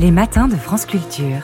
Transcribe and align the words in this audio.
Les 0.00 0.10
matins 0.10 0.48
de 0.48 0.56
France 0.56 0.86
Culture. 0.86 1.42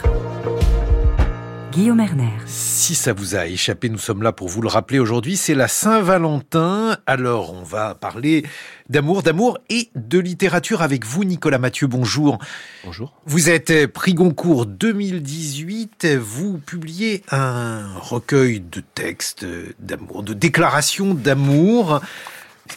Guillaume 1.72 2.00
Erner. 2.00 2.32
Si 2.46 2.94
ça 2.94 3.12
vous 3.12 3.36
a 3.36 3.46
échappé, 3.46 3.90
nous 3.90 3.98
sommes 3.98 4.22
là 4.22 4.32
pour 4.32 4.48
vous 4.48 4.62
le 4.62 4.68
rappeler 4.68 4.98
aujourd'hui. 4.98 5.36
C'est 5.36 5.54
la 5.54 5.68
Saint-Valentin. 5.68 6.96
Alors, 7.04 7.52
on 7.52 7.62
va 7.62 7.94
parler 7.94 8.46
d'amour, 8.88 9.22
d'amour 9.22 9.58
et 9.68 9.90
de 9.94 10.18
littérature 10.18 10.80
avec 10.80 11.04
vous, 11.04 11.24
Nicolas 11.24 11.58
Mathieu. 11.58 11.86
Bonjour. 11.86 12.38
Bonjour. 12.82 13.12
Vous 13.26 13.50
êtes 13.50 13.88
prix 13.88 14.14
Goncourt 14.14 14.64
2018. 14.64 16.06
Vous 16.18 16.56
publiez 16.56 17.24
un 17.30 17.86
recueil 17.98 18.60
de 18.60 18.80
textes 18.94 19.44
d'amour, 19.80 20.22
de 20.22 20.32
déclarations 20.32 21.12
d'amour 21.12 22.00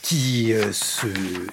qui, 0.01 0.53
euh, 0.53 0.71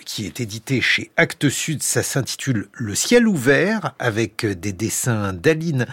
qui 0.04 0.26
est 0.26 0.40
édité 0.40 0.80
chez 0.80 1.10
Actes 1.16 1.48
Sud. 1.48 1.82
Ça 1.82 2.02
s'intitule 2.02 2.68
Le 2.72 2.94
ciel 2.94 3.26
ouvert 3.26 3.94
avec 3.98 4.44
euh, 4.44 4.54
des 4.54 4.72
dessins 4.72 5.32
d'Aline 5.32 5.86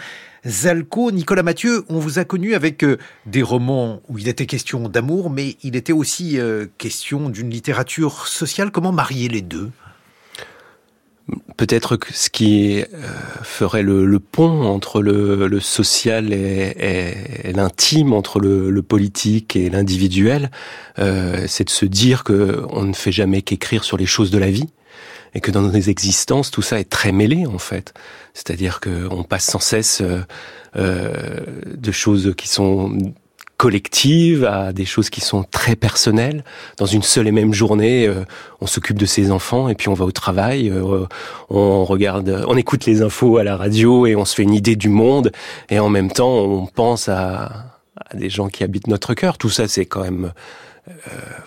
Zalco. 0.46 1.10
Nicolas 1.10 1.42
Mathieu, 1.42 1.84
on 1.88 1.98
vous 1.98 2.18
a 2.18 2.24
connu 2.24 2.54
avec 2.54 2.84
euh, 2.84 2.98
des 3.26 3.42
romans 3.42 4.00
où 4.08 4.18
il 4.18 4.28
était 4.28 4.46
question 4.46 4.88
d'amour, 4.88 5.30
mais 5.30 5.56
il 5.62 5.76
était 5.76 5.92
aussi 5.92 6.38
question 6.78 7.30
d'une 7.30 7.50
littérature 7.50 8.26
sociale. 8.26 8.70
Comment 8.70 8.92
marier 8.92 9.28
les 9.28 9.42
deux? 9.42 9.70
Peut-être 11.56 11.96
que 11.96 12.12
ce 12.12 12.28
qui 12.28 12.80
euh, 12.80 12.84
ferait 13.42 13.82
le, 13.82 14.04
le, 14.04 14.20
pont 14.20 14.62
entre 14.64 15.00
le, 15.00 15.46
le 15.46 15.60
social 15.60 16.34
et, 16.34 16.74
et, 17.44 17.52
l'intime, 17.54 18.12
entre 18.12 18.40
le, 18.40 18.70
le, 18.70 18.82
politique 18.82 19.56
et 19.56 19.70
l'individuel, 19.70 20.50
euh, 20.98 21.46
c'est 21.48 21.64
de 21.64 21.70
se 21.70 21.86
dire 21.86 22.24
que 22.24 22.62
on 22.68 22.82
ne 22.82 22.92
fait 22.92 23.12
jamais 23.12 23.40
qu'écrire 23.40 23.84
sur 23.84 23.96
les 23.96 24.04
choses 24.04 24.30
de 24.30 24.38
la 24.38 24.50
vie 24.50 24.68
et 25.34 25.40
que 25.40 25.50
dans 25.50 25.62
nos 25.62 25.72
existences, 25.72 26.50
tout 26.50 26.62
ça 26.62 26.78
est 26.78 26.88
très 26.88 27.12
mêlé 27.12 27.46
en 27.46 27.58
fait. 27.58 27.94
C'est-à-dire 28.34 28.80
qu'on 28.80 29.22
passe 29.24 29.44
sans 29.44 29.60
cesse 29.60 30.00
euh, 30.00 30.20
euh, 30.76 31.40
de 31.66 31.92
choses 31.92 32.34
qui 32.36 32.48
sont 32.48 32.96
collectives 33.56 34.44
à 34.44 34.72
des 34.72 34.84
choses 34.84 35.10
qui 35.10 35.20
sont 35.20 35.44
très 35.44 35.76
personnelles. 35.76 36.44
Dans 36.76 36.86
une 36.86 37.02
seule 37.02 37.28
et 37.28 37.32
même 37.32 37.52
journée, 37.52 38.06
euh, 38.06 38.24
on 38.60 38.66
s'occupe 38.66 38.98
de 38.98 39.06
ses 39.06 39.30
enfants 39.30 39.68
et 39.68 39.74
puis 39.74 39.88
on 39.88 39.94
va 39.94 40.04
au 40.04 40.12
travail, 40.12 40.70
euh, 40.70 41.06
on 41.50 41.84
regarde, 41.84 42.44
on 42.48 42.56
écoute 42.56 42.86
les 42.86 43.02
infos 43.02 43.38
à 43.38 43.44
la 43.44 43.56
radio 43.56 44.06
et 44.06 44.16
on 44.16 44.24
se 44.24 44.34
fait 44.34 44.42
une 44.42 44.54
idée 44.54 44.76
du 44.76 44.88
monde 44.88 45.32
et 45.70 45.78
en 45.78 45.88
même 45.88 46.10
temps 46.10 46.36
on 46.36 46.66
pense 46.66 47.08
à, 47.08 47.74
à 47.96 48.16
des 48.16 48.30
gens 48.30 48.48
qui 48.48 48.64
habitent 48.64 48.86
notre 48.86 49.14
cœur. 49.14 49.38
Tout 49.38 49.50
ça, 49.50 49.68
c'est 49.68 49.86
quand 49.86 50.02
même, 50.02 50.32
euh, 50.88 50.92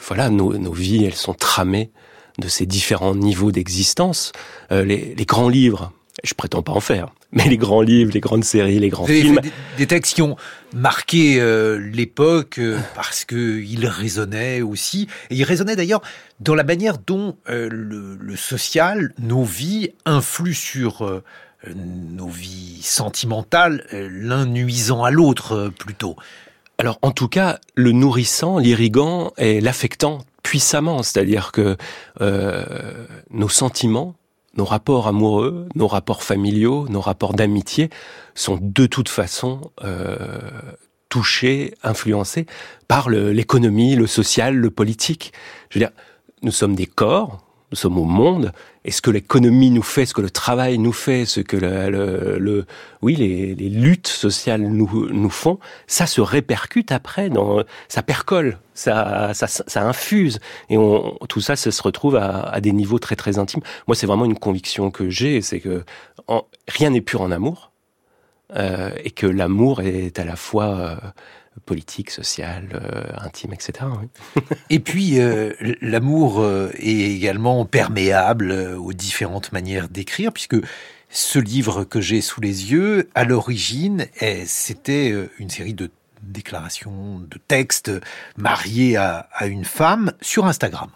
voilà, 0.08 0.30
nos, 0.30 0.58
nos, 0.58 0.72
vies, 0.72 1.05
elles 1.05 1.13
sont 1.13 1.33
tramées 1.33 1.91
de 2.39 2.47
ces 2.47 2.66
différents 2.66 3.16
niveaux 3.16 3.52
d'existence. 3.52 4.31
Euh, 4.72 4.83
les, 4.83 5.16
les 5.16 5.25
grands 5.25 5.50
livres, 5.50 5.91
je 6.23 6.33
prétends 6.33 6.63
pas 6.63 6.73
en 6.73 6.79
faire, 6.79 7.13
mais 7.31 7.47
les 7.47 7.57
grands 7.57 7.81
livres, 7.81 8.11
les 8.13 8.19
grandes 8.19 8.43
séries, 8.43 8.79
les 8.79 8.89
grands 8.89 9.05
Vous 9.05 9.13
films. 9.13 9.39
Des, 9.41 9.51
des, 9.77 9.87
textes 9.87 10.15
qui 10.15 10.21
ont 10.21 10.35
marqué 10.73 11.39
euh, 11.39 11.77
l'époque 11.77 12.57
euh, 12.57 12.79
parce 12.95 13.23
qu'ils 13.25 13.85
résonnaient 13.87 14.61
aussi. 14.61 15.07
Et 15.29 15.35
ils 15.35 15.43
résonnaient 15.43 15.75
d'ailleurs 15.75 16.01
dans 16.39 16.55
la 16.55 16.63
manière 16.63 16.97
dont 16.97 17.38
euh, 17.49 17.69
le, 17.71 18.17
le, 18.19 18.35
social, 18.35 19.13
nos 19.19 19.43
vies, 19.43 19.91
influent 20.05 20.53
sur 20.53 21.21
euh, 21.67 21.73
nos 21.75 22.27
vies 22.27 22.81
sentimentales, 22.83 23.85
euh, 23.93 24.07
l'un 24.11 24.45
nuisant 24.45 25.03
à 25.03 25.11
l'autre 25.11 25.71
plutôt. 25.79 26.15
Alors 26.77 26.99
en 27.01 27.11
tout 27.11 27.27
cas, 27.27 27.59
le 27.73 27.91
nourrissant, 27.91 28.59
l'irriguant 28.59 29.33
et 29.38 29.59
l'affectant 29.59 30.19
puissamment, 30.43 31.01
c'est-à-dire 31.01 31.51
que 31.51 31.75
euh, 32.21 32.63
nos 33.31 33.49
sentiments, 33.49 34.15
nos 34.58 34.66
rapports 34.66 35.08
amoureux, 35.08 35.67
nos 35.75 35.88
rapports 35.88 36.23
familiaux, 36.23 36.88
nos 36.89 37.02
rapports 37.02 37.33
d'amitié 37.33 37.89
sont 38.36 38.59
de 38.61 38.86
toute 38.86 39.09
façon 39.09 39.72
euh, 39.83 40.27
touchés, 41.09 41.73
influencés 41.83 42.45
par 42.88 43.09
l'économie, 43.09 43.95
le, 43.95 44.01
le, 44.01 44.07
social, 44.07 44.56
le 44.56 44.69
politique. 44.69 45.31
Je 45.69 45.79
veux 45.79 45.85
dire, 45.85 45.94
nous 46.41 46.51
sommes 46.51 46.75
des 46.75 46.85
corps, 46.85 47.47
nous 47.72 47.75
sommes 47.78 47.97
au 47.97 48.05
monde, 48.05 48.53
et 48.85 48.91
ce 48.91 49.01
que 49.01 49.11
l'économie 49.11 49.72
nous 49.72 49.83
fait, 49.83 50.05
ce 50.05 50.13
que 50.13 50.22
le 50.22 50.29
travail 50.29 50.78
nous 50.78 50.94
fait, 50.94 51.25
ce 51.25 51.41
que 51.41 51.57
le, 51.57 51.89
le, 51.89 52.38
le 52.39 52.66
oui, 53.01 53.16
les, 53.16 53.55
les, 53.55 53.69
luttes 53.69 54.07
sociales 54.07 54.61
nous, 54.61 55.09
nous 55.11 55.29
font, 55.29 55.59
ça 55.85 56.07
se 56.07 56.22
répercute 56.22 56.94
après, 56.94 57.29
dans, 57.29 57.63
ça 57.89 58.03
percole, 58.03 58.57
ça, 58.73 59.31
ça, 59.33 59.47
ça 59.47 59.83
infuse, 59.83 60.39
et 60.69 60.77
on, 60.77 61.17
tout 61.27 61.41
ça, 61.41 61.57
ça 61.57 61.72
se 61.72 61.83
retrouve 61.83 62.16
à, 62.16 62.44
à, 62.44 62.61
des 62.61 62.72
niveaux 62.72 63.00
très 63.00 63.17
très 63.17 63.38
intimes. 63.38 63.61
Moi, 63.88 63.95
c'est 63.95 64.07
vraiment 64.07 64.25
une 64.25 64.39
conviction 64.39 64.89
que 64.89 65.09
j'ai, 65.09 65.41
c'est 65.41 65.59
que 65.59 65.83
en, 66.27 66.44
rien 66.69 66.91
n'est 66.91 67.01
pur 67.01 67.22
en 67.22 67.31
amour, 67.31 67.72
euh, 68.56 68.91
et 69.03 69.11
que 69.11 69.27
l'amour 69.27 69.81
est 69.81 70.19
à 70.19 70.23
la 70.23 70.38
fois 70.38 70.66
euh, 70.66 70.95
politique, 71.66 72.12
social, 72.12 72.69
euh, 72.73 73.03
intime, 73.18 73.53
etc. 73.53 73.88
Oui. 74.01 74.41
Et 74.69 74.79
puis, 74.79 75.19
euh, 75.19 75.53
l'amour 75.81 76.40
euh, 76.40 76.72
est 76.78 77.12
également 77.12 77.66
perméable 77.66 78.51
aux 78.51 78.94
différentes 78.94 79.51
manières 79.51 79.90
d'écrire, 79.90 80.31
puisque 80.31 80.57
ce 81.09 81.40
livre 81.40 81.84
que 81.84 82.01
j'ai 82.01 82.22
sous 82.22 82.41
les 82.41 82.72
yeux, 82.72 83.09
à 83.16 83.23
l'origine, 83.23 84.07
c'était 84.45 85.13
une 85.40 85.50
série 85.50 85.73
de 85.73 85.90
déclarations, 86.22 87.19
de 87.19 87.40
textes 87.47 87.91
mariés 88.35 88.97
à, 88.97 89.29
à 89.31 89.47
une 89.47 89.63
femme 89.63 90.12
sur 90.22 90.45
Instagram. 90.45 90.89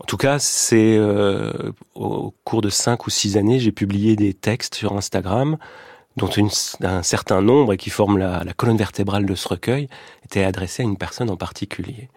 En 0.00 0.06
tout 0.06 0.16
cas, 0.16 0.38
c'est 0.38 0.96
euh, 0.96 1.72
au 1.94 2.32
cours 2.44 2.62
de 2.62 2.70
cinq 2.70 3.06
ou 3.06 3.10
six 3.10 3.36
années, 3.36 3.60
j'ai 3.60 3.70
publié 3.70 4.16
des 4.16 4.32
textes 4.32 4.74
sur 4.74 4.96
Instagram 4.96 5.58
dont 6.16 6.28
une, 6.28 6.50
un 6.82 7.02
certain 7.02 7.40
nombre 7.40 7.72
et 7.72 7.76
qui 7.76 7.90
forment 7.90 8.18
la, 8.18 8.44
la, 8.44 8.52
colonne 8.52 8.76
vertébrale 8.76 9.26
de 9.26 9.34
ce 9.34 9.48
recueil, 9.48 9.88
était 10.24 10.44
adressé 10.44 10.82
à 10.82 10.86
une 10.86 10.96
personne 10.96 11.30
en 11.30 11.36
particulier. 11.36 12.08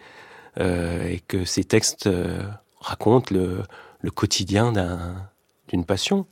Euh, 0.59 1.07
et 1.09 1.19
que 1.19 1.45
ces 1.45 1.63
textes 1.63 2.07
euh, 2.07 2.43
racontent 2.79 3.33
le, 3.33 3.63
le 4.01 4.11
quotidien 4.11 4.71
d'une 5.67 5.85
passion. 5.85 6.27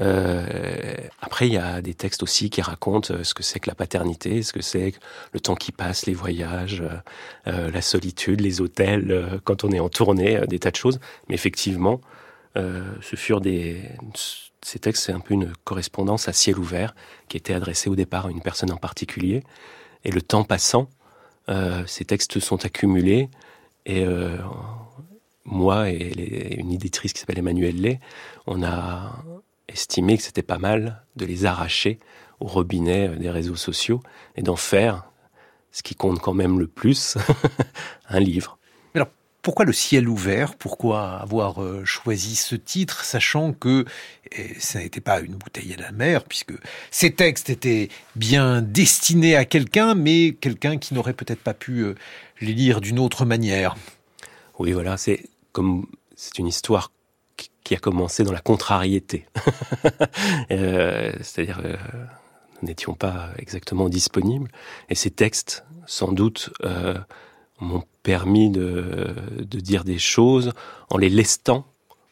Euh, 0.00 0.96
après, 1.22 1.46
il 1.46 1.54
y 1.54 1.58
a 1.58 1.80
des 1.80 1.94
textes 1.94 2.22
aussi 2.22 2.50
qui 2.50 2.60
racontent 2.60 3.22
ce 3.22 3.34
que 3.34 3.42
c'est 3.42 3.60
que 3.60 3.68
la 3.68 3.74
paternité, 3.74 4.42
ce 4.42 4.52
que 4.52 4.62
c'est 4.62 4.92
le 5.32 5.40
temps 5.40 5.54
qui 5.54 5.72
passe, 5.72 6.06
les 6.06 6.14
voyages, 6.14 6.82
euh, 7.46 7.70
la 7.70 7.80
solitude, 7.80 8.40
les 8.40 8.60
hôtels, 8.60 9.10
euh, 9.10 9.38
quand 9.44 9.64
on 9.64 9.70
est 9.70 9.80
en 9.80 9.88
tournée, 9.88 10.40
des 10.48 10.58
tas 10.58 10.72
de 10.72 10.76
choses. 10.76 11.00
Mais 11.28 11.34
effectivement, 11.34 12.00
ce 12.56 13.16
furent 13.16 13.40
des 13.40 13.82
ces 14.64 14.78
textes, 14.78 15.04
c'est 15.04 15.12
un 15.12 15.20
peu 15.20 15.34
une 15.34 15.52
correspondance 15.64 16.26
à 16.26 16.32
ciel 16.32 16.58
ouvert 16.58 16.94
qui 17.28 17.36
était 17.36 17.52
adressée 17.52 17.90
au 17.90 17.96
départ 17.96 18.26
à 18.26 18.30
une 18.30 18.40
personne 18.40 18.72
en 18.72 18.76
particulier. 18.76 19.44
Et 20.04 20.10
le 20.10 20.22
temps 20.22 20.42
passant, 20.42 20.88
euh, 21.50 21.84
ces 21.86 22.06
textes 22.06 22.40
sont 22.40 22.64
accumulés 22.64 23.28
et 23.84 24.04
euh, 24.04 24.38
moi 25.44 25.90
et 25.90 26.10
les, 26.10 26.56
une 26.58 26.72
éditrice 26.72 27.12
qui 27.12 27.20
s'appelle 27.20 27.38
Emmanuel 27.38 27.78
Lay, 27.78 28.00
on 28.46 28.62
a 28.62 29.22
estimé 29.68 30.16
que 30.16 30.22
c'était 30.22 30.42
pas 30.42 30.58
mal 30.58 31.04
de 31.16 31.26
les 31.26 31.44
arracher 31.44 32.00
au 32.40 32.46
robinet 32.46 33.08
des 33.08 33.30
réseaux 33.30 33.56
sociaux 33.56 34.02
et 34.36 34.42
d'en 34.42 34.56
faire 34.56 35.10
ce 35.72 35.82
qui 35.82 35.94
compte 35.94 36.20
quand 36.20 36.34
même 36.34 36.58
le 36.58 36.68
plus, 36.68 37.18
un 38.08 38.20
livre. 38.20 38.58
Pourquoi 39.44 39.66
le 39.66 39.72
ciel 39.74 40.08
ouvert? 40.08 40.56
Pourquoi 40.56 41.16
avoir 41.16 41.62
euh, 41.62 41.84
choisi 41.84 42.34
ce 42.34 42.56
titre, 42.56 43.04
sachant 43.04 43.52
que 43.52 43.84
et 44.32 44.58
ça 44.58 44.78
n'était 44.78 45.02
pas 45.02 45.20
une 45.20 45.34
bouteille 45.34 45.74
à 45.74 45.80
la 45.80 45.92
mer, 45.92 46.24
puisque 46.24 46.54
ces 46.90 47.12
textes 47.12 47.50
étaient 47.50 47.90
bien 48.16 48.62
destinés 48.62 49.36
à 49.36 49.44
quelqu'un, 49.44 49.94
mais 49.94 50.32
quelqu'un 50.32 50.78
qui 50.78 50.94
n'aurait 50.94 51.12
peut-être 51.12 51.42
pas 51.42 51.52
pu 51.54 51.80
euh, 51.80 51.94
les 52.40 52.54
lire 52.54 52.80
d'une 52.80 52.98
autre 52.98 53.26
manière? 53.26 53.76
Oui, 54.58 54.72
voilà, 54.72 54.96
c'est 54.96 55.28
comme 55.52 55.86
c'est 56.16 56.38
une 56.38 56.46
histoire 56.46 56.90
qui 57.64 57.74
a 57.74 57.78
commencé 57.78 58.24
dans 58.24 58.32
la 58.32 58.40
contrariété, 58.40 59.26
euh, 60.50 61.12
c'est-à-dire 61.20 61.60
euh, 61.64 61.76
nous 62.62 62.68
n'étions 62.68 62.94
pas 62.94 63.28
exactement 63.36 63.90
disponibles, 63.90 64.50
et 64.88 64.94
ces 64.94 65.10
textes, 65.10 65.64
sans 65.86 66.12
doute. 66.12 66.50
Euh, 66.64 66.94
m'ont 67.60 67.84
permis 68.04 68.50
de, 68.50 69.16
de, 69.38 69.58
dire 69.58 69.82
des 69.82 69.98
choses 69.98 70.52
en 70.90 70.98
les 70.98 71.08
lestant 71.08 71.66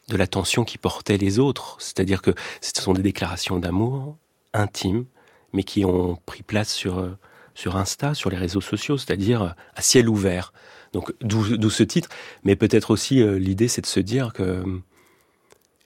de 0.08 0.16
l'attention 0.16 0.64
qui 0.64 0.78
portaient 0.78 1.18
les 1.18 1.38
autres. 1.38 1.76
C'est-à-dire 1.78 2.20
que 2.20 2.32
ce 2.60 2.82
sont 2.82 2.94
des 2.94 3.02
déclarations 3.02 3.60
d'amour 3.60 4.16
intimes, 4.52 5.04
mais 5.52 5.62
qui 5.62 5.84
ont 5.84 6.18
pris 6.26 6.42
place 6.42 6.72
sur, 6.72 7.16
sur 7.54 7.76
Insta, 7.76 8.14
sur 8.14 8.30
les 8.30 8.36
réseaux 8.36 8.60
sociaux, 8.60 8.98
c'est-à-dire 8.98 9.54
à 9.76 9.82
ciel 9.82 10.08
ouvert. 10.08 10.52
Donc 10.92 11.12
d'où 11.20 11.70
ce 11.70 11.82
titre, 11.82 12.08
mais 12.44 12.56
peut-être 12.56 12.90
aussi 12.90 13.22
euh, 13.22 13.38
l'idée 13.38 13.68
c'est 13.68 13.80
de 13.80 13.86
se 13.86 14.00
dire 14.00 14.32
que 14.32 14.42
euh, 14.42 14.78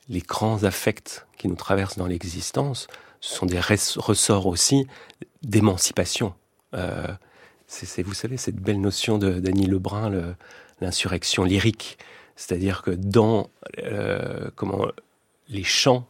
les 0.09 0.21
grands 0.21 0.65
affects 0.65 1.27
qui 1.39 1.49
nous 1.49 1.55
traversent 1.55 1.97
dans 1.97 2.07
l'existence, 2.07 2.89
ce 3.21 3.35
sont 3.35 3.47
des 3.47 3.61
ressorts 3.61 4.47
aussi 4.47 4.87
d'émancipation. 5.43 6.35
Euh, 6.75 7.07
c'est, 7.67 8.03
vous 8.03 8.15
savez, 8.15 8.37
cette 8.37 8.57
belle 8.57 8.81
notion 8.81 9.19
de 9.19 9.41
Dany 9.41 9.67
Lebrun, 9.67 10.11
le, 10.11 10.35
l'insurrection 10.81 11.45
lyrique. 11.45 11.99
C'est-à-dire 12.37 12.83
que 12.83 12.91
dans 12.91 13.51
euh, 13.79 14.51
comment, 14.55 14.87
les 15.49 15.65
chants 15.65 16.07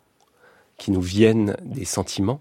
qui 0.77 0.91
nous 0.91 1.01
viennent 1.01 1.57
des 1.63 1.85
sentiments, 1.85 2.41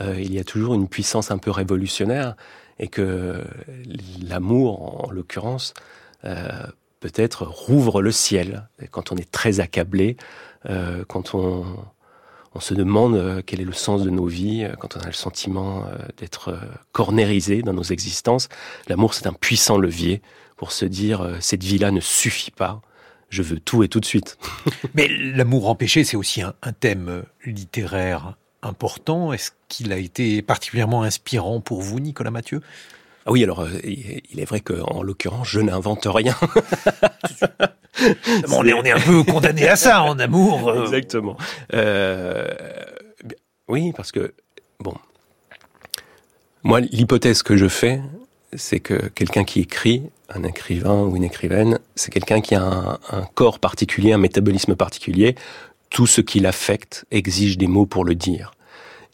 euh, 0.00 0.18
il 0.18 0.32
y 0.32 0.38
a 0.38 0.44
toujours 0.44 0.74
une 0.74 0.88
puissance 0.88 1.30
un 1.30 1.38
peu 1.38 1.50
révolutionnaire 1.50 2.34
et 2.78 2.88
que 2.88 3.44
l'amour, 4.26 5.04
en 5.04 5.10
l'occurrence, 5.10 5.74
euh, 6.24 6.66
peut-être 7.00 7.46
rouvre 7.46 8.02
le 8.02 8.12
ciel 8.12 8.68
quand 8.90 9.12
on 9.12 9.16
est 9.16 9.30
très 9.30 9.60
accablé, 9.60 10.16
quand 11.08 11.34
on, 11.34 11.64
on 12.54 12.60
se 12.60 12.74
demande 12.74 13.14
euh, 13.14 13.42
quel 13.44 13.60
est 13.60 13.64
le 13.64 13.72
sens 13.72 14.02
de 14.02 14.10
nos 14.10 14.26
vies, 14.26 14.64
euh, 14.64 14.74
quand 14.78 14.96
on 14.96 15.00
a 15.00 15.06
le 15.06 15.12
sentiment 15.12 15.84
euh, 15.86 15.96
d'être 16.16 16.58
cornérisé 16.92 17.62
dans 17.62 17.72
nos 17.72 17.82
existences. 17.82 18.48
L'amour, 18.88 19.14
c'est 19.14 19.26
un 19.26 19.32
puissant 19.32 19.78
levier 19.78 20.20
pour 20.56 20.72
se 20.72 20.84
dire 20.84 21.36
cette 21.40 21.64
vie-là 21.64 21.90
ne 21.90 22.00
suffit 22.00 22.50
pas. 22.50 22.82
Je 23.28 23.42
veux 23.42 23.60
tout 23.60 23.82
et 23.82 23.88
tout 23.88 24.00
de 24.00 24.04
suite. 24.04 24.36
Mais 24.94 25.08
l'amour 25.08 25.68
empêché, 25.68 26.04
c'est 26.04 26.16
aussi 26.16 26.42
un, 26.42 26.54
un, 26.62 26.72
thème 26.72 27.22
littéraire 27.46 28.36
important. 28.62 29.32
Est-ce 29.32 29.52
qu'il 29.68 29.92
a 29.92 29.96
été 29.96 30.42
particulièrement 30.42 31.02
inspirant 31.02 31.60
pour 31.60 31.80
vous, 31.80 32.00
Nicolas 32.00 32.30
Mathieu? 32.30 32.60
Ah 33.30 33.32
oui, 33.32 33.44
alors 33.44 33.64
il 33.84 34.40
est 34.40 34.44
vrai 34.44 34.58
qu'en 34.58 35.04
l'occurrence, 35.04 35.48
je 35.48 35.60
n'invente 35.60 36.04
rien. 36.04 36.34
on, 38.48 38.66
est, 38.66 38.72
on 38.72 38.82
est 38.82 38.90
un 38.90 38.98
peu 38.98 39.22
condamné 39.22 39.68
à 39.68 39.76
ça 39.76 40.02
en 40.02 40.18
amour. 40.18 40.74
Exactement. 40.82 41.36
Euh, 41.72 42.48
oui, 43.68 43.92
parce 43.96 44.10
que, 44.10 44.34
bon, 44.80 44.94
moi, 46.64 46.80
l'hypothèse 46.80 47.44
que 47.44 47.56
je 47.56 47.68
fais, 47.68 48.00
c'est 48.56 48.80
que 48.80 49.06
quelqu'un 49.10 49.44
qui 49.44 49.60
écrit, 49.60 50.02
un 50.28 50.42
écrivain 50.42 51.02
ou 51.02 51.14
une 51.14 51.22
écrivaine, 51.22 51.78
c'est 51.94 52.10
quelqu'un 52.10 52.40
qui 52.40 52.56
a 52.56 52.62
un, 52.62 52.98
un, 53.10 53.22
corps 53.34 53.60
particulier, 53.60 54.12
un 54.12 54.18
métabolisme 54.18 54.74
particulier. 54.74 55.36
Tout 55.88 56.08
ce 56.08 56.20
qui 56.20 56.40
l'affecte 56.40 57.04
exige 57.12 57.58
des 57.58 57.68
mots 57.68 57.86
pour 57.86 58.04
le 58.04 58.16
dire 58.16 58.50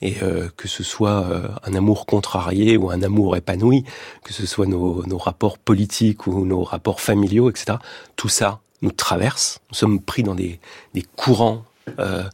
et 0.03 0.17
euh, 0.23 0.49
que 0.57 0.69
ce 0.69 0.83
soit 0.83 1.25
euh, 1.25 1.49
un 1.65 1.75
amour 1.75 2.07
contrarié 2.07 2.77
ou 2.77 2.91
un 2.91 3.03
amour 3.03 3.37
épanoui, 3.37 3.85
que 4.25 4.33
ce 4.33 4.47
soit 4.47 4.67
nos, 4.67 5.05
nos, 5.07 5.19
rapports 5.19 5.59
politiques 5.59 6.27
ou 6.27 6.45
nos 6.45 6.63
rapports 6.63 7.01
familiaux, 7.01 7.49
etc. 7.51 7.79
Tout 8.17 8.29
ça 8.29 8.61
nous 8.83 8.93
traverse. 8.93 9.61
Nous 9.71 9.77
sommes 9.77 10.01
pris 10.01 10.23
dans 10.23 10.35
des, 10.35 10.61
des 10.93 11.03
courants 11.03 11.65
euh, 11.99 12.25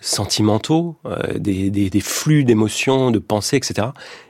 sentimentaux, 0.00 0.96
euh, 1.04 1.38
des, 1.38 1.70
des, 1.70 1.90
des, 1.90 2.00
flux 2.00 2.44
d'émotions, 2.44 3.10
de 3.10 3.18
pensées, 3.18 3.56
etc. 3.56 3.88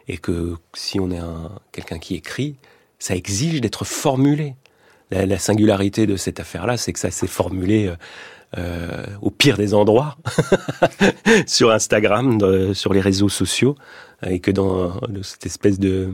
Et 0.08 0.18
que 0.18 0.56
si 0.74 0.98
on 0.98 1.10
est 1.10 1.18
un, 1.18 1.52
quelqu'un 1.70 1.98
qui 1.98 2.14
écrit, 2.14 2.56
ça 2.98 3.14
exige 3.14 3.60
d'être 3.60 3.84
formulé. 3.84 4.54
La, 5.10 5.26
la, 5.26 5.38
singularité 5.38 6.06
de 6.06 6.16
cette 6.16 6.40
affaire-là, 6.40 6.76
c'est 6.78 6.92
que 6.92 6.98
ça 6.98 7.10
s'est 7.10 7.26
formulé 7.26 7.92
euh, 8.56 8.82
euh, 8.82 9.06
au 9.20 9.30
pire 9.30 9.56
des 9.56 9.74
endroits, 9.74 10.16
sur 11.46 11.70
Instagram, 11.70 12.38
sur 12.74 12.92
les 12.92 13.00
réseaux 13.00 13.28
sociaux, 13.28 13.76
et 14.26 14.40
que 14.40 14.50
dans 14.50 14.92
cette 15.22 15.46
espèce 15.46 15.78
de 15.78 16.12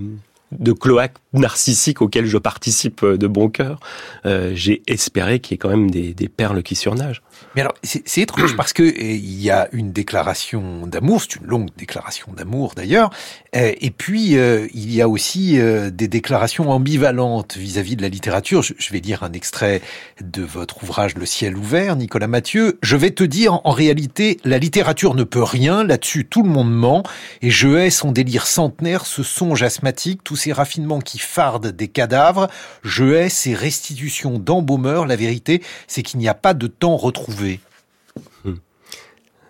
cloaque 0.72 1.16
narcissique 1.32 2.00
auquel 2.00 2.26
je 2.26 2.38
participe 2.38 3.04
de 3.04 3.26
bon 3.26 3.48
cœur, 3.48 3.80
euh, 4.26 4.52
j'ai 4.54 4.82
espéré 4.86 5.40
qu'il 5.40 5.52
y 5.52 5.56
ait 5.56 5.58
quand 5.58 5.70
même 5.70 5.90
des 5.90 6.28
perles 6.28 6.62
qui 6.62 6.74
surnagent. 6.74 7.22
Mais 7.54 7.62
alors, 7.62 7.74
c'est 7.82 8.20
étrange 8.20 8.56
parce 8.56 8.72
que 8.72 8.82
il 8.82 9.42
y 9.42 9.50
a 9.50 9.68
une 9.72 9.92
déclaration 9.92 10.86
d'amour, 10.86 11.22
c'est 11.22 11.36
une 11.36 11.46
longue 11.46 11.70
déclaration 11.76 12.32
d'amour 12.36 12.74
d'ailleurs, 12.76 13.10
eh, 13.52 13.86
et 13.86 13.90
puis 13.90 14.36
euh, 14.36 14.68
il 14.74 14.94
y 14.94 15.00
a 15.00 15.08
aussi 15.08 15.58
euh, 15.58 15.90
des 15.90 16.08
déclarations 16.08 16.70
ambivalentes 16.70 17.56
vis-à-vis 17.56 17.94
-vis 17.94 17.96
de 17.96 18.02
la 18.02 18.08
littérature. 18.08 18.62
Je, 18.62 18.74
je, 18.78 18.92
vais 18.92 19.00
lire 19.00 19.22
un 19.22 19.32
extrait 19.32 19.80
de 20.20 20.42
votre 20.42 20.82
ouvrage 20.82 21.14
Le 21.16 21.24
ciel 21.26 21.56
ouvert, 21.56 21.96
Nicolas 21.96 22.26
Mathieu. 22.26 22.78
Je 22.82 22.96
vais 22.96 23.10
te 23.10 23.24
dire, 23.24 23.60
en 23.64 23.72
réalité, 23.72 24.38
la 24.44 24.58
littérature 24.58 25.14
ne 25.14 25.24
peut 25.24 25.42
rien, 25.42 25.84
là-dessus 25.84 26.26
tout 26.26 26.42
le 26.42 26.50
monde 26.50 26.72
ment, 26.72 27.02
et 27.40 27.50
je 27.50 27.68
hais 27.68 27.90
son 27.90 28.12
délire 28.12 28.46
centenaire, 28.46 29.06
ce 29.06 29.22
songe 29.22 29.62
asthmatique, 29.62 30.22
tous 30.22 30.36
ces 30.36 30.52
raffinements 30.52 31.00
qui 31.00 31.18
fardent 31.18 31.72
des 31.72 31.88
cadavres, 31.88 32.48
je 32.82 33.04
hais 33.14 33.28
ces 33.30 33.54
restitutions 33.54 34.38
d'embaumeurs, 34.38 35.06
la 35.06 35.16
vérité, 35.16 35.62
c'est 35.86 36.02
qu'il 36.02 36.20
n'y 36.20 36.28
a 36.28 36.34
pas 36.34 36.54
de 36.54 36.66
temps 36.66 36.96
retrouvé. 36.96 37.37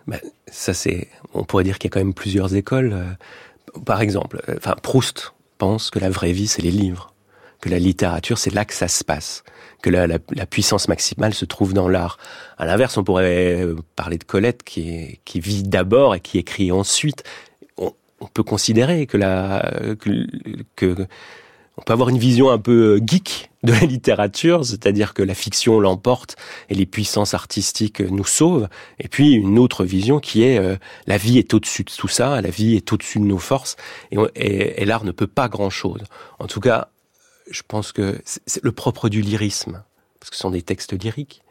Ben, 0.08 0.20
ça 0.50 0.72
c'est, 0.72 1.08
on 1.34 1.44
pourrait 1.44 1.64
dire 1.64 1.78
qu'il 1.78 1.90
y 1.90 1.92
a 1.92 1.94
quand 1.94 2.00
même 2.00 2.14
plusieurs 2.14 2.54
écoles. 2.54 2.92
Euh, 2.94 3.80
par 3.84 4.00
exemple, 4.00 4.40
euh, 4.48 4.54
enfin 4.56 4.74
Proust 4.82 5.34
pense 5.58 5.90
que 5.90 5.98
la 5.98 6.08
vraie 6.08 6.32
vie 6.32 6.48
c'est 6.48 6.62
les 6.62 6.70
livres, 6.70 7.12
que 7.60 7.68
la 7.68 7.78
littérature 7.78 8.38
c'est 8.38 8.52
là 8.52 8.64
que 8.64 8.72
ça 8.72 8.88
se 8.88 9.04
passe, 9.04 9.44
que 9.82 9.90
la, 9.90 10.06
la, 10.06 10.46
puissance 10.46 10.88
maximale 10.88 11.34
se 11.34 11.44
trouve 11.44 11.74
dans 11.74 11.88
l'art. 11.88 12.16
À 12.56 12.64
l'inverse, 12.64 12.96
on 12.96 13.04
pourrait 13.04 13.62
euh, 13.62 13.76
parler 13.96 14.16
de 14.16 14.24
Colette 14.24 14.62
qui, 14.62 15.20
vit 15.34 15.62
d'abord 15.62 16.14
et 16.14 16.20
qui 16.20 16.38
écrit 16.38 16.72
ensuite. 16.72 17.22
On, 17.76 17.92
peut 18.32 18.42
considérer 18.42 19.06
que 19.06 19.16
la 19.16 19.70
que 20.74 21.06
on 21.78 21.82
peut 21.82 21.92
avoir 21.92 22.08
une 22.08 22.18
vision 22.18 22.50
un 22.50 22.58
peu 22.58 23.00
geek 23.04 23.50
de 23.62 23.72
la 23.72 23.80
littérature, 23.80 24.64
c'est-à-dire 24.64 25.14
que 25.14 25.22
la 25.22 25.34
fiction 25.34 25.78
l'emporte 25.78 26.36
et 26.68 26.74
les 26.74 26.86
puissances 26.86 27.34
artistiques 27.34 28.00
nous 28.00 28.24
sauvent, 28.24 28.68
et 28.98 29.08
puis 29.08 29.32
une 29.32 29.58
autre 29.58 29.84
vision 29.84 30.18
qui 30.18 30.42
est 30.42 30.58
euh, 30.58 30.76
la 31.06 31.18
vie 31.18 31.38
est 31.38 31.54
au-dessus 31.54 31.84
de 31.84 31.90
tout 31.90 32.08
ça, 32.08 32.40
la 32.40 32.50
vie 32.50 32.74
est 32.74 32.92
au-dessus 32.92 33.20
de 33.20 33.24
nos 33.24 33.38
forces, 33.38 33.76
et 34.10 34.84
l'art 34.84 35.04
ne 35.04 35.12
peut 35.12 35.26
pas 35.28 35.48
grand-chose. 35.48 36.02
En 36.40 36.46
tout 36.46 36.60
cas, 36.60 36.88
je 37.50 37.62
pense 37.66 37.92
que 37.92 38.20
c'est 38.24 38.62
le 38.62 38.72
propre 38.72 39.08
du 39.08 39.22
lyrisme, 39.22 39.82
parce 40.18 40.30
que 40.30 40.36
ce 40.36 40.42
sont 40.42 40.50
des 40.50 40.62
textes 40.62 41.00
lyriques, 41.00 41.42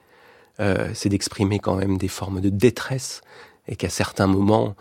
euh, 0.59 0.91
c'est 0.93 1.09
d'exprimer 1.09 1.59
quand 1.59 1.75
même 1.75 1.97
des 1.97 2.09
formes 2.09 2.41
de 2.41 2.49
détresse, 2.49 3.21
et 3.69 3.77
qu'à 3.77 3.89
certains 3.89 4.27
moments, 4.27 4.75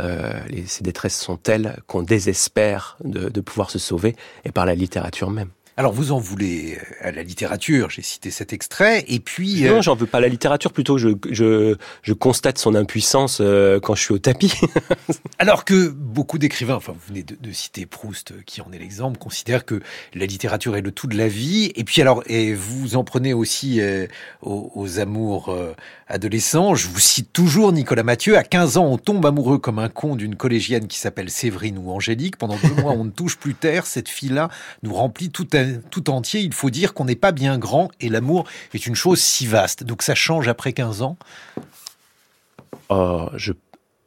euh, 0.00 0.40
ces 0.66 0.82
détresses 0.82 1.18
sont 1.18 1.36
telles 1.36 1.76
qu'on 1.86 2.02
désespère 2.02 2.96
de 3.04 3.40
pouvoir 3.40 3.70
se 3.70 3.78
sauver, 3.78 4.16
et 4.44 4.52
par 4.52 4.66
la 4.66 4.74
littérature 4.74 5.30
même. 5.30 5.50
Alors 5.78 5.92
vous 5.92 6.12
en 6.12 6.18
voulez 6.18 6.76
euh, 6.76 7.08
à 7.08 7.12
la 7.12 7.22
littérature, 7.22 7.88
j'ai 7.88 8.02
cité 8.02 8.30
cet 8.30 8.52
extrait, 8.52 9.06
et 9.08 9.20
puis... 9.20 9.62
Non, 9.62 9.78
euh... 9.78 9.82
j'en 9.82 9.94
veux 9.94 10.06
pas 10.06 10.18
à 10.18 10.20
la 10.20 10.28
littérature, 10.28 10.70
plutôt 10.70 10.98
je, 10.98 11.08
je, 11.30 11.76
je 12.02 12.12
constate 12.12 12.58
son 12.58 12.74
impuissance 12.74 13.38
euh, 13.40 13.80
quand 13.80 13.94
je 13.94 14.02
suis 14.02 14.12
au 14.12 14.18
tapis. 14.18 14.52
Alors 15.38 15.64
que 15.64 15.88
beaucoup 15.88 16.36
d'écrivains, 16.36 16.74
enfin 16.74 16.92
vous 16.92 17.08
venez 17.08 17.22
de, 17.22 17.36
de, 17.40 17.52
citer 17.52 17.86
Proust, 17.86 18.44
qui 18.44 18.60
en 18.60 18.70
est 18.70 18.78
l'exemple, 18.78 19.18
considèrent 19.18 19.64
que 19.64 19.80
la 20.12 20.26
littérature 20.26 20.76
est 20.76 20.82
le 20.82 20.92
tout 20.92 21.06
de 21.06 21.16
la 21.16 21.28
vie, 21.28 21.72
et 21.74 21.84
puis 21.84 22.02
alors, 22.02 22.22
et 22.26 22.52
vous 22.52 22.96
en 22.96 23.04
prenez 23.04 23.32
aussi 23.32 23.80
euh, 23.80 24.06
aux, 24.42 24.70
aux, 24.74 24.98
amours 24.98 25.56
adolescents, 26.06 26.74
je 26.74 26.86
vous 26.86 27.00
cite 27.00 27.32
toujours 27.32 27.72
Nicolas 27.72 28.02
Mathieu, 28.02 28.36
à 28.36 28.44
15 28.44 28.76
ans 28.76 28.84
on 28.84 28.98
tombe 28.98 29.24
amoureux 29.24 29.56
comme 29.56 29.78
un 29.78 29.88
con 29.88 30.16
d'une 30.16 30.36
collégienne 30.36 30.86
qui 30.86 30.98
s'appelle 30.98 31.30
Séverine 31.30 31.78
ou 31.78 31.90
Angélique, 31.90 32.36
pendant 32.36 32.56
deux 32.62 32.82
mois 32.82 32.92
on 32.92 33.04
ne 33.04 33.10
touche 33.10 33.38
plus 33.38 33.54
terre, 33.54 33.86
cette 33.86 34.10
fille-là 34.10 34.50
nous 34.82 34.92
remplit 34.92 35.30
tout 35.30 35.48
un 35.54 35.61
tout 35.90 36.10
entier, 36.10 36.40
il 36.40 36.52
faut 36.52 36.70
dire 36.70 36.94
qu'on 36.94 37.04
n'est 37.04 37.16
pas 37.16 37.32
bien 37.32 37.58
grand 37.58 37.90
et 38.00 38.08
l'amour 38.08 38.46
est 38.74 38.86
une 38.86 38.94
chose 38.94 39.20
si 39.20 39.46
vaste. 39.46 39.84
Donc 39.84 40.02
ça 40.02 40.14
change 40.14 40.48
après 40.48 40.72
15 40.72 41.02
ans 41.02 41.16
oh. 42.88 43.28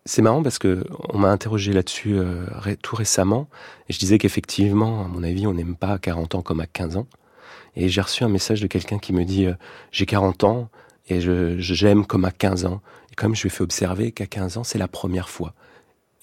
C'est 0.08 0.22
marrant 0.22 0.44
parce 0.44 0.60
que 0.60 0.86
on 1.10 1.18
m'a 1.18 1.30
interrogé 1.30 1.74
là-dessus 1.74 2.14
euh, 2.14 2.46
tout 2.84 2.96
récemment 2.96 3.50
et 3.90 3.94
je 3.94 3.98
disais 3.98 4.20
qu'effectivement, 4.20 5.04
à 5.04 5.08
mon 5.08 5.24
avis, 5.24 5.48
on 5.48 5.54
n'aime 5.54 5.76
pas 5.76 5.94
à 5.94 5.98
40 5.98 6.36
ans 6.36 6.42
comme 6.44 6.60
à 6.60 6.68
15 6.68 6.98
ans. 6.98 7.08
Et 7.76 7.90
j'ai 7.90 8.02
reçu 8.02 8.24
un 8.24 8.30
message 8.30 8.62
de 8.62 8.68
quelqu'un 8.68 9.00
qui 9.00 9.14
me 9.14 9.26
dit 9.26 9.48
euh, 9.48 9.56
j'ai 9.92 10.06
40 10.06 10.44
ans 10.44 10.70
et 11.08 11.20
j'aime 11.60 12.06
comme 12.06 12.26
à 12.26 12.32
15 12.32 12.66
ans. 12.66 12.82
Et 13.12 13.16
comme 13.16 13.36
je 13.36 13.42
lui 13.42 13.48
ai 13.48 13.50
fait 13.50 13.64
observer 13.64 14.12
qu'à 14.12 14.28
15 14.28 14.58
ans, 14.58 14.64
c'est 14.64 14.78
la 14.78 14.88
première 14.88 15.30
fois 15.30 15.54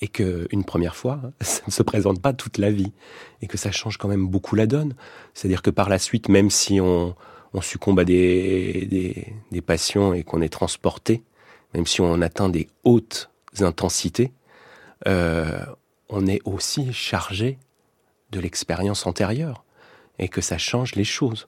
et 0.02 0.08
que 0.08 0.48
une 0.50 0.64
première 0.64 0.96
fois, 0.96 1.22
ça 1.40 1.62
ne 1.66 1.72
se 1.72 1.82
présente 1.82 2.20
pas 2.20 2.34
toute 2.34 2.58
la 2.58 2.70
vie 2.70 2.92
et 3.40 3.46
que 3.46 3.56
ça 3.56 3.70
change 3.70 3.96
quand 3.96 4.08
même 4.08 4.26
beaucoup 4.26 4.56
la 4.56 4.66
donne. 4.66 4.94
C'est-à-dire 5.32 5.62
que 5.62 5.70
par 5.70 5.88
la 5.88 5.98
suite, 5.98 6.28
même 6.28 6.50
si 6.50 6.80
on, 6.80 7.16
succombe 7.60 8.00
à 8.00 8.04
des, 8.04 8.86
des, 8.90 9.34
des 9.50 9.60
passions 9.60 10.14
et 10.14 10.24
qu'on 10.24 10.40
est 10.40 10.48
transporté, 10.48 11.22
même 11.74 11.86
si 11.86 12.00
on 12.00 12.20
atteint 12.20 12.48
des 12.48 12.68
hautes 12.82 13.30
intensités, 13.60 14.32
euh, 15.06 15.64
on 16.08 16.26
est 16.26 16.40
aussi 16.44 16.92
chargé 16.92 17.58
de 18.30 18.40
l'expérience 18.40 19.06
antérieure 19.06 19.64
et 20.18 20.28
que 20.28 20.40
ça 20.40 20.58
change 20.58 20.94
les 20.94 21.04
choses 21.04 21.46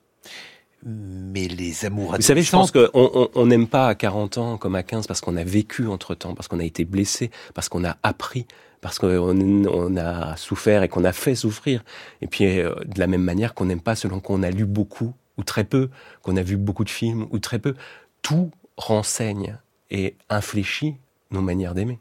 mais 0.84 1.48
les 1.48 1.86
amours 1.86 2.14
Vous 2.16 2.22
savez, 2.22 2.42
je 2.42 2.50
pense 2.50 2.70
qu'on 2.70 3.46
n'aime 3.46 3.66
pas 3.66 3.88
à 3.88 3.94
40 3.94 4.38
ans 4.38 4.56
comme 4.58 4.74
à 4.74 4.82
15 4.82 5.06
parce 5.06 5.20
qu'on 5.20 5.36
a 5.36 5.44
vécu 5.44 5.86
entre-temps, 5.88 6.34
parce 6.34 6.48
qu'on 6.48 6.60
a 6.60 6.64
été 6.64 6.84
blessé, 6.84 7.30
parce 7.54 7.68
qu'on 7.68 7.84
a 7.84 7.96
appris, 8.02 8.46
parce 8.80 8.98
qu'on 8.98 9.66
on 9.66 9.96
a 9.96 10.36
souffert 10.36 10.82
et 10.82 10.88
qu'on 10.88 11.04
a 11.04 11.12
fait 11.12 11.34
souffrir. 11.34 11.82
Et 12.20 12.26
puis, 12.26 12.60
euh, 12.60 12.74
de 12.84 13.00
la 13.00 13.06
même 13.06 13.22
manière 13.22 13.54
qu'on 13.54 13.64
n'aime 13.64 13.80
pas 13.80 13.94
selon 13.94 14.20
qu'on 14.20 14.42
a 14.42 14.50
lu 14.50 14.66
beaucoup 14.66 15.14
ou 15.38 15.42
très 15.42 15.64
peu, 15.64 15.88
qu'on 16.22 16.36
a 16.36 16.42
vu 16.42 16.56
beaucoup 16.56 16.84
de 16.84 16.90
films 16.90 17.26
ou 17.30 17.38
très 17.38 17.58
peu. 17.58 17.74
Tout 18.20 18.50
renseigne 18.76 19.56
et 19.90 20.16
infléchit 20.28 20.96
nos 21.30 21.40
manières 21.40 21.74
d'aimer. 21.74 21.98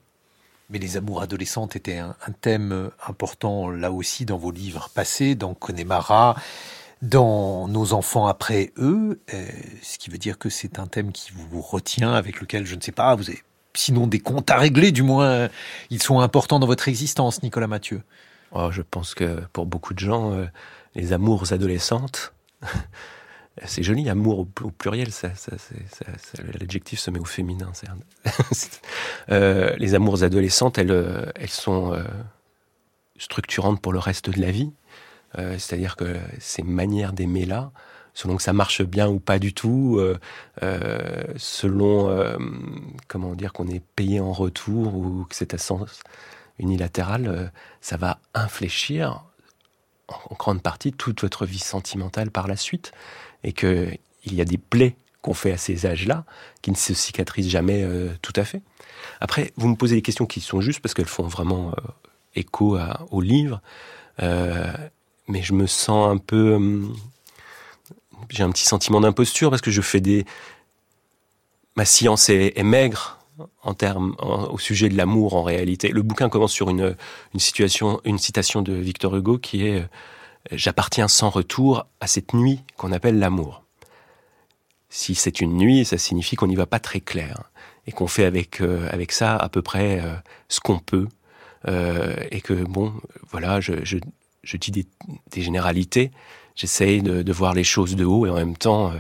Mais 0.70 0.80
les 0.80 0.98
amours 0.98 1.22
adolescentes 1.22 1.76
étaient 1.76 2.00
un, 2.00 2.16
un, 2.26 2.32
thème 2.32 2.90
important 3.08 3.70
là 3.70 3.92
aussi 3.92 4.26
dans 4.26 4.38
vos 4.38 4.52
livres 4.52 4.90
passés, 4.94 5.36
dans 5.36 5.54
Connemara, 5.54 6.36
dans 7.04 7.68
Nos 7.68 7.94
enfants 7.94 8.26
après 8.26 8.74
eux, 8.78 9.22
euh, 9.34 9.46
ce 9.84 10.00
qui 10.00 10.10
veut 10.10 10.18
dire 10.18 10.40
que 10.40 10.50
c'est 10.50 10.80
un 10.80 10.88
thème 10.88 11.12
qui 11.12 11.32
vous 11.32 11.62
retient, 11.62 12.14
avec 12.14 12.42
lequel, 12.42 12.66
je 12.66 12.76
ne 12.76 12.82
sais 12.82 12.92
pas, 12.92 13.14
vous 13.14 13.30
avez 13.30 13.44
sinon 13.76 14.08
des 14.08 14.20
comptes 14.20 14.50
à 14.50 14.58
régler, 14.58 14.92
du 14.92 15.04
moins 15.04 15.50
ils 15.90 16.02
sont 16.02 16.20
importants 16.20 16.60
dans 16.60 16.68
votre 16.68 16.88
existence, 16.88 17.44
Nicolas 17.44 17.68
Mathieu. 17.68 18.04
Oh, 18.56 18.70
je 18.72 18.84
pense 18.84 19.16
que 19.16 19.42
pour 19.52 19.66
beaucoup 19.66 19.94
de 19.94 20.00
gens, 20.00 20.32
euh, 20.32 20.46
les 20.94 21.12
amours 21.12 21.52
adolescentes, 21.54 22.34
c'est 23.66 23.82
joli, 23.82 24.08
amour 24.10 24.40
au, 24.40 24.46
pluriel, 24.46 25.10
l'adjectif 26.60 27.00
se 27.00 27.10
met 27.10 27.20
au 27.20 27.26
féminin. 27.26 27.72
euh, 29.32 29.76
les 29.78 29.96
amours 29.96 30.24
adolescentes, 30.24 30.78
elles, 30.78 30.92
euh, 30.92 31.26
sont 31.48 31.98
structurantes 33.18 33.82
pour 33.82 33.92
le 33.92 34.00
reste 34.00 34.30
de 34.30 34.40
la 34.40 34.52
vie. 34.52 34.72
C'est-à-dire 35.36 35.96
que 35.96 36.18
ces 36.40 36.64
manières 36.64 37.14
d'aimer 37.14 37.46
là, 37.46 37.72
selon 38.14 38.36
que 38.36 38.44
ça 38.44 38.54
marche 38.54 38.84
bien 38.84 39.08
ou 39.10 39.20
pas 39.20 39.40
du 39.40 39.54
tout, 39.54 40.00
selon 41.38 42.38
comment 43.08 43.34
dire 43.34 43.54
qu'on 43.54 43.68
est 43.68 43.84
payé 43.96 44.20
en 44.20 44.32
retour 44.32 44.96
ou 44.96 45.26
que 45.26 45.36
c'est 45.36 45.54
à 45.54 45.58
sens 45.58 46.04
unilatéral, 46.60 47.28
euh, 47.28 47.48
ça 47.82 47.98
va 47.98 48.20
infléchir 48.34 49.24
en 50.08 50.36
grande 50.36 50.62
partie 50.62 50.92
toute 50.92 51.22
votre 51.22 51.46
vie 51.46 51.60
sentimentale 51.60 52.30
par 52.30 52.48
la 52.48 52.58
suite, 52.58 52.92
et 53.44 53.54
que 53.54 53.90
il 54.26 54.36
y 54.36 54.42
a 54.42 54.46
des 54.46 54.58
plaies 54.58 54.96
qu'on 55.22 55.34
fait 55.34 55.52
à 55.52 55.58
ces 55.58 55.86
âges-là 55.86 56.26
qui 56.62 56.72
ne 56.72 56.76
se 56.76 56.94
cicatrisent 56.94 57.50
jamais 57.50 57.84
euh, 57.84 58.10
tout 58.22 58.34
à 58.36 58.44
fait. 58.44 58.62
Après, 59.20 59.54
vous 59.56 59.68
me 59.68 59.76
posez 59.76 59.96
des 59.96 60.02
questions 60.02 60.26
qui 60.26 60.42
sont 60.42 60.62
justes 60.62 60.82
parce 60.82 60.94
qu'elles 60.94 61.06
font 61.06 61.28
vraiment 61.28 61.70
euh, 61.70 61.74
écho 62.36 62.78
au 63.12 63.22
livre, 63.22 63.62
mais 65.28 65.42
je 65.42 65.54
me 65.54 65.68
sens 65.68 66.10
un 66.10 66.18
peu, 66.18 66.56
hum, 66.56 66.96
j'ai 68.30 68.44
un 68.44 68.52
petit 68.52 68.66
sentiment 68.66 69.02
d'imposture 69.02 69.50
parce 69.50 69.62
que 69.62 69.72
je 69.72 69.82
fais 69.82 70.02
des, 70.02 70.26
ma 71.76 71.86
science 71.86 72.30
est 72.30 72.62
maigre 72.64 73.20
en 73.64 73.74
termes 73.74 74.16
au 74.20 74.58
sujet 74.58 74.90
de 74.90 74.98
l'amour 74.98 75.36
en 75.36 75.44
réalité. 75.44 75.90
Le 75.90 76.02
bouquin 76.02 76.30
commence 76.30 76.52
sur 76.52 76.70
une, 76.70 76.96
situation, 77.38 78.00
une 78.06 78.18
citation 78.18 78.62
de 78.62 78.74
Victor 78.74 79.16
Hugo 79.16 79.38
qui 79.38 79.66
est 79.66 79.80
euh, 79.80 79.88
J'appartiens 80.52 81.08
sans 81.08 81.30
retour 81.30 81.88
à 82.02 82.08
cette 82.08 82.34
nuit 82.34 82.60
qu'on 82.76 82.92
appelle 82.92 83.18
l'amour. 83.18 83.64
Si 84.90 85.16
c'est 85.16 85.40
une 85.40 85.56
nuit, 85.56 85.86
ça 85.86 85.98
signifie 85.98 86.36
qu'on 86.36 86.48
n'y 86.48 86.58
va 86.58 86.66
pas 86.66 86.80
très 86.80 87.00
clair 87.00 87.50
et 87.88 87.94
qu'on 87.94 88.08
fait 88.08 88.26
avec 88.26 88.60
euh, 88.60 88.90
avec 88.92 89.14
ça 89.14 89.38
à 89.38 89.48
peu 89.48 89.62
près 89.62 90.02
euh, 90.02 90.14
ce 90.50 90.60
qu'on 90.60 90.80
peut 90.80 91.08
et 92.30 92.42
que 92.42 92.54
bon, 92.66 92.94
voilà, 93.32 93.62
je, 93.62 93.86
je, 93.86 93.98
je 94.44 94.58
dis 94.58 94.72
des, 94.72 94.86
des 95.32 95.42
généralités. 95.42 96.12
J'essaye 96.56 97.02
de, 97.02 97.24
de, 97.24 97.34
voir 97.34 97.54
les 97.54 97.64
choses 97.64 97.96
de 97.96 98.06
haut 98.06 98.26
et 98.26 98.30
en 98.30 98.36
même 98.36 98.58
temps, 98.58 98.94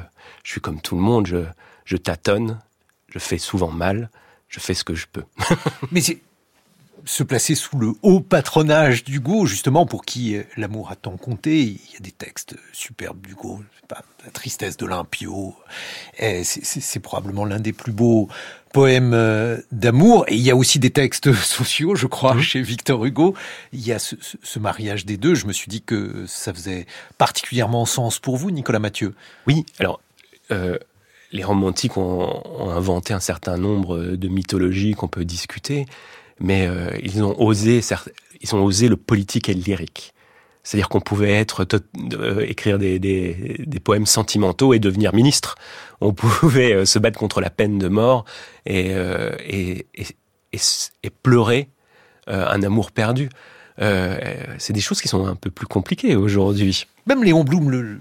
je 0.43 0.51
suis 0.51 0.61
comme 0.61 0.81
tout 0.81 0.95
le 0.95 1.01
monde, 1.01 1.27
je, 1.27 1.45
je 1.85 1.97
tâtonne, 1.97 2.59
je 3.09 3.19
fais 3.19 3.37
souvent 3.37 3.69
mal, 3.71 4.09
je 4.49 4.59
fais 4.59 4.73
ce 4.73 4.83
que 4.83 4.95
je 4.95 5.07
peux. 5.11 5.23
Mais 5.91 6.01
se 7.05 7.23
placer 7.23 7.55
sous 7.55 7.77
le 7.77 7.93
haut 8.01 8.19
patronage 8.19 9.03
d'Hugo, 9.03 9.45
justement, 9.45 9.85
pour 9.85 10.05
qui 10.05 10.35
euh, 10.35 10.43
l'amour 10.57 10.91
a 10.91 10.95
tant 10.95 11.17
compté. 11.17 11.61
Il 11.61 11.93
y 11.93 11.97
a 11.97 11.99
des 11.99 12.11
textes 12.11 12.55
superbes 12.71 13.25
d'Hugo, 13.25 13.61
la 13.89 14.31
tristesse 14.31 14.77
de 14.77 14.85
l'Impio. 14.85 15.55
C'est 16.43 16.99
probablement 16.99 17.45
l'un 17.45 17.59
des 17.59 17.73
plus 17.73 17.91
beaux 17.91 18.29
poèmes 18.71 19.13
euh, 19.13 19.57
d'amour. 19.71 20.25
Et 20.27 20.35
il 20.35 20.41
y 20.41 20.51
a 20.51 20.55
aussi 20.55 20.79
des 20.79 20.91
textes 20.91 21.33
sociaux, 21.43 21.95
je 21.95 22.07
crois, 22.07 22.39
chez 22.41 22.61
Victor 22.61 23.03
Hugo. 23.05 23.35
Il 23.71 23.85
y 23.85 23.91
a 23.91 23.99
ce, 23.99 24.15
ce, 24.41 24.59
mariage 24.59 25.05
des 25.05 25.17
deux. 25.17 25.35
Je 25.35 25.45
me 25.45 25.53
suis 25.53 25.69
dit 25.69 25.81
que 25.81 26.25
ça 26.27 26.53
faisait 26.53 26.85
particulièrement 27.17 27.85
sens 27.85 28.19
pour 28.19 28.37
vous, 28.37 28.51
Nicolas 28.51 28.79
Mathieu. 28.79 29.13
Oui, 29.47 29.65
alors... 29.79 29.99
Euh 30.51 30.77
les 31.33 31.43
romantiques 31.43 31.97
ont, 31.97 32.69
inventé 32.69 33.13
un 33.13 33.19
certain 33.19 33.57
nombre 33.57 34.15
de 34.15 34.27
mythologies 34.27 34.93
qu'on 34.93 35.07
peut 35.07 35.25
discuter, 35.25 35.87
mais 36.39 36.67
euh, 36.67 36.89
ils 37.01 37.23
ont 37.23 37.39
osé, 37.39 37.81
ils 38.41 38.55
ont 38.55 38.63
osé 38.63 38.87
le 38.87 38.97
politique 38.97 39.49
et 39.49 39.53
le 39.53 39.61
lyrique. 39.61 40.13
C'est-à-dire 40.63 40.87
qu'on 40.87 41.01
pouvait 41.01 41.33
être 41.33 41.65
euh, 42.13 42.45
écrire 42.47 42.79
des, 42.79 42.97
des, 42.97 43.63
des, 43.65 43.79
poèmes 43.81 44.05
sentimentaux 44.05 44.73
et 44.73 44.79
devenir 44.79 45.13
ministre. 45.13 45.55
On 45.99 46.13
pouvait 46.13 46.73
euh, 46.73 46.85
se 46.85 46.99
battre 46.99 47.19
contre 47.19 47.41
la 47.41 47.49
peine 47.49 47.79
de 47.79 47.89
mort 47.89 48.25
et, 48.65 48.91
et, 49.45 49.87
et, 49.95 50.07
et 51.03 51.09
pleurer 51.09 51.69
un 52.27 52.63
amour 52.63 52.91
perdu. 52.91 53.27
c'est 53.77 54.71
des 54.71 54.79
choses 54.79 55.01
qui 55.01 55.09
sont 55.09 55.25
un 55.25 55.35
peu 55.35 55.51
plus 55.51 55.67
compliquées 55.67 56.15
aujourd'hui. 56.15 56.87
Même 57.05 57.21
Léon 57.21 57.43
Blum 57.43 57.69
le, 57.69 57.99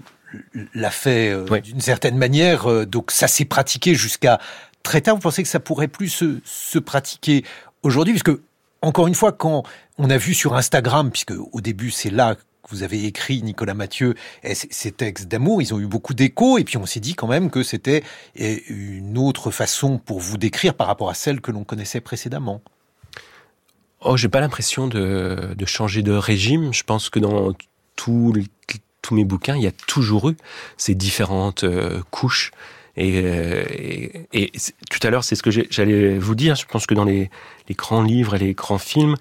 l'a 0.73 0.91
fait 0.91 1.35
d'une 1.61 1.81
certaine 1.81 2.17
manière, 2.17 2.87
donc 2.87 3.11
ça 3.11 3.27
s'est 3.27 3.43
pratiqué 3.43 3.93
jusqu'à 3.95 4.39
très 4.81 5.01
tard. 5.01 5.15
Vous 5.15 5.21
pensez 5.21 5.43
que 5.43 5.49
ça 5.49 5.59
pourrait 5.59 5.89
plus 5.89 6.07
se, 6.07 6.39
se 6.45 6.79
pratiquer 6.79 7.43
aujourd'hui 7.83 8.13
Puisque, 8.13 8.37
encore 8.81 9.07
une 9.07 9.15
fois, 9.15 9.31
quand 9.31 9.63
on 9.97 10.09
a 10.09 10.17
vu 10.17 10.33
sur 10.33 10.55
Instagram, 10.55 11.11
puisque 11.11 11.33
au 11.51 11.61
début 11.61 11.91
c'est 11.91 12.09
là 12.09 12.35
que 12.35 12.41
vous 12.69 12.83
avez 12.83 13.05
écrit, 13.05 13.43
Nicolas 13.43 13.73
Mathieu, 13.73 14.15
ces 14.53 14.91
textes 14.91 15.27
d'amour, 15.27 15.61
ils 15.61 15.73
ont 15.73 15.79
eu 15.79 15.85
beaucoup 15.85 16.13
d'écho, 16.13 16.57
et 16.57 16.63
puis 16.63 16.77
on 16.77 16.85
s'est 16.85 17.01
dit 17.01 17.13
quand 17.13 17.27
même 17.27 17.49
que 17.49 17.61
c'était 17.61 18.03
eh, 18.35 18.63
une 18.69 19.17
autre 19.17 19.51
façon 19.51 19.97
pour 19.99 20.19
vous 20.19 20.37
décrire 20.37 20.73
par 20.73 20.87
rapport 20.87 21.09
à 21.09 21.13
celle 21.13 21.41
que 21.41 21.51
l'on 21.51 21.65
connaissait 21.65 22.01
précédemment. 22.01 22.61
Oh, 24.05 24.17
j'ai 24.17 24.27
pas 24.27 24.41
l'impression 24.41 24.87
de, 24.87 25.55
changer 25.65 26.01
de 26.01 26.11
régime. 26.11 26.73
Je 26.73 26.83
pense 26.83 27.09
que 27.09 27.19
dans 27.19 27.53
tous 27.95 28.33
mes 29.11 29.25
bouquins, 29.25 29.55
il 29.55 29.63
y 29.63 29.67
a 29.67 29.71
toujours 29.71 30.29
eu 30.29 30.37
ces 30.77 30.95
différentes 30.95 31.63
euh, 31.63 32.01
couches. 32.11 32.51
Euh, 32.97 33.63
et, 33.69 34.27
et, 34.33 34.51
tout 34.89 34.99
à 35.05 35.09
l'heure, 35.09 35.23
c'est 35.23 35.35
ce 35.35 35.43
que 35.43 35.51
j'allais 35.51 36.17
vous 36.17 36.35
dire. 36.35 36.55
Je 36.55 36.65
pense 36.65 36.85
que 36.85 36.93
dans 36.93 37.05
les, 37.05 37.29
les, 37.67 37.75
grands 37.75 38.03
livres 38.03 38.35
et 38.35 38.39
les 38.39 38.53
grands 38.53 38.77
films, 38.77 39.15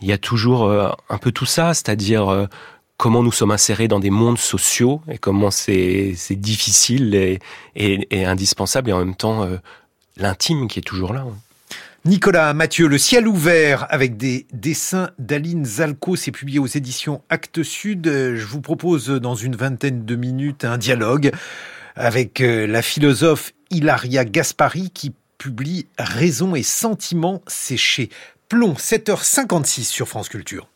il 0.00 0.08
y 0.08 0.12
a 0.12 0.18
toujours 0.18 0.64
euh, 0.64 0.90
un 1.08 1.18
peu 1.18 1.32
tout 1.32 1.46
ça, 1.46 1.74
c'est-à-dire 1.74 2.48
comment 2.96 3.22
nous 3.22 3.32
sommes 3.32 3.50
insérés 3.50 3.88
dans 3.88 4.00
des 4.00 4.10
mondes 4.10 4.38
sociaux 4.38 5.02
et 5.10 5.18
comment 5.18 5.50
c'est 5.50 6.14
difficile 6.30 7.14
et, 7.14 7.40
et, 7.74 8.24
indispensable 8.24 8.90
et 8.90 8.92
en 8.92 9.00
même 9.00 9.16
temps 9.16 9.46
l'intime 10.16 10.68
qui 10.68 10.78
est 10.78 10.82
toujours 10.82 11.12
là. 11.12 11.26
Nicolas 12.04 12.54
Mathieu, 12.54 12.86
Le 12.86 12.98
ciel 12.98 13.26
ouvert 13.26 13.86
avec 13.90 14.16
des 14.16 14.46
dessins 14.52 15.10
d'Aline 15.18 15.64
Zalco, 15.64 16.14
c'est 16.14 16.30
publié 16.30 16.60
aux 16.60 16.66
éditions 16.66 17.20
Actes 17.28 17.64
Sud. 17.64 18.06
Je 18.06 18.46
vous 18.46 18.60
propose 18.60 19.08
dans 19.08 19.34
une 19.34 19.56
vingtaine 19.56 20.04
de 20.04 20.14
minutes 20.14 20.64
un 20.64 20.78
dialogue 20.78 21.32
avec 21.96 22.40
euh, 22.40 22.66
la 22.66 22.82
philosophe 22.82 23.52
Hilaria 23.70 24.24
Gaspari 24.24 24.90
qui 24.90 25.14
publie 25.38 25.86
Raison 25.98 26.54
et 26.54 26.62
sentiments 26.62 27.42
séchés. 27.46 28.10
Plomb, 28.48 28.74
7h56 28.74 29.84
sur 29.84 30.08
France 30.08 30.28
Culture. 30.28 30.68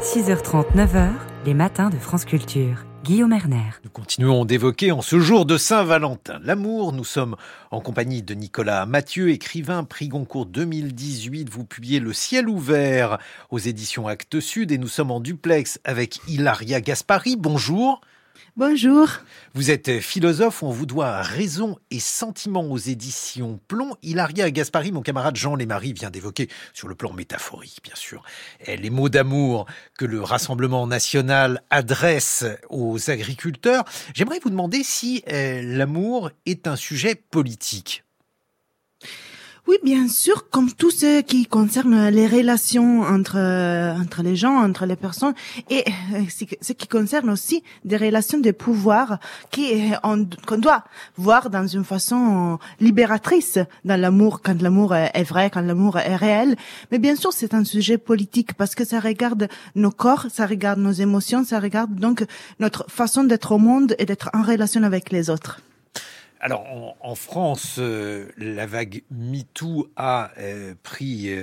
6h30, 0.00 0.74
9h, 0.74 1.10
les 1.44 1.54
matins 1.54 1.90
de 1.90 1.98
France 1.98 2.24
Culture. 2.24 2.84
Guillaume 3.04 3.34
Erner. 3.34 3.70
Nous 3.84 3.90
continuons 3.90 4.46
d'évoquer 4.46 4.90
en 4.90 5.02
ce 5.02 5.20
jour 5.20 5.44
de 5.44 5.58
Saint-Valentin 5.58 6.40
l'amour. 6.42 6.94
Nous 6.94 7.04
sommes 7.04 7.36
en 7.70 7.80
compagnie 7.80 8.22
de 8.22 8.32
Nicolas 8.32 8.86
Mathieu, 8.86 9.28
écrivain, 9.28 9.84
prix 9.84 10.08
Goncourt 10.08 10.46
2018. 10.46 11.50
Vous 11.50 11.66
publiez 11.66 12.00
Le 12.00 12.14
ciel 12.14 12.48
ouvert 12.48 13.18
aux 13.50 13.58
éditions 13.58 14.08
Actes 14.08 14.40
Sud 14.40 14.72
et 14.72 14.78
nous 14.78 14.88
sommes 14.88 15.10
en 15.10 15.20
duplex 15.20 15.78
avec 15.84 16.18
Hilaria 16.28 16.80
Gaspari. 16.80 17.36
Bonjour. 17.36 18.00
Bonjour. 18.56 19.08
Vous 19.54 19.72
êtes 19.72 19.98
philosophe, 19.98 20.62
on 20.62 20.70
vous 20.70 20.86
doit 20.86 21.22
Raison 21.22 21.76
et 21.90 21.98
Sentiment 21.98 22.62
aux 22.62 22.78
éditions 22.78 23.58
Plomb. 23.66 23.96
Hilaria 24.04 24.48
Gaspari, 24.52 24.92
mon 24.92 25.02
camarade 25.02 25.34
Jean 25.34 25.56
Lémarie 25.56 25.92
vient 25.92 26.10
d'évoquer, 26.10 26.48
sur 26.72 26.86
le 26.86 26.94
plan 26.94 27.12
métaphorique 27.12 27.80
bien 27.82 27.96
sûr, 27.96 28.22
les 28.64 28.90
mots 28.90 29.08
d'amour 29.08 29.66
que 29.98 30.04
le 30.04 30.22
Rassemblement 30.22 30.86
national 30.86 31.62
adresse 31.70 32.44
aux 32.70 33.10
agriculteurs. 33.10 33.84
J'aimerais 34.14 34.38
vous 34.38 34.50
demander 34.50 34.84
si 34.84 35.24
euh, 35.32 35.60
l'amour 35.60 36.30
est 36.46 36.68
un 36.68 36.76
sujet 36.76 37.16
politique. 37.16 38.03
Oui, 39.66 39.76
bien 39.82 40.08
sûr, 40.08 40.50
comme 40.50 40.70
tout 40.70 40.90
ce 40.90 41.22
qui 41.22 41.46
concerne 41.46 42.08
les 42.08 42.26
relations 42.26 43.00
entre 43.00 43.38
entre 43.98 44.22
les 44.22 44.36
gens, 44.36 44.56
entre 44.62 44.84
les 44.84 44.94
personnes, 44.94 45.32
et 45.70 45.84
euh, 46.12 46.20
ce 46.60 46.72
qui 46.74 46.86
concerne 46.86 47.30
aussi 47.30 47.62
des 47.82 47.96
relations 47.96 48.38
de 48.38 48.50
pouvoir 48.50 49.18
qui 49.50 49.90
euh, 49.90 50.24
qu'on 50.46 50.58
doit 50.58 50.84
voir 51.16 51.48
dans 51.48 51.66
une 51.66 51.84
façon 51.84 52.58
libératrice 52.78 53.58
dans 53.86 53.98
l'amour, 53.98 54.42
quand 54.42 54.60
l'amour 54.60 54.94
est 54.94 55.24
vrai, 55.24 55.48
quand 55.48 55.62
l'amour 55.62 55.96
est 55.96 56.16
réel. 56.16 56.56
Mais 56.92 56.98
bien 56.98 57.16
sûr, 57.16 57.32
c'est 57.32 57.54
un 57.54 57.64
sujet 57.64 57.96
politique 57.96 58.52
parce 58.52 58.74
que 58.74 58.84
ça 58.84 59.00
regarde 59.00 59.48
nos 59.76 59.90
corps, 59.90 60.26
ça 60.30 60.44
regarde 60.44 60.78
nos 60.78 60.92
émotions, 60.92 61.42
ça 61.42 61.58
regarde 61.58 61.94
donc 61.94 62.22
notre 62.60 62.84
façon 62.90 63.24
d'être 63.24 63.52
au 63.52 63.58
monde 63.58 63.96
et 63.98 64.04
d'être 64.04 64.28
en 64.34 64.42
relation 64.42 64.82
avec 64.82 65.10
les 65.10 65.30
autres. 65.30 65.62
Alors 66.46 66.94
en, 67.00 67.14
France, 67.14 67.80
la 67.80 68.66
vague 68.66 69.02
MeToo 69.10 69.90
a 69.96 70.30
pris 70.82 71.34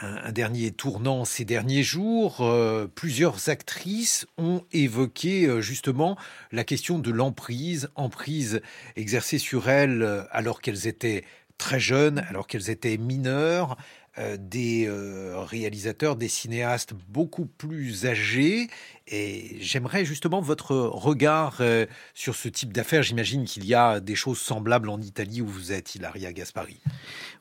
un, 0.00 0.30
dernier 0.30 0.70
tournant 0.70 1.24
ces 1.24 1.44
derniers 1.44 1.82
jours. 1.82 2.48
plusieurs 2.94 3.48
actrices 3.48 4.28
ont 4.38 4.62
évoqué 4.70 5.60
justement 5.60 6.16
la 6.52 6.62
question 6.62 7.00
de 7.00 7.10
l'emprise, 7.10 7.88
emprise 7.96 8.62
exercée 8.94 9.38
sur 9.38 9.68
elles 9.68 10.24
alors 10.30 10.60
qu'elles 10.60 10.86
étaient 10.86 11.24
très 11.58 11.80
jeunes, 11.80 12.24
alors 12.28 12.46
qu'elles 12.46 12.70
étaient 12.70 12.98
mineures, 12.98 13.76
euh, 14.18 14.36
des 14.36 14.86
euh, 14.88 15.36
réalisateurs, 15.38 16.16
des 16.16 16.26
cinéastes 16.26 16.94
beaucoup 17.08 17.46
plus 17.46 18.06
âgés. 18.06 18.66
Et 19.10 19.56
j'aimerais 19.60 20.04
justement 20.04 20.40
votre 20.40 20.76
regard 20.76 21.56
euh, 21.60 21.86
sur 22.14 22.34
ce 22.34 22.48
type 22.48 22.72
d'affaires. 22.72 23.02
J'imagine 23.02 23.44
qu'il 23.44 23.66
y 23.66 23.74
a 23.74 24.00
des 24.00 24.14
choses 24.14 24.38
semblables 24.38 24.88
en 24.88 25.00
Italie 25.00 25.42
où 25.42 25.46
vous 25.46 25.72
êtes, 25.72 25.94
Hilaria 25.94 26.32
Gaspari. 26.32 26.80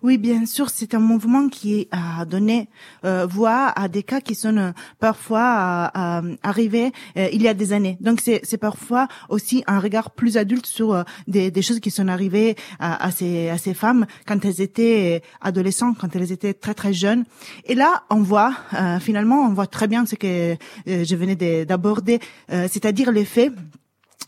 Oui, 0.02 0.18
bien 0.18 0.46
sûr, 0.46 0.70
c'est 0.70 0.94
un 0.94 1.00
mouvement 1.00 1.50
qui 1.50 1.88
a 1.92 2.26
donné 2.26 2.70
voix 3.04 3.68
à 3.68 3.88
des 3.88 4.04
cas 4.04 4.22
qui 4.22 4.34
sont 4.34 4.74
parfois 5.00 5.92
arrivés 6.42 6.92
il 7.16 7.42
y 7.42 7.48
a 7.48 7.54
des 7.54 7.74
années. 7.74 7.98
Donc 8.00 8.22
c'est 8.22 8.58
parfois 8.58 9.08
aussi 9.28 9.64
un 9.68 9.80
regard 9.80 10.12
plus 10.12 10.38
adulte 10.38 10.66
sur 10.66 11.04
des, 11.28 11.52
des 11.52 11.62
choses 11.62 11.80
qui 11.80 11.92
sont 11.92 12.08
arrivées 12.08 12.56
à, 12.80 13.06
à, 13.06 13.12
ces, 13.12 13.50
à 13.50 13.58
ces 13.58 13.74
femmes 13.74 14.06
quand 14.26 14.44
elles 14.46 14.62
étaient 14.62 15.22
adolescentes, 15.42 15.98
quand 16.00 16.16
elles 16.16 16.32
étaient 16.32 16.54
très 16.54 16.74
très 16.74 16.94
jeunes. 16.94 17.26
Et 17.66 17.76
là, 17.76 18.04
on 18.10 18.22
voit 18.22 18.54
euh, 18.74 19.00
finalement, 19.00 19.46
on 19.46 19.54
voit 19.54 19.68
très 19.68 19.88
bien 19.88 20.06
ce 20.06 20.16
que 20.16 20.54
euh, 20.54 20.56
je 20.86 21.16
venais 21.16 21.36
d'aborder, 21.66 22.20
euh, 22.51 22.68
c'est-à-dire 22.70 23.12
les 23.12 23.25
faits 23.25 23.54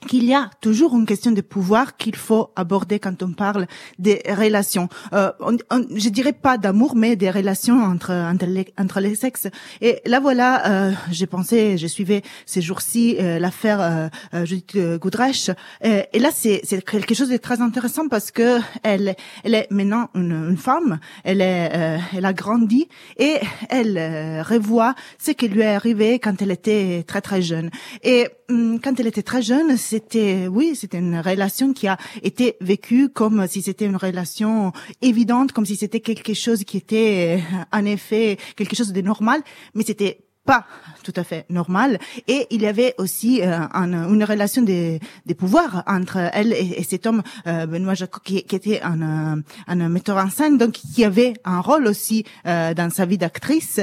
qu'il 0.07 0.25
y 0.25 0.33
a 0.33 0.49
toujours 0.61 0.97
une 0.97 1.05
question 1.05 1.31
de 1.31 1.41
pouvoir 1.41 1.95
qu'il 1.95 2.15
faut 2.15 2.49
aborder 2.55 2.99
quand 2.99 3.21
on 3.23 3.33
parle 3.33 3.67
des 3.99 4.21
relations. 4.27 4.89
Euh, 5.13 5.31
on, 5.39 5.57
je 5.95 6.09
dirais 6.09 6.33
pas 6.33 6.57
d'amour, 6.57 6.95
mais 6.95 7.15
des 7.15 7.29
relations 7.29 7.81
entre 7.81 8.11
entre 8.11 8.45
les, 8.45 8.73
entre 8.77 8.99
les 8.99 9.15
sexes. 9.15 9.47
Et 9.79 10.01
là 10.05 10.19
voilà, 10.19 10.67
euh, 10.67 10.91
j'ai 11.11 11.27
pensé, 11.27 11.77
je 11.77 11.87
suivais 11.87 12.23
ces 12.45 12.61
jours-ci 12.61 13.17
euh, 13.19 13.39
l'affaire 13.39 13.81
euh, 13.81 14.09
euh 14.33 14.45
Judith. 14.45 14.75
Euh, 14.75 16.03
et 16.13 16.19
là, 16.19 16.29
c'est 16.33 16.61
c'est 16.63 16.83
quelque 16.83 17.13
chose 17.13 17.29
de 17.29 17.37
très 17.37 17.61
intéressant 17.61 18.07
parce 18.07 18.31
que 18.31 18.59
elle 18.83 19.15
elle 19.43 19.55
est 19.55 19.67
maintenant 19.71 20.09
une, 20.15 20.49
une 20.49 20.57
femme. 20.57 20.99
Elle 21.23 21.41
est 21.41 21.99
elle 22.15 22.25
a 22.25 22.33
grandi 22.33 22.87
et 23.17 23.35
elle 23.69 24.41
revoit 24.41 24.95
ce 25.19 25.31
qui 25.31 25.47
lui 25.47 25.61
est 25.61 25.75
arrivé 25.75 26.19
quand 26.19 26.41
elle 26.41 26.51
était 26.51 27.03
très 27.07 27.21
très 27.21 27.41
jeune. 27.41 27.69
Et 28.03 28.27
hum, 28.49 28.79
quand 28.79 28.99
elle 28.99 29.07
était 29.07 29.23
très 29.23 29.41
jeune 29.41 29.77
c'était, 29.81 30.47
oui, 30.47 30.75
c'était 30.75 30.99
une 30.99 31.19
relation 31.19 31.73
qui 31.73 31.87
a 31.87 31.97
été 32.23 32.55
vécue 32.61 33.09
comme 33.09 33.47
si 33.47 33.61
c'était 33.61 33.85
une 33.85 33.97
relation 33.97 34.71
évidente, 35.01 35.51
comme 35.51 35.65
si 35.65 35.75
c'était 35.75 35.99
quelque 35.99 36.33
chose 36.33 36.63
qui 36.63 36.77
était, 36.77 37.41
euh, 37.51 37.63
en 37.71 37.85
effet, 37.85 38.37
quelque 38.55 38.75
chose 38.75 38.93
de 38.93 39.01
normal, 39.01 39.41
mais 39.73 39.83
c'était 39.83 40.19
pas 40.45 40.65
tout 41.03 41.13
à 41.15 41.23
fait 41.23 41.45
normal. 41.49 41.99
Et 42.27 42.47
il 42.49 42.61
y 42.61 42.67
avait 42.67 42.95
aussi 42.97 43.41
euh, 43.43 43.59
une 43.73 44.23
relation 44.23 44.63
des, 44.63 44.99
des 45.25 45.35
pouvoirs 45.35 45.83
entre 45.85 46.17
elle 46.33 46.53
et, 46.53 46.83
cet 46.83 47.05
homme 47.05 47.21
euh, 47.45 47.67
Benoît 47.67 47.93
Jacques 47.93 48.23
qui, 48.23 48.43
qui 48.43 48.55
était 48.55 48.81
un, 48.81 49.41
un, 49.67 49.89
metteur 49.89 50.17
en 50.17 50.29
scène 50.31 50.57
donc 50.57 50.71
qui 50.71 51.05
avait 51.05 51.33
un 51.45 51.59
rôle 51.59 51.85
aussi 51.85 52.25
dans 52.43 52.89
sa 52.91 53.05
vie 53.05 53.19
d'actrice 53.19 53.81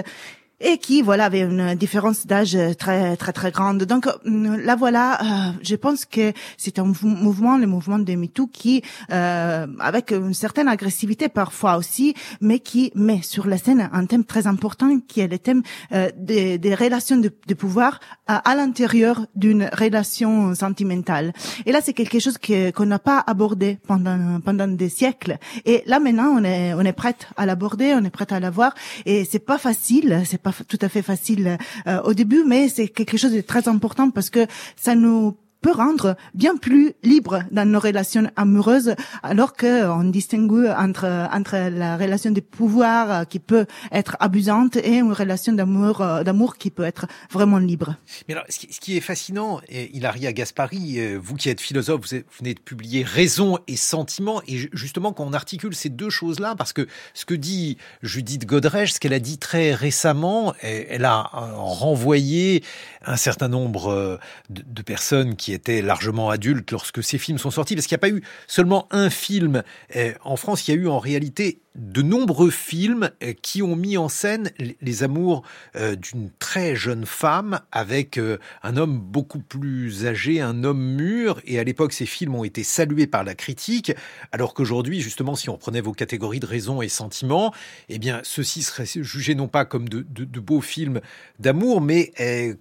et 0.60 0.78
qui 0.78 1.02
voilà 1.02 1.26
avait 1.26 1.42
une 1.42 1.74
différence 1.74 2.26
d'âge 2.26 2.56
très 2.78 3.16
très 3.16 3.32
très 3.32 3.50
grande. 3.50 3.84
Donc 3.84 4.06
euh, 4.06 4.56
là 4.56 4.74
voilà, 4.76 5.20
euh, 5.20 5.52
je 5.62 5.76
pense 5.76 6.04
que 6.04 6.32
c'est 6.56 6.78
un 6.78 6.92
mouvement, 7.02 7.58
le 7.58 7.66
mouvement 7.66 7.98
de 7.98 8.14
MeToo, 8.14 8.48
qui 8.48 8.82
euh, 9.12 9.66
avec 9.78 10.10
une 10.10 10.34
certaine 10.34 10.68
agressivité 10.68 11.28
parfois 11.28 11.76
aussi, 11.76 12.14
mais 12.40 12.58
qui 12.58 12.90
met 12.94 13.22
sur 13.22 13.46
la 13.46 13.58
scène 13.58 13.88
un 13.92 14.06
thème 14.06 14.24
très 14.24 14.46
important 14.46 14.98
qui 15.06 15.20
est 15.20 15.28
le 15.28 15.38
thème 15.38 15.62
euh, 15.92 16.10
des, 16.16 16.74
relations 16.74 17.16
de, 17.16 17.54
pouvoir 17.54 18.00
à, 18.26 18.54
l'intérieur 18.54 19.26
d'une 19.34 19.70
relation 19.72 20.54
sentimentale. 20.54 21.32
Et 21.66 21.72
là 21.72 21.80
c'est 21.82 21.92
quelque 21.92 22.18
chose 22.18 22.36
qu'on 22.38 22.86
n'a 22.86 22.98
pas 22.98 23.22
abordé 23.26 23.78
pendant 23.86 24.40
pendant 24.40 24.68
des 24.68 24.88
siècles. 24.88 25.38
Et 25.64 25.82
là 25.86 26.00
maintenant 26.00 26.34
on 26.36 26.44
est 26.44 26.74
on 26.74 26.80
est 26.80 26.92
prête 26.92 27.28
à 27.36 27.46
l'aborder, 27.46 27.94
on 27.94 28.04
est 28.04 28.10
prête 28.10 28.32
à 28.32 28.40
l'avoir. 28.40 28.74
Et 29.06 29.24
c'est 29.24 29.38
pas 29.38 29.58
facile, 29.58 30.22
c'est 30.24 30.42
pas 30.42 30.47
tout 30.66 30.78
à 30.80 30.88
fait 30.88 31.02
facile 31.02 31.58
euh, 31.86 32.00
au 32.02 32.14
début, 32.14 32.44
mais 32.44 32.68
c'est 32.68 32.88
quelque 32.88 33.16
chose 33.16 33.32
de 33.32 33.40
très 33.40 33.68
important 33.68 34.10
parce 34.10 34.30
que 34.30 34.46
ça 34.76 34.94
nous 34.94 35.36
peut 35.60 35.72
rendre 35.72 36.16
bien 36.34 36.56
plus 36.56 36.92
libre 37.02 37.42
dans 37.50 37.68
nos 37.68 37.80
relations 37.80 38.30
amoureuses, 38.36 38.94
alors 39.22 39.54
qu'on 39.54 40.04
distingue 40.04 40.72
entre 40.76 41.28
entre 41.32 41.56
la 41.70 41.96
relation 41.96 42.30
de 42.30 42.40
pouvoir 42.40 43.10
euh, 43.10 43.24
qui 43.24 43.38
peut 43.38 43.66
être 43.92 44.16
abusante 44.20 44.76
et 44.76 44.96
une 44.96 45.12
relation 45.12 45.52
d'amour 45.52 46.00
euh, 46.00 46.22
d'amour 46.22 46.56
qui 46.56 46.70
peut 46.70 46.84
être 46.84 47.06
vraiment 47.30 47.58
libre. 47.58 47.96
Mais 48.28 48.34
alors, 48.34 48.46
ce 48.48 48.80
qui 48.80 48.96
est 48.96 49.00
fascinant, 49.00 49.60
Hilaria 49.68 50.32
Gaspari, 50.32 51.00
euh, 51.00 51.18
vous 51.20 51.34
qui 51.34 51.48
êtes 51.48 51.60
philosophe, 51.60 52.00
vous 52.10 52.18
venez 52.38 52.54
de 52.54 52.60
publier 52.60 53.02
Raison 53.02 53.58
et 53.66 53.76
sentiment, 53.76 54.42
et 54.46 54.68
justement 54.72 55.12
quand 55.12 55.24
on 55.24 55.32
articule 55.32 55.74
ces 55.74 55.88
deux 55.88 56.10
choses-là, 56.10 56.54
parce 56.56 56.72
que 56.72 56.86
ce 57.14 57.24
que 57.24 57.34
dit 57.34 57.78
Judith 58.02 58.46
Godrèche, 58.46 58.92
ce 58.92 59.00
qu'elle 59.00 59.12
a 59.12 59.20
dit 59.20 59.38
très 59.38 59.74
récemment, 59.74 60.54
elle 60.62 61.04
a 61.04 61.22
renvoyé 61.32 62.62
un 63.04 63.16
certain 63.16 63.48
nombre 63.48 64.18
de 64.50 64.82
personnes 64.82 65.36
qui 65.36 65.47
était 65.52 65.82
largement 65.82 66.30
adulte 66.30 66.70
lorsque 66.70 67.02
ces 67.02 67.18
films 67.18 67.38
sont 67.38 67.50
sortis, 67.50 67.74
parce 67.74 67.86
qu'il 67.86 67.94
n'y 67.94 68.00
a 68.00 68.06
pas 68.06 68.10
eu 68.10 68.22
seulement 68.46 68.86
un 68.90 69.10
film. 69.10 69.62
Eh, 69.94 70.12
en 70.24 70.36
France, 70.36 70.66
il 70.66 70.74
y 70.74 70.78
a 70.78 70.80
eu 70.80 70.88
en 70.88 70.98
réalité 70.98 71.60
de 71.74 72.02
nombreux 72.02 72.50
films 72.50 73.10
euh, 73.22 73.32
qui 73.40 73.62
ont 73.62 73.76
mis 73.76 73.96
en 73.96 74.08
scène 74.08 74.50
les 74.80 75.02
amours 75.02 75.42
euh, 75.76 75.94
d'une 75.94 76.30
très 76.38 76.74
jeune 76.74 77.06
femme 77.06 77.60
avec 77.72 78.18
euh, 78.18 78.38
un 78.62 78.76
homme 78.76 78.98
beaucoup 78.98 79.38
plus 79.38 80.06
âgé, 80.06 80.40
un 80.40 80.64
homme 80.64 80.82
mûr. 80.96 81.40
Et 81.44 81.58
à 81.58 81.64
l'époque, 81.64 81.92
ces 81.92 82.06
films 82.06 82.34
ont 82.34 82.44
été 82.44 82.64
salués 82.64 83.06
par 83.06 83.24
la 83.24 83.34
critique, 83.34 83.92
alors 84.32 84.54
qu'aujourd'hui, 84.54 85.00
justement, 85.00 85.36
si 85.36 85.48
on 85.50 85.56
prenait 85.56 85.80
vos 85.80 85.92
catégories 85.92 86.40
de 86.40 86.46
raison 86.46 86.82
et 86.82 86.88
sentiment, 86.88 87.52
eh 87.88 87.98
bien, 87.98 88.20
ceux-ci 88.24 88.62
seraient 88.62 88.86
jugés 88.86 89.34
non 89.34 89.48
pas 89.48 89.64
comme 89.64 89.88
de, 89.88 90.04
beaux 90.40 90.60
films 90.60 91.00
d'amour, 91.38 91.80
mais 91.80 92.12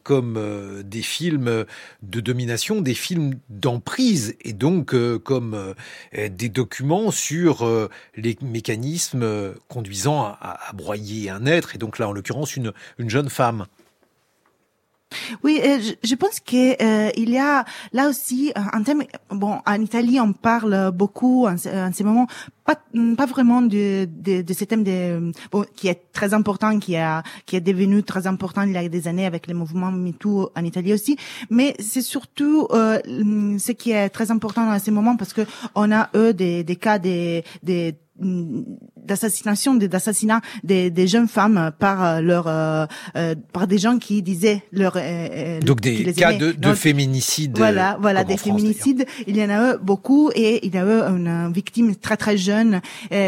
comme 0.04 0.84
des 0.84 1.02
films 1.02 1.66
de 2.02 2.20
domination, 2.20 2.82
des 2.82 2.94
films 2.94 3.36
d'emprise, 3.50 4.36
et 4.42 4.54
donc 4.54 4.96
comme 5.24 5.76
des 6.14 6.50
documents 6.50 7.12
sur 7.12 7.90
les 8.16 8.38
mécanismes 8.42 8.97
euh, 9.16 9.54
conduisant 9.68 10.24
à, 10.24 10.60
broyer 10.74 11.30
un 11.30 11.46
être, 11.46 11.76
et 11.76 11.78
donc 11.78 12.00
là, 12.00 12.10
en 12.10 12.12
l'occurrence, 12.12 12.56
une, 12.56 12.74
une 12.98 13.10
jeune 13.10 13.30
femme. 13.30 13.66
Oui, 15.44 15.62
euh, 15.64 15.80
je, 16.04 16.16
pense 16.16 16.42
que 16.42 16.82
euh, 16.84 17.12
il 17.16 17.30
y 17.30 17.38
a 17.38 17.64
là 17.94 18.10
aussi 18.10 18.52
un 18.56 18.84
thème. 18.84 19.04
Bon, 19.30 19.60
en 19.66 19.82
Italie, 19.82 20.20
on 20.20 20.34
parle 20.34 20.92
beaucoup 20.92 21.48
en, 21.48 21.54
en 21.54 21.94
ces 21.94 22.04
moments, 22.04 22.28
pas 22.68 22.78
pas 23.22 23.26
vraiment 23.26 23.62
de 23.62 24.08
de, 24.26 24.42
de 24.42 24.54
ce 24.54 24.64
thème 24.66 24.84
de 24.84 25.32
bon 25.52 25.66
qui 25.76 25.88
est 25.88 26.02
très 26.18 26.34
important, 26.40 26.78
qui 26.80 26.96
a 26.98 27.24
qui 27.48 27.56
est 27.56 27.66
devenu 27.72 28.04
très 28.04 28.28
important 28.28 28.62
il 28.64 28.74
y 28.74 28.78
a 28.78 28.88
des 28.98 29.08
années 29.08 29.26
avec 29.26 29.48
le 29.48 29.56
mouvement 29.62 29.92
MeToo 29.92 30.52
en 30.56 30.64
Italie 30.72 30.94
aussi. 30.94 31.18
Mais 31.50 31.70
c'est 31.80 32.06
surtout 32.14 32.68
ce 32.72 33.72
qui 33.72 33.92
est 33.92 34.10
très 34.10 34.30
important 34.36 34.64
dans 34.70 34.80
ces 34.80 34.92
moments 34.92 35.16
parce 35.16 35.34
que 35.34 35.44
on 35.76 35.92
a 35.92 36.10
eux 36.16 36.34
des 36.34 36.64
des 36.64 36.76
cas 36.76 37.00
des 37.00 37.44
des 37.64 37.96
d'assassination, 38.20 39.76
d'assassinat 39.76 40.42
des, 40.64 40.90
des 40.90 41.08
jeunes 41.08 41.28
femmes 41.28 41.72
par 41.78 42.04
euh, 42.04 42.22
leur 42.22 42.48
euh, 42.48 42.86
euh, 43.16 43.36
par 43.54 43.68
des 43.68 43.78
gens 43.78 43.98
qui 44.00 44.22
disaient 44.22 44.64
leur 44.72 44.98
donc 45.62 45.82
des 45.82 46.14
cas 46.14 46.34
de, 46.34 46.52
de 46.52 46.74
féminicide. 46.74 47.58
Voilà, 47.58 47.98
voilà 48.02 48.24
des 48.24 48.38
féminicides. 48.38 49.06
Il 49.28 49.38
y 49.38 49.44
en 49.44 49.50
a 49.50 49.74
eu 49.74 49.78
beaucoup 49.82 50.32
et 50.36 50.66
il 50.66 50.74
y 50.74 50.78
a 50.78 50.86
eu 50.86 51.02
une 51.02 51.52
victime 51.54 51.96
très 51.96 52.18
très 52.18 52.38
jeune 52.38 52.57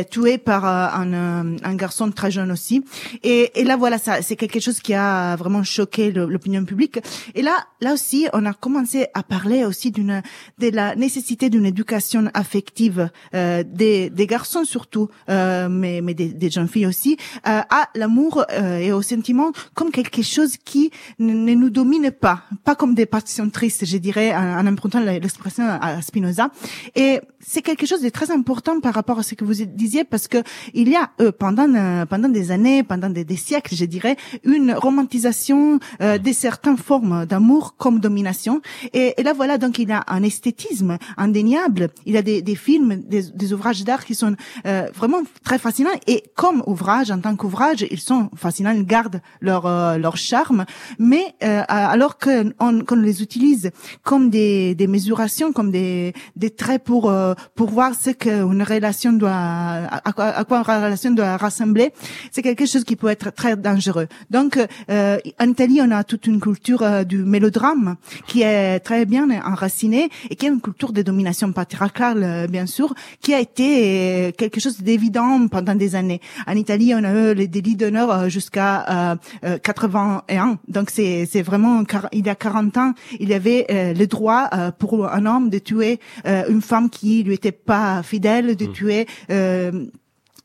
tuée 0.09 0.37
par 0.37 0.65
un, 0.65 1.57
un 1.63 1.75
garçon 1.75 2.11
très 2.11 2.31
jeune 2.31 2.51
aussi. 2.51 2.83
Et, 3.23 3.51
là 3.63 3.75
voilà, 3.77 3.97
ça 3.97 4.21
c'est 4.21 4.35
quelque 4.35 4.59
chose 4.59 4.79
qui 4.79 4.93
a 4.93 5.35
vraiment 5.35 5.63
choqué 5.63 6.11
l'opinion 6.11 6.65
publique. 6.65 6.99
Et 7.35 7.41
là 7.41 7.55
là 7.81 7.93
aussi, 7.93 8.27
on 8.33 8.45
a 8.45 8.53
commencé 8.53 9.07
à 9.13 9.23
parler 9.23 9.65
aussi 9.65 9.91
d'une 9.91 10.21
de 10.57 10.69
la 10.69 10.95
nécessité 10.95 11.49
d'une 11.49 11.65
éducation 11.65 12.29
affective 12.33 13.09
des 13.33 14.09
des 14.09 14.27
garçons 14.27 14.63
surtout. 14.65 15.09
Euh, 15.29 15.69
mais, 15.69 16.01
mais 16.01 16.13
des, 16.13 16.27
des 16.27 16.49
jeunes 16.49 16.67
filles 16.67 16.85
aussi, 16.85 17.17
à 17.43 17.89
l'amour 17.95 18.45
et 18.51 18.91
au 18.91 19.01
sentiment 19.01 19.51
comme 19.73 19.91
quelque 19.91 20.21
chose 20.21 20.57
qui 20.57 20.91
ne, 21.19 21.53
nous 21.53 21.69
domine 21.69 22.11
pas, 22.11 22.43
pas 22.63 22.75
comme 22.75 22.93
des 22.95 23.05
passions 23.05 23.49
tristes, 23.49 23.85
je 23.85 23.97
dirais, 23.97 24.33
en, 24.35 24.59
en 24.59 24.67
empruntant 24.67 24.99
l'expression 24.99 25.65
à 25.65 26.01
Spinoza. 26.01 26.49
Et 26.95 27.21
c'est 27.39 27.61
quelque 27.61 27.85
chose 27.85 28.01
de 28.01 28.09
très 28.09 28.31
important 28.31 28.79
par 28.79 28.93
rapport 28.93 29.18
à 29.19 29.23
ce 29.23 29.35
que 29.35 29.45
vous 29.45 29.53
disiez, 29.53 30.03
parce 30.03 30.27
que 30.27 30.37
il 30.73 30.89
y 30.89 30.95
a 30.95 31.11
pendant 31.37 31.67
pendant 32.09 32.29
des 32.29 32.51
années, 32.51 32.83
pendant 32.83 33.09
des, 33.09 33.23
des 33.23 33.35
siècles, 33.35 33.75
je 33.75 33.85
dirais, 33.85 34.15
une 34.43 34.73
romantisation 34.73 35.79
euh, 36.01 36.17
de 36.17 36.31
certaines 36.31 36.77
formes 36.77 37.25
d'amour 37.25 37.75
comme 37.77 37.99
domination. 37.99 38.61
Et, 38.93 39.13
et, 39.17 39.23
là, 39.23 39.33
voilà, 39.33 39.57
donc 39.57 39.79
il 39.79 39.89
y 39.89 39.91
a 39.91 40.03
un 40.07 40.23
esthétisme 40.23 40.97
indéniable. 41.17 41.89
Il 42.05 42.13
y 42.13 42.17
a 42.17 42.21
des, 42.21 42.41
des 42.41 42.55
films, 42.55 42.95
des, 43.07 43.23
des 43.23 43.53
ouvrages 43.53 43.83
d'art 43.83 44.05
qui 44.05 44.15
sont 44.15 44.35
euh, 44.65 44.87
vraiment 44.95 45.21
très 45.43 45.59
fascinants. 45.59 45.89
Et 46.07 46.23
comme 46.35 46.63
ouvrage, 46.67 47.11
en 47.11 47.19
tant 47.19 47.35
qu'ouvrage, 47.35 47.85
ils 47.89 47.99
sont 47.99 48.29
fascinants, 48.35 48.71
ils 48.71 48.85
gardent 48.85 49.21
leur 49.41 49.65
euh, 49.65 49.97
leur 49.97 50.17
charme. 50.17 50.65
Mais 50.97 51.25
euh, 51.43 51.63
alors 51.67 52.17
qu'on 52.17 52.51
on 52.59 52.95
les 52.95 53.21
utilise 53.21 53.71
comme 54.03 54.29
des, 54.29 54.75
des 54.75 54.87
mesurations, 54.87 55.51
comme 55.53 55.71
des, 55.71 56.13
des 56.35 56.49
traits 56.49 56.83
pour 56.83 57.09
euh, 57.09 57.33
pour 57.55 57.69
voir 57.69 57.93
ce 57.95 58.11
qu'une 58.11 58.63
relation 58.63 59.08
doit, 59.13 59.31
à 59.31 60.11
quoi, 60.13 60.25
à 60.25 60.43
quoi 60.43 60.59
une 60.59 60.63
relation 60.63 61.11
doit 61.11 61.37
rassembler, 61.37 61.93
c'est 62.31 62.41
quelque 62.41 62.65
chose 62.65 62.83
qui 62.83 62.95
peut 62.95 63.09
être 63.09 63.31
très 63.33 63.55
dangereux. 63.55 64.07
Donc, 64.29 64.59
euh, 64.89 65.17
en 65.39 65.47
Italie, 65.49 65.79
on 65.81 65.91
a 65.91 66.03
toute 66.03 66.27
une 66.27 66.39
culture 66.39 66.83
euh, 66.83 67.03
du 67.03 67.23
mélodrame 67.23 67.95
qui 68.27 68.41
est 68.41 68.79
très 68.79 69.05
bien 69.05 69.27
enracinée 69.45 70.09
et 70.29 70.35
qui 70.35 70.45
est 70.45 70.49
une 70.49 70.61
culture 70.61 70.91
de 70.91 71.01
domination 71.01 71.51
patriarcale, 71.51 72.23
euh, 72.23 72.47
bien 72.47 72.65
sûr, 72.65 72.93
qui 73.21 73.33
a 73.33 73.39
été 73.39 73.67
euh, 73.69 74.31
quelque 74.31 74.59
chose 74.59 74.81
d'évident 74.81 75.47
pendant 75.47 75.75
des 75.75 75.95
années. 75.95 76.21
En 76.47 76.53
Italie, 76.53 76.93
on 76.95 77.03
a 77.03 77.11
eu 77.13 77.33
les 77.33 77.47
délits 77.47 77.75
d'honneur 77.75 78.29
jusqu'à 78.29 79.17
81. 79.63 80.57
Donc, 80.67 80.89
c'est 80.89 81.27
c'est 81.31 81.41
vraiment 81.41 81.83
il 82.11 82.25
y 82.25 82.29
a 82.29 82.35
40 82.35 82.77
ans, 82.77 82.93
il 83.19 83.29
y 83.29 83.33
avait 83.33 83.65
le 83.69 84.05
droit 84.05 84.49
pour 84.79 85.07
un 85.07 85.25
homme 85.25 85.49
de 85.49 85.59
tuer 85.59 85.99
une 86.25 86.61
femme 86.61 86.89
qui 86.89 87.23
lui 87.23 87.35
était 87.35 87.51
pas 87.51 88.03
fidèle, 88.03 88.55
de 88.55 88.65
mmh. 88.65 88.71
tuer 88.71 88.98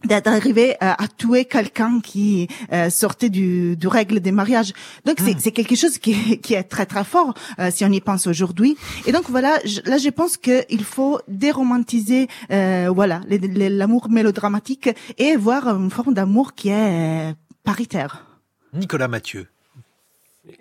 d'arriver 0.07 0.77
à, 0.81 1.03
à, 1.03 1.09
tuer 1.09 1.45
quelqu'un 1.45 2.01
qui 2.01 2.49
euh, 2.73 2.91
sortait 2.91 3.31
du, 3.31 3.77
du 3.77 3.89
règle 3.89 4.21
des 4.21 4.33
mariages. 4.33 4.73
Donc 5.05 5.17
c'est, 5.19 5.35
hmm. 5.35 5.39
c'est 5.39 5.53
quelque 5.53 5.77
chose 5.77 5.99
qui, 5.99 6.41
qui, 6.41 6.55
est 6.55 6.65
très 6.65 6.87
très 6.87 7.05
fort 7.05 7.35
euh, 7.59 7.71
si 7.71 7.85
on 7.85 7.93
y 7.93 8.01
pense 8.01 8.27
aujourd'hui. 8.27 8.77
Et 9.07 9.13
donc 9.13 9.25
voilà, 9.29 9.59
là 9.85 9.99
je 9.99 10.11
pense 10.11 10.37
qu'il 10.37 10.85
faut 10.85 11.21
déromantiser 11.29 12.29
euh, 12.51 12.91
voilà 12.95 13.21
l'amour 13.29 14.09
mélodramatique 14.09 14.91
et 15.19 15.37
voir 15.37 15.69
une 15.69 15.91
forme 15.91 16.15
d'amour 16.15 16.55
qui 16.55 16.69
est 16.71 17.35
paritaire. 17.65 18.27
Nicolas 18.73 19.09
Mathieu. 19.09 19.47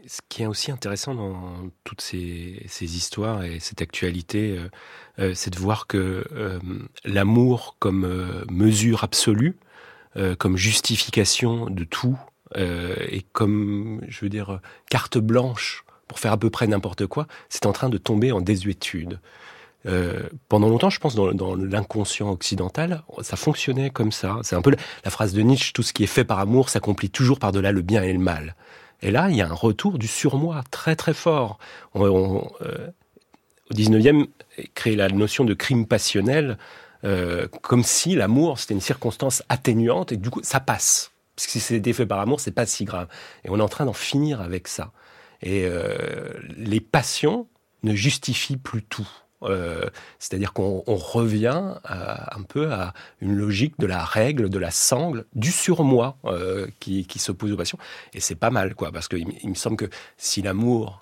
Ce 0.08 0.22
qui 0.30 0.43
est 0.43 0.46
aussi 0.46 0.72
intéressant 0.72 1.13
dans 1.13 1.69
toutes 1.84 2.00
ces, 2.00 2.65
histoires 2.80 3.43
et 3.43 3.60
cette 3.60 3.82
actualité, 3.82 4.58
euh, 4.58 4.69
euh 5.19 5.34
c'est 5.36 5.50
de 5.50 5.60
voir 5.60 5.88
que 5.88 6.24
euh, 6.32 6.60
l'amour 7.04 7.76
comme 7.80 8.46
mesure 8.50 9.04
absolue, 9.04 9.58
comme 10.38 10.58
justification 10.58 11.72
de 11.72 11.84
tout, 11.84 12.19
et 12.56 13.26
comme, 13.32 14.00
je 14.08 14.22
veux 14.22 14.30
dire, 14.30 14.60
carte 14.88 15.17
blanche 15.17 15.86
pour 16.08 16.19
faire 16.19 16.34
à 16.34 16.38
peu 16.38 16.52
près 16.52 16.67
n'importe 16.67 17.08
quoi, 17.08 17.26
c'est 17.50 17.65
en 17.65 17.74
train 17.74 17.89
de 17.89 17.98
tomber 17.98 18.32
en 18.32 18.39
désuétude. 18.39 19.19
pendant 20.50 20.69
longtemps, 20.69 20.91
je 20.91 21.00
pense, 21.00 21.15
dans, 21.15 21.56
l'inconscient 21.56 22.30
occidental, 22.30 23.04
ça 23.24 23.38
fonctionnait 23.38 23.89
comme 23.89 24.12
ça. 24.12 24.38
C'est 24.43 24.56
un 24.56 24.62
peu 24.62 24.69
la, 24.69 24.78
la, 25.04 25.10
phrase 25.10 25.34
de 25.34 25.41
Nietzsche, 25.41 25.74
tout 25.74 25.82
ce 25.82 25.93
qui 25.93 26.04
est 26.04 26.08
fait 26.08 26.26
par 26.26 26.38
amour 26.38 26.69
s'accomplit 26.69 27.10
toujours 27.10 27.39
par-delà 27.39 27.72
le 27.72 27.82
bien 27.82 28.04
et 28.04 28.13
le 28.13 28.19
mal. 28.19 28.56
Et 29.03 29.11
là, 29.11 29.29
il 29.29 29.35
y 29.35 29.41
a 29.41 29.47
un 29.47 29.53
retour 29.53 29.99
du 29.99 30.07
surmoi 30.07 30.63
très 30.71 30.95
très 30.95 31.13
fort. 31.13 31.59
Euh, 31.95 32.07
au 32.09 33.73
19e, 33.73 34.27
créer 34.73 34.95
la 34.95 35.09
notion 35.09 35.43
de 35.43 35.53
crime 35.53 35.85
passionnel 35.85 36.57
euh, 37.03 37.47
comme 37.61 37.83
si 37.83 38.15
l'amour 38.15 38.59
c'était 38.59 38.73
une 38.73 38.81
circonstance 38.81 39.43
atténuante 39.49 40.13
et 40.13 40.17
du 40.17 40.29
coup 40.29 40.39
ça 40.41 40.61
passe. 40.61 41.11
Parce 41.35 41.47
que 41.47 41.51
si 41.51 41.59
c'était 41.59 41.93
fait 41.93 42.05
par 42.05 42.19
amour, 42.19 42.39
c'est 42.39 42.51
pas 42.51 42.65
si 42.65 42.85
grave. 42.85 43.07
Et 43.43 43.49
on 43.49 43.59
est 43.59 43.63
en 43.63 43.69
train 43.69 43.85
d'en 43.85 43.93
finir 43.93 44.39
avec 44.39 44.67
ça. 44.67 44.91
Et 45.41 45.65
euh, 45.65 46.33
les 46.55 46.79
passions 46.79 47.47
ne 47.81 47.93
justifient 47.93 48.57
plus 48.57 48.83
tout. 48.83 49.09
Euh, 49.43 49.89
c'est-à-dire 50.19 50.53
qu'on 50.53 50.84
revient 50.86 51.73
à, 51.84 52.38
un 52.38 52.43
peu 52.43 52.71
à 52.71 52.93
une 53.21 53.36
logique 53.36 53.75
de 53.79 53.86
la 53.86 54.03
règle, 54.03 54.49
de 54.49 54.60
la 54.60 54.71
sangle, 54.71 55.25
du 55.34 55.51
surmoi 55.51 56.17
euh, 56.25 56.67
qui, 56.79 57.06
s'oppose 57.17 57.51
aux 57.51 57.58
passions. 57.58 57.77
Et 58.13 58.19
c'est 58.19 58.36
pas 58.36 58.49
mal, 58.49 58.75
quoi, 58.75 58.91
parce 58.91 59.08
qu'il 59.08 59.27
il 59.41 59.49
me 59.49 59.56
semble 59.56 59.77
que 59.77 59.89
si 60.17 60.41
l'amour 60.41 60.99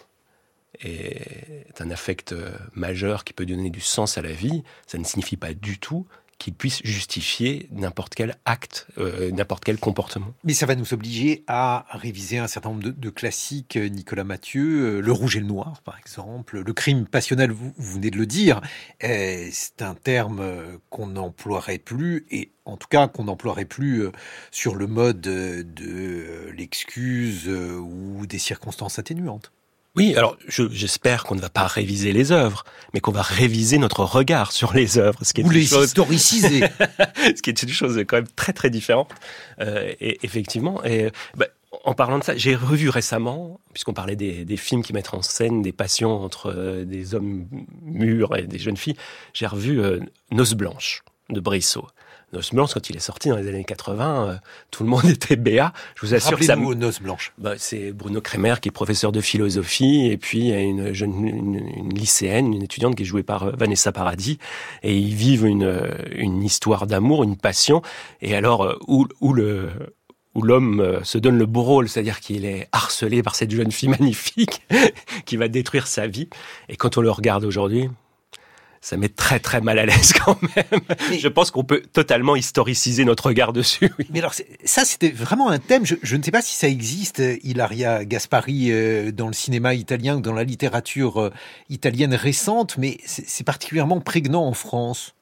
est 0.84 1.80
un 1.80 1.92
affect 1.92 2.34
euh, 2.34 2.52
majeur 2.74 3.24
qui 3.24 3.34
peut 3.34 3.46
donner 3.46 3.70
du 3.70 3.82
sens 3.82 4.18
à 4.18 4.22
la 4.22 4.32
vie, 4.32 4.64
ça 4.88 4.98
ne 4.98 5.04
signifie 5.04 5.38
pas 5.38 5.54
du 5.54 5.80
tout 5.80 6.08
qu'il 6.42 6.56
puisse 6.56 6.82
justifier 6.84 7.70
n'importe 7.72 8.16
quel 8.16 8.36
acte, 8.46 8.88
euh, 8.98 9.30
n'importe 9.30 9.64
quel 9.64 9.78
comportement. 9.78 10.34
Mais 10.44 10.56
ça 10.56 10.66
va 10.66 10.74
nous 10.74 10.92
obliger 10.92 11.44
à 11.46 11.86
réviser 11.92 12.40
un 12.40 12.48
certain 12.48 12.70
nombre 12.70 12.82
de, 12.82 13.10
classiques, 13.12 13.78
euh, 13.78 13.90
Nicolas 13.90 14.24
Mathieu, 14.24 14.98
euh, 14.98 15.02
Le 15.02 15.12
Rouge 15.12 15.38
et 15.38 15.40
le 15.40 15.46
Noir, 15.46 15.82
par 15.84 16.00
exemple, 16.00 16.60
le 16.62 16.74
crime 16.74 17.06
passionnel, 17.06 17.52
vous, 17.52 17.72
venez 17.78 18.10
de 18.10 18.18
le 18.18 18.26
dire, 18.26 18.60
c'est 19.00 19.84
un 19.84 19.94
terme 19.94 20.42
qu'on 20.90 21.08
n'emploierait 21.08 21.78
plus, 21.78 22.26
et 22.32 22.52
en 22.66 22.76
tout 22.76 22.88
cas 22.88 23.08
qu'on 23.08 23.26
n'emploierait 23.26 23.66
plus 23.66 24.08
sur 24.50 24.74
le 24.74 24.88
mode 24.88 25.22
de 25.22 26.52
l'excuse 26.58 27.48
ou 27.48 28.26
des 28.26 28.40
circonstances 28.40 28.98
atténuantes. 28.98 29.52
Oui, 29.96 30.16
alors 30.16 30.38
j'espère 30.48 31.26
qu'on 31.26 31.36
ne 31.36 31.42
va 31.42 31.50
pas 31.50 31.68
réviser 31.68 32.14
les 32.14 32.32
œuvres, 32.32 32.64
mais 32.94 33.02
qu'on 33.02 33.12
va 33.12 33.22
réviser 33.22 33.78
notre 33.78 34.04
regard 34.06 34.52
sur 34.54 34.74
les 34.74 34.98
œuvres, 34.98 35.20
ce 35.24 35.34
qui 35.34 35.42
est 35.42 35.44
Ou 35.44 35.50
les 35.50 35.66
chose... 35.66 35.88
historiciser, 35.88 36.62
ce 37.36 37.42
qui 37.42 37.50
est 37.50 37.64
une 37.64 37.70
chose 37.70 37.98
quand 38.08 38.18
même 38.18 38.28
très 38.36 38.54
très 38.54 38.70
différente. 38.70 39.10
Euh, 39.60 39.92
et 40.00 40.20
effectivement, 40.24 40.84
et 40.86 41.12
bah, 41.36 41.48
en 41.84 41.94
parlant 41.94 42.20
de 42.20 42.24
ça, 42.24 42.38
j'ai 42.38 42.56
revu 42.56 42.90
récemment, 42.90 43.60
puisqu'on 43.74 43.94
parlait 43.94 44.16
des, 44.16 44.46
des, 44.46 44.58
films 44.58 44.84
qui 44.84 44.94
mettent 44.94 45.14
en 45.14 45.22
scène 45.22 45.62
des 45.62 45.72
passions 45.72 46.24
entre 46.24 46.54
euh, 46.56 46.86
des 46.86 47.16
hommes 47.16 47.48
mûrs 47.82 48.36
et 48.38 48.44
des 48.44 48.60
jeunes 48.60 48.78
filles, 48.78 48.98
j'ai 49.34 49.48
revu 49.48 49.82
euh, 49.82 50.00
Noces 50.32 50.54
blanches 50.54 51.04
de 51.30 51.40
Brissot. 51.40 51.88
Noce 52.34 52.54
Blanche, 52.54 52.74
quand 52.74 52.90
il 52.90 52.96
est 52.96 53.02
sorti 53.02 53.30
dans 53.30 53.36
les 53.36 53.48
années 53.48 53.64
80, 53.64 54.30
euh, 54.30 54.36
tout 54.70 54.84
le 54.84 54.90
monde 54.90 55.06
était 55.10 55.36
béat. 55.36 55.74
Je 55.96 56.06
vous 56.06 56.14
assure 56.14 56.38
que 56.38 56.46
ça. 56.46 56.56
Noce 56.56 57.02
Blanche. 57.02 57.34
Bah, 57.38 57.54
c'est 57.58 57.92
Bruno 57.92 58.22
Kremer 58.22 58.56
qui 58.62 58.70
est 58.70 58.72
professeur 58.72 59.12
de 59.12 59.22
philosophie, 59.22 60.08
et 60.08 60.18
puis 60.18 60.40
il 60.40 60.48
y 60.48 60.54
a 60.54 60.60
une 60.60 60.94
jeune 60.94 61.28
une, 61.28 61.56
une 61.56 61.94
lycéenne, 61.94 62.54
une 62.54 62.64
étudiante 62.64 62.96
qui 62.96 63.04
est 63.04 63.06
jouée 63.06 63.24
par 63.24 63.44
euh, 63.44 63.52
Vanessa 63.58 63.92
Paradis, 63.92 64.40
et 64.84 64.98
ils 64.98 65.14
vivent 65.14 65.46
une, 65.46 65.64
euh, 65.64 65.92
une 66.16 66.44
histoire 66.44 66.88
d'amour, 66.88 67.24
une 67.24 67.38
passion. 67.38 67.82
Et 68.22 68.36
alors 68.36 68.78
où, 68.88 69.08
où 69.20 69.34
le 69.34 69.70
où 70.34 70.44
l'homme 70.44 71.02
se 71.04 71.18
donne 71.18 71.38
le 71.38 71.46
beau 71.46 71.62
rôle, 71.62 71.90
c'est-à-dire 71.90 72.22
qu'il 72.22 72.46
est 72.46 72.70
harcelé 72.72 73.22
par 73.22 73.36
cette 73.36 73.52
jeune 73.52 73.70
fille 73.70 73.90
magnifique 74.00 74.62
qui 75.26 75.36
va 75.36 75.50
détruire 75.50 75.88
sa 75.88 76.08
vie. 76.08 76.30
Et 76.70 76.78
quand 76.78 76.98
on 76.98 77.02
le 77.02 77.12
regarde 77.12 77.44
aujourd'hui, 77.44 77.90
ça 78.82 78.98
met 78.98 79.10
très 79.10 79.40
très 79.40 79.62
mal 79.62 79.78
à 79.80 79.86
l'aise 79.86 80.12
quand 80.26 80.38
même. 80.56 80.82
je 81.18 81.28
pense 81.28 81.52
qu'on 81.52 81.64
peut 81.64 81.84
totalement 81.94 82.36
historiciser 82.36 83.06
notre 83.06 83.28
regard 83.28 83.54
dessus. 83.54 83.92
Mais 84.10 84.20
alors 84.20 84.34
ça 84.66 84.84
c'était 84.86 85.12
vraiment 85.12 85.50
un 85.50 85.60
thème. 85.60 85.86
Je, 85.86 85.96
je, 86.02 86.16
ne 86.18 86.24
sais 86.24 86.32
pas 86.32 86.42
si 86.42 86.56
ça 86.56 86.68
existe, 86.68 87.22
Ilaria 87.44 88.04
Gaspari, 88.06 88.72
euh, 88.72 89.12
dans 89.12 89.28
le 89.28 89.34
cinéma 89.34 89.76
italien 89.76 90.18
ou 90.18 90.22
dans 90.22 90.34
la 90.34 90.44
littérature 90.44 91.22
euh, 91.22 91.30
italienne 91.70 92.16
récente, 92.16 92.78
mais 92.78 92.98
c'est 93.06 93.44
particulièrement 93.46 94.02
prégnant 94.02 94.46
en 94.46 94.54
France. 94.54 95.14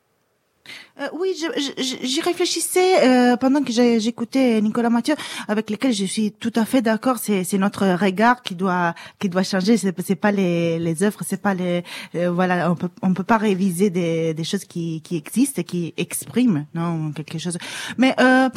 Euh, 1.00 1.08
oui, 1.14 1.34
j'y 1.78 2.22
réfléchissais 2.22 3.08
euh, 3.08 3.38
pendant 3.38 3.64
que 3.64 3.72
j'écoutais 3.72 4.60
Nicolas 4.62 4.90
Mathieu, 4.90 5.16
avec 5.48 5.70
lequel 5.70 5.94
je 5.94 6.04
suis 6.04 6.34
tout 6.34 6.52
à 6.56 6.66
fait 6.66 6.82
d'accord. 6.82 7.18
C'est 7.20 7.58
notre 7.58 7.88
regard 7.88 8.42
qui 8.42 8.56
doit 8.56 8.94
qui 9.20 9.30
doit 9.30 9.44
changer. 9.44 9.78
C'est 9.78 10.16
pas 10.16 10.32
les 10.32 10.78
les 10.78 11.04
œuvres, 11.04 11.22
c'est 11.26 11.42
pas 11.42 11.54
les 11.54 11.84
euh, 12.16 12.30
voilà. 12.32 12.70
On 12.70 12.76
peut 12.76 12.90
on 13.02 13.14
peut 13.14 13.24
pas 13.24 13.38
réviser 13.38 13.90
des 13.90 14.34
des 14.34 14.44
choses 14.44 14.66
qui 14.66 15.02
qui 15.02 15.16
existent 15.16 15.62
et 15.62 15.64
qui 15.64 15.94
expriment 15.96 16.66
non 16.74 17.12
quelque 17.14 17.38
chose. 17.38 17.58
Mais 17.98 18.14
euh, 18.20 18.50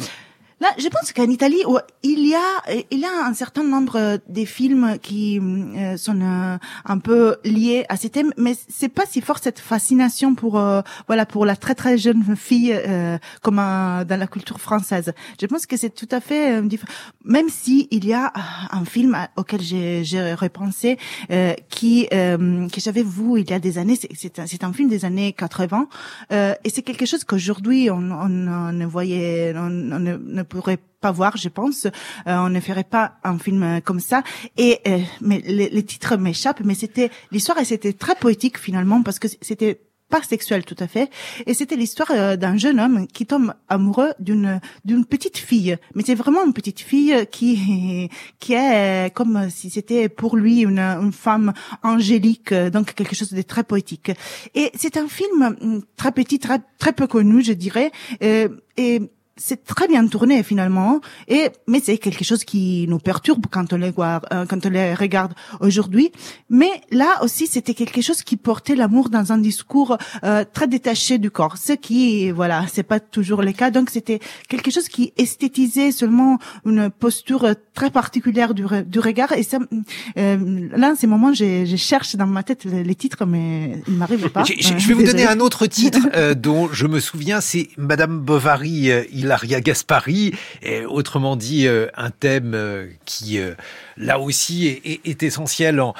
Là, 0.63 0.69
je 0.77 0.87
pense 0.87 1.11
qu'en 1.11 1.29
Italie, 1.29 1.61
il 2.03 2.25
y 2.25 2.35
a, 2.35 2.83
il 2.89 2.99
y 2.99 3.03
a 3.03 3.25
un 3.25 3.33
certain 3.33 3.65
nombre 3.65 4.21
de 4.29 4.45
films 4.45 4.97
qui 5.01 5.37
euh, 5.37 5.97
sont 5.97 6.21
euh, 6.21 6.57
un 6.85 6.99
peu 6.99 7.35
liés 7.43 7.83
à 7.89 7.97
ces 7.97 8.09
thèmes, 8.09 8.31
mais 8.37 8.55
c'est 8.69 8.87
pas 8.87 9.03
si 9.05 9.19
fort 9.19 9.39
cette 9.39 9.59
fascination 9.59 10.35
pour, 10.35 10.57
euh, 10.57 10.81
voilà, 11.07 11.25
pour 11.25 11.45
la 11.45 11.57
très 11.57 11.75
très 11.75 11.97
jeune 11.97 12.37
fille 12.37 12.73
comme 13.41 13.57
dans 13.57 14.19
la 14.23 14.27
culture 14.27 14.61
française. 14.61 15.11
Je 15.41 15.45
pense 15.47 15.65
que 15.65 15.75
c'est 15.75 15.93
tout 15.93 16.07
à 16.11 16.21
fait 16.21 16.61
différent. 16.61 16.93
Même 17.25 17.49
si 17.49 17.89
il 17.91 18.05
y 18.05 18.13
a 18.13 18.31
un 18.71 18.85
film 18.85 19.17
auquel 19.35 19.59
j'ai, 19.59 20.05
j'ai 20.05 20.33
repensé, 20.33 20.97
qui 21.67 22.07
que 22.09 22.79
j'avais 22.79 23.03
vu 23.03 23.41
il 23.41 23.49
y 23.49 23.53
a 23.53 23.59
des 23.59 23.77
années, 23.77 23.97
c'est, 23.97 24.39
un, 24.39 24.45
un 24.69 24.73
film 24.73 24.87
des 24.87 25.03
années 25.03 25.33
80, 25.33 25.89
et 26.31 26.69
c'est 26.69 26.83
quelque 26.83 27.05
chose 27.05 27.25
qu'aujourd'hui 27.25 27.89
on, 27.89 27.97
on, 27.97 28.29
ne 28.29 28.85
voyait, 28.85 29.53
on, 29.57 29.91
on 29.91 29.99
ne 29.99 30.43
pourrait 30.53 30.79
pas 31.01 31.11
voir, 31.11 31.35
je 31.37 31.49
pense. 31.49 31.85
Euh, 31.85 31.89
on 32.27 32.49
ne 32.49 32.59
ferait 32.59 32.83
pas 32.83 33.15
un 33.23 33.37
film 33.37 33.81
comme 33.83 33.99
ça. 33.99 34.23
Et 34.57 34.79
euh, 34.87 34.99
mais 35.21 35.41
les, 35.45 35.83
titres 35.83 36.15
m'échappent, 36.17 36.63
mais 36.63 36.75
c'était 36.75 37.09
l'histoire 37.31 37.57
et 37.59 37.65
c'était 37.65 37.93
très 37.93 38.15
poétique 38.15 38.57
finalement 38.57 39.01
parce 39.03 39.19
que 39.19 39.27
c'était 39.41 39.81
pas 40.09 40.21
sexuel 40.21 40.63
tout 40.63 40.75
à 40.77 40.87
fait 40.87 41.09
et 41.47 41.55
c'était 41.55 41.75
l'histoire 41.75 42.11
euh, 42.11 42.35
d'un 42.35 42.55
jeune 42.55 42.79
homme 42.79 43.07
qui 43.07 43.25
tombe 43.25 43.53
amoureux 43.67 44.11
d'une 44.19 44.61
d'une 44.85 45.05
petite 45.05 45.39
fille 45.39 45.75
mais 45.95 46.03
c'est 46.05 46.13
vraiment 46.13 46.45
une 46.45 46.53
petite 46.53 46.81
fille 46.81 47.25
qui 47.31 48.11
qui 48.39 48.53
est 48.53 49.11
comme 49.15 49.49
si 49.49 49.71
c'était 49.71 50.09
pour 50.09 50.37
lui 50.37 50.61
une, 50.61 50.77
une 50.79 51.13
femme 51.13 51.51
angélique 51.81 52.53
donc 52.53 52.93
quelque 52.93 53.15
chose 53.15 53.33
de 53.33 53.41
très 53.41 53.63
poétique 53.63 54.11
et 54.53 54.69
c'est 54.75 54.97
un 54.97 55.07
film 55.07 55.57
mm, 55.59 55.79
très 55.97 56.11
petit 56.11 56.37
très 56.37 56.59
très 56.77 56.93
peu 56.93 57.07
connu 57.07 57.43
je 57.43 57.53
dirais 57.53 57.91
et, 58.21 58.45
et 58.77 59.01
c'est 59.35 59.65
très 59.65 59.87
bien 59.87 60.05
tourné 60.07 60.43
finalement. 60.43 61.01
Et 61.27 61.49
mais 61.67 61.81
c'est 61.83 61.97
quelque 61.97 62.23
chose 62.23 62.43
qui 62.43 62.85
nous 62.87 62.99
perturbe 62.99 63.45
quand 63.49 63.73
on 63.73 63.77
les 63.77 63.89
voit 63.89 64.21
euh, 64.31 64.45
quand 64.45 64.65
on 64.65 64.69
les 64.69 64.93
regarde 64.93 65.33
aujourd'hui. 65.59 66.11
Mais 66.49 66.69
là 66.91 67.23
aussi 67.23 67.47
c'était 67.47 67.73
quelque 67.73 68.01
chose 68.01 68.21
qui 68.21 68.37
portait 68.37 68.75
l'amour 68.75 69.09
dans 69.09 69.31
un 69.31 69.39
discours 69.39 69.97
euh, 70.23 70.45
très 70.53 70.67
détaché 70.67 71.17
du 71.17 71.31
corps. 71.31 71.57
Ce 71.57 71.73
qui 71.73 72.29
voilà 72.31 72.65
c'est 72.71 72.83
pas 72.83 72.99
toujours 72.99 73.41
le 73.41 73.53
cas. 73.53 73.71
Donc 73.71 73.89
c'était 73.89 74.19
quelque 74.49 74.69
chose 74.69 74.87
qui 74.87 75.13
esthétisait 75.17 75.91
seulement 75.91 76.37
une 76.65 76.91
posture 76.91 77.55
très 77.73 77.89
particulière 77.89 78.53
du, 78.53 78.65
du 78.85 78.99
regard. 78.99 79.31
Et 79.31 79.43
ça 79.43 79.57
euh, 80.17 80.69
là 80.75 80.91
en 80.91 80.95
ces 80.95 81.07
moments 81.07 81.33
je, 81.33 81.65
je 81.65 81.75
cherche 81.75 82.15
dans 82.15 82.27
ma 82.27 82.43
tête 82.43 82.65
les, 82.65 82.95
titres 82.95 83.25
mais 83.25 83.81
il 83.87 83.95
m'arrive 83.95 84.29
pas. 84.29 84.43
Je, 84.43 84.53
je, 84.77 84.87
vais 84.87 84.93
vous 84.93 85.03
donner 85.03 85.25
un 85.25 85.39
autre 85.39 85.65
titre 85.65 85.99
euh, 86.13 86.35
dont 86.35 86.69
je 86.71 86.85
me 86.85 86.99
souviens 86.99 87.41
c'est 87.41 87.69
Madame 87.77 88.19
Bovary 88.19 88.91
Hilaria 89.23 89.61
Gaspari, 89.61 90.33
autrement 90.87 91.35
dit 91.35 91.67
euh, 91.67 91.87
un 91.95 92.09
thème 92.09 92.53
euh, 92.53 92.87
qui 93.05 93.39
euh, 93.39 93.53
là 93.97 94.19
aussi 94.19 94.67
est, 94.67 95.23
essentiel 95.23 95.79
en, 95.79 95.93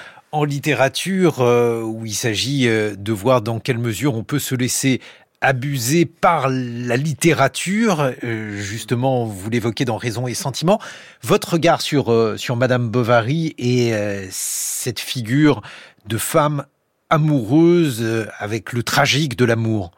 littérature, 0.44 1.40
où 1.40 2.06
il 2.08 2.16
s'agit 2.16 2.66
de 2.66 3.12
voir 3.12 3.44
dans 3.44 3.60
quelle 3.60 3.78
mesure 3.78 4.16
on 4.16 4.24
peut 4.24 4.40
se 4.40 4.56
laisser 4.56 5.00
abuser 5.42 6.06
par 6.06 6.50
la 6.50 6.98
littérature, 6.98 8.12
justement, 8.24 9.26
vous 9.26 9.50
l'évoquez 9.52 9.86
dans 9.86 9.98
Raison 9.98 10.26
et 10.26 10.34
Sentiment. 10.34 10.80
Votre 11.22 11.54
regard 11.54 11.82
sur, 11.82 12.34
sur 12.38 12.56
Madame 12.56 12.90
Bovary 12.90 13.54
et 13.60 13.94
cette 14.32 15.00
figure 15.00 15.62
de 16.08 16.18
femme 16.18 16.66
amoureuse 17.12 18.28
avec 18.40 18.74
le 18.74 18.82
tragique 18.82 19.38
de 19.38 19.46
l'amour 19.46 19.92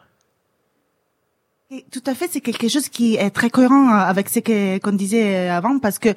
tout 1.91 2.03
à 2.05 2.13
fait, 2.13 2.29
c'est 2.31 2.41
quelque 2.41 2.67
chose 2.67 2.89
qui 2.89 3.15
est 3.15 3.31
très 3.31 3.49
cohérent 3.49 3.89
euh, 3.89 3.97
avec 3.97 4.29
ce 4.29 4.77
qu'on 4.77 4.91
disait 4.91 5.49
euh, 5.49 5.57
avant, 5.57 5.79
parce 5.79 5.97
que 5.97 6.09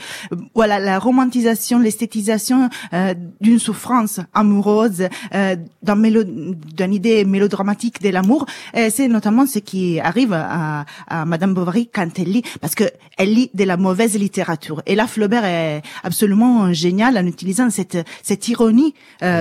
voilà 0.54 0.78
la 0.78 0.98
romantisation, 0.98 1.78
l'esthétisation 1.78 2.68
euh, 2.92 3.14
d'une 3.40 3.58
souffrance 3.58 4.20
amoureuse, 4.34 5.08
euh, 5.34 5.56
d'une 5.82 6.92
idée 6.92 7.24
mélodramatique 7.24 8.02
de 8.02 8.10
l'amour, 8.10 8.44
c'est 8.74 9.08
notamment 9.08 9.46
ce 9.46 9.58
qui 9.58 9.98
arrive 10.00 10.34
à, 10.34 10.84
à 11.06 11.24
Madame 11.24 11.54
Bovary 11.54 11.88
quand 11.90 12.10
elle 12.18 12.30
lit, 12.30 12.42
parce 12.60 12.74
que 12.74 12.84
elle 13.16 13.32
lit 13.32 13.50
de 13.54 13.64
la 13.64 13.78
mauvaise 13.78 14.18
littérature. 14.18 14.82
Et 14.84 14.94
là, 14.94 15.06
Flaubert 15.06 15.46
est 15.46 15.80
absolument 16.04 16.74
génial 16.74 17.16
en 17.16 17.26
utilisant 17.26 17.70
cette 17.70 17.96
cette 18.22 18.48
ironie 18.48 18.94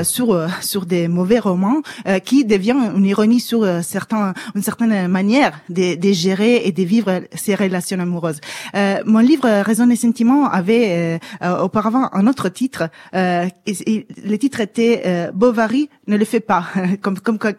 sur 0.04 0.48
sur 0.62 0.86
des 0.86 1.08
mauvais 1.08 1.40
romans 1.40 1.82
qui 2.24 2.46
devient 2.46 2.76
une 2.96 3.06
ironie 3.06 3.40
sur 3.40 3.66
certains 3.84 4.34
une 4.56 4.64
certaine 4.64 5.08
manière 5.08 5.60
des 5.70 5.97
de 5.98 6.12
gérer 6.12 6.62
et 6.66 6.72
de 6.72 6.84
vivre 6.84 7.22
ces 7.34 7.56
relations 7.56 8.00
amoureuses. 8.00 8.40
Euh, 8.76 9.02
mon 9.06 9.20
livre 9.20 9.48
Raison 9.64 9.90
et 9.90 9.96
sentiment 9.96 10.50
avait 10.50 10.90
euh, 10.90 11.18
euh, 11.42 11.60
auparavant 11.60 12.10
un 12.14 12.28
autre 12.28 12.50
titre. 12.50 12.90
Euh, 13.14 13.48
et, 13.66 14.08
le 14.24 14.38
titre 14.38 14.60
était 14.60 15.04
euh, 15.06 15.32
Bovary 15.32 15.90
ne 16.08 16.18
le 16.18 16.26
fait 16.26 16.40
pas, 16.40 16.66
comme, 17.02 17.20
comme 17.20 17.38
quand, 17.38 17.54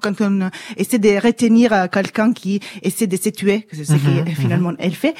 quand, 0.00 0.20
on 0.20 0.50
essaie 0.76 0.98
de 0.98 1.20
retenir 1.20 1.88
quelqu'un 1.90 2.32
qui 2.32 2.60
essaie 2.82 3.06
de 3.06 3.16
se 3.16 3.30
tuer, 3.30 3.66
c'est 3.72 3.84
ce 3.84 3.92
mm 3.94 4.26
finalement 4.36 4.72
elle 4.78 4.94
fait, 4.94 5.14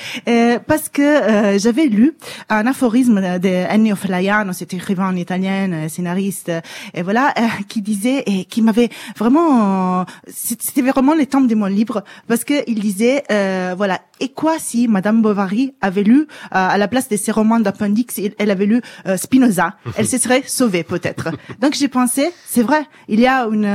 parce 0.67 0.89
que 0.89 1.59
j'avais 1.59 1.87
lu 1.87 2.13
un 2.49 2.67
aphorisme 2.67 3.39
de 3.39 3.49
Ennio 3.73 3.97
Flaiano, 3.97 4.53
cet 4.53 4.75
écrivain 4.75 5.15
italien, 5.17 5.89
scénariste, 5.89 6.53
et 6.95 7.03
voilà, 7.03 7.35
qui 7.69 7.81
disait 7.83 8.23
et 8.27 8.45
qui 8.45 8.63
m'avait 8.63 8.91
vraiment, 9.17 10.05
c'était 10.29 10.83
vraiment 10.83 11.15
le 11.15 11.27
temps 11.27 11.41
de 11.41 11.55
mon 11.55 11.67
livre 11.67 12.05
parce 12.29 12.45
que 12.45 12.55
il 12.67 12.81
disait, 12.81 13.23
euh, 13.31 13.75
voilà, 13.77 14.01
et 14.21 14.29
quoi 14.29 14.59
si 14.59 14.89
Madame 14.89 15.23
Bovary 15.23 15.75
avait 15.81 16.03
lu, 16.03 16.21
euh, 16.21 16.27
à 16.51 16.79
la 16.79 16.89
place 16.89 17.09
de 17.09 17.17
ses 17.17 17.33
romans 17.33 17.61
d'appendix, 17.61 18.07
elle 18.39 18.51
avait 18.51 18.67
lu 18.67 18.81
euh, 19.07 19.17
Spinoza, 19.17 19.77
elle 19.97 20.07
se 20.07 20.19
serait 20.19 20.43
sauvée 20.47 20.83
peut-être. 20.83 21.29
Donc 21.61 21.75
j'ai 21.75 21.89
pensé, 21.89 22.31
c'est 22.47 22.63
vrai, 22.63 22.83
il 23.09 23.21
y 23.21 23.27
a 23.27 23.47
une 23.47 23.67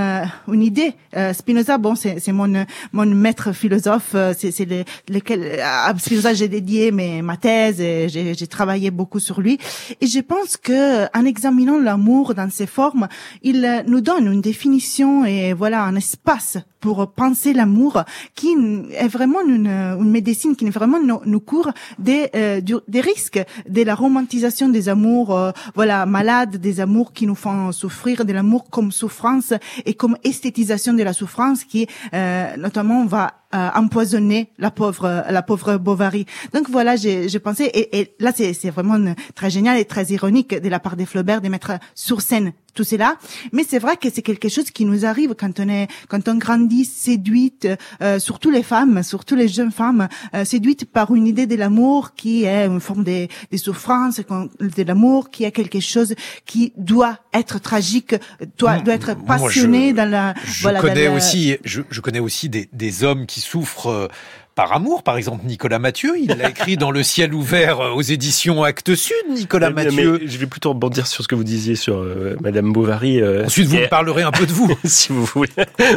une 0.48 0.64
idée. 0.64 0.94
Spinoza, 1.34 1.78
bon, 1.78 1.96
c'est 1.96 2.32
mon 2.32 2.66
mon 2.94 3.06
maître 3.06 3.52
philosophe, 3.52 4.16
c'est 4.38 4.52
c'est 4.52 4.68
lequel 5.10 5.60
à 5.62 5.94
Spinoza 5.98 6.34
j'ai 6.34 6.48
dédié 6.48 6.92
mes 6.92 7.22
ma 7.22 7.38
thèse, 7.38 7.82
et 7.82 8.08
j'ai 8.10 8.48
travaillé 8.48 8.92
beaucoup 8.92 9.20
sur 9.20 9.42
lui, 9.42 9.60
et 10.00 10.08
je 10.08 10.20
pense 10.20 10.58
que 10.58 11.06
en 11.18 11.26
examinant 11.26 11.80
l'amour 11.80 12.34
dans 12.34 12.50
ses 12.50 12.68
formes, 12.68 13.08
il 13.42 13.84
nous 13.88 14.02
donne 14.02 14.28
une 14.32 14.42
définition 14.42 15.26
et 15.26 15.54
voilà 15.54 15.84
un 15.84 15.96
espace 15.96 16.58
pour 16.80 17.12
penser 17.12 17.54
l'amour 17.54 18.04
qui 18.36 18.56
est 18.94 19.08
vraiment 19.08 19.42
une, 19.48 19.68
une 19.68 20.10
médecine 20.32 20.56
qui 20.56 20.66
nous, 20.66 21.22
nous 21.26 21.40
court 21.42 21.72
des, 22.00 22.30
euh, 22.36 22.62
des 22.88 23.02
risques 23.02 23.44
de 23.68 23.82
la 23.84 23.96
romantisation 23.96 24.70
des 24.70 24.88
amours 24.88 25.36
euh, 25.36 25.52
voilà 25.76 26.06
malades 26.06 26.56
des 26.58 26.80
amours 26.80 27.12
qui 27.12 27.26
nous 27.28 27.36
font 27.36 27.72
souffrir 27.72 28.24
de 28.24 28.34
l'amour 28.34 28.70
comme 28.70 28.92
souffrance 28.92 29.54
et 29.86 29.94
comme 29.94 30.16
esthétisation 30.24 30.94
de 30.94 31.04
la 31.04 31.14
souffrance 31.14 31.64
qui 31.66 31.88
euh, 32.14 32.56
notamment 32.58 33.06
va 33.06 33.41
euh, 33.54 33.70
empoisonner 33.76 34.52
la 34.58 34.72
pauvre 34.72 35.24
la 35.30 35.42
pauvre 35.42 35.78
Bovary. 35.78 36.26
Donc 36.54 36.70
voilà, 36.70 36.96
j'ai 36.96 37.40
pensé 37.40 37.66
et, 37.66 38.00
et 38.00 38.16
là 38.20 38.32
c'est 38.34 38.70
vraiment 38.70 39.14
très 39.36 39.50
génial 39.50 39.78
et 39.78 39.86
très 39.86 40.06
ironique 40.06 40.54
de 40.54 40.70
la 40.70 40.80
part 40.80 40.96
des 40.96 41.06
Flaubert 41.06 41.42
de 41.42 41.50
mettre 41.50 41.74
sur 41.96 42.22
scène 42.22 42.54
tout 42.74 42.84
cela. 42.84 43.18
Mais 43.52 43.64
c'est 43.68 43.80
vrai 43.80 43.98
que 43.98 44.10
c'est 44.10 44.22
quelque 44.22 44.50
chose 44.50 44.72
qui 44.72 44.86
nous 44.86 45.06
arrive 45.06 45.36
quand 45.36 45.60
on 45.60 45.70
est, 45.70 45.88
quand 46.08 46.28
on 46.28 46.36
grandit 46.36 46.86
séduite, 46.86 47.68
euh, 48.02 48.20
surtout 48.20 48.50
les 48.50 48.64
femmes, 48.64 49.04
surtout 49.04 49.36
les 49.36 49.48
jeunes 49.48 49.72
femmes, 49.72 50.08
euh, 50.34 50.46
séduites 50.46 50.86
par 50.86 51.14
une 51.14 51.28
idée 51.28 51.48
de 51.48 51.56
l'amour 51.56 52.14
qui 52.16 52.46
est 52.46 52.66
une 52.66 52.80
forme 52.80 53.04
de, 53.04 53.28
de 53.52 53.58
souffrance, 53.58 54.20
de 54.20 54.84
l'amour 54.84 55.30
qui 55.30 55.44
est 55.44 55.52
quelque 55.52 55.80
chose 55.80 56.16
qui 56.46 56.74
doit 56.78 57.18
être 57.34 57.60
tragique, 57.60 58.16
doit, 58.58 58.80
doit 58.80 58.94
être 58.94 59.16
passionné 59.26 59.94
dans 59.94 60.10
la. 60.10 60.34
Je 60.46 60.70
connais 60.80 61.08
aussi, 61.08 61.58
je, 61.64 61.82
je, 61.90 62.02
connais 62.02 62.20
aussi 62.20 62.50
des, 62.50 62.70
des 62.72 63.04
hommes 63.04 63.26
qui 63.26 63.41
souffrent 63.42 63.90
euh, 63.90 64.08
par 64.56 64.74
amour, 64.74 65.04
par 65.04 65.18
exemple 65.18 65.46
Nicolas 65.46 65.80
Mathieu, 65.80 66.14
il 66.20 66.28
l'a 66.28 66.50
écrit 66.50 66.76
dans 66.76 66.92
Le 66.92 67.04
ciel 67.04 67.34
ouvert 67.34 67.80
euh, 67.80 67.90
aux 67.92 68.02
éditions 68.02 68.64
Actes 68.64 68.96
Sud, 68.96 69.16
Nicolas 69.30 69.70
Mathieu. 69.70 70.22
je 70.26 70.38
vais 70.38 70.46
plutôt 70.46 70.70
rebondir 70.70 71.08
sur 71.08 71.24
ce 71.24 71.28
que 71.28 71.36
vous 71.36 71.46
disiez 71.46 71.76
sur 71.76 71.98
euh, 71.98 72.36
Madame 72.42 72.74
Bovary. 72.74 73.22
Euh, 73.22 73.46
Ensuite, 73.46 73.68
vous 73.68 73.78
me 73.78 73.88
parlerez 73.88 74.24
un 74.24 74.32
peu 74.32 74.46
de 74.46 74.52
vous, 74.52 74.70
si 74.84 75.14
vous 75.14 75.24
voulez. 75.24 75.52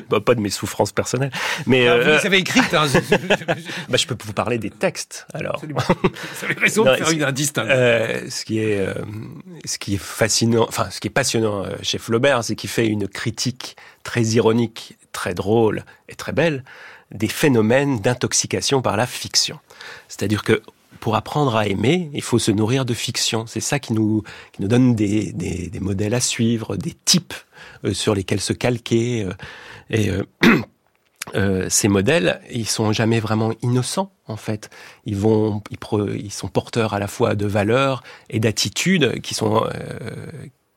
bah, 0.08 0.20
pas 0.20 0.36
de 0.36 0.40
mes 0.40 0.50
souffrances 0.50 0.92
personnelles, 0.92 1.32
mais 1.66 1.86
bah, 1.86 1.98
vous 1.98 2.08
les 2.10 2.26
avez 2.26 2.38
écrites. 2.38 2.74
Hein. 2.74 2.86
bah, 3.88 3.96
je 3.96 4.06
peux 4.06 4.16
vous 4.24 4.32
parler 4.32 4.58
des 4.58 4.70
textes. 4.70 5.26
Alors, 5.34 5.60
vous 5.60 6.44
avez 6.44 6.54
raison 6.54 6.84
de 6.84 6.94
faire 6.94 7.10
une 7.10 7.24
indistinction. 7.24 7.74
ce 7.74 8.44
qui 8.44 8.60
est, 8.60 8.86
ce 9.64 9.78
qui 9.78 9.94
est 9.94 10.02
fascinant, 10.02 10.66
enfin, 10.68 10.88
ce 10.90 11.00
qui 11.00 11.08
est 11.08 11.10
passionnant 11.10 11.64
chez 11.82 11.98
Flaubert, 11.98 12.44
c'est 12.44 12.54
qu'il 12.54 12.70
fait 12.70 12.86
une 12.86 13.08
critique 13.08 13.76
très 14.04 14.22
ironique, 14.22 14.96
très 15.12 15.34
drôle 15.34 15.84
et 16.08 16.14
très 16.14 16.32
belle 16.32 16.62
des 17.12 17.28
phénomènes 17.28 18.00
d'intoxication 18.00 18.82
par 18.82 18.96
la 18.96 19.06
fiction. 19.06 19.58
C'est-à-dire 20.08 20.42
que 20.42 20.62
pour 21.00 21.16
apprendre 21.16 21.54
à 21.56 21.66
aimer, 21.66 22.10
il 22.14 22.22
faut 22.22 22.38
se 22.38 22.50
nourrir 22.50 22.84
de 22.84 22.94
fiction. 22.94 23.46
C'est 23.46 23.60
ça 23.60 23.78
qui 23.78 23.92
nous, 23.92 24.22
qui 24.52 24.62
nous 24.62 24.68
donne 24.68 24.94
des, 24.94 25.32
des, 25.32 25.68
des 25.68 25.80
modèles 25.80 26.14
à 26.14 26.20
suivre, 26.20 26.76
des 26.76 26.94
types 27.04 27.34
euh, 27.84 27.92
sur 27.92 28.14
lesquels 28.14 28.40
se 28.40 28.54
calquer. 28.54 29.24
Euh, 29.24 29.32
et, 29.90 30.08
euh, 30.10 30.24
euh, 31.34 31.66
ces 31.68 31.88
modèles, 31.88 32.40
ils 32.50 32.68
sont 32.68 32.92
jamais 32.92 33.20
vraiment 33.20 33.52
innocents 33.62 34.12
en 34.26 34.36
fait. 34.36 34.70
Ils 35.04 35.16
vont, 35.16 35.62
ils, 35.70 35.78
ils 36.16 36.32
sont 36.32 36.48
porteurs 36.48 36.94
à 36.94 36.98
la 36.98 37.08
fois 37.08 37.34
de 37.34 37.46
valeurs 37.46 38.02
et 38.30 38.40
d'attitudes 38.40 39.20
qui 39.20 39.34
sont, 39.34 39.62
euh, 39.74 40.26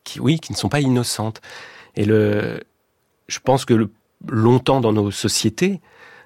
qui 0.03 0.19
oui, 0.19 0.39
qui 0.39 0.51
ne 0.51 0.57
sont 0.57 0.69
pas 0.69 0.81
innocentes. 0.81 1.41
Et 1.95 2.05
le, 2.05 2.63
je 3.27 3.39
pense 3.39 3.65
que 3.65 3.73
le, 3.73 3.91
longtemps 4.27 4.81
dans 4.81 4.93
nos 4.93 5.11
sociétés, 5.11 5.79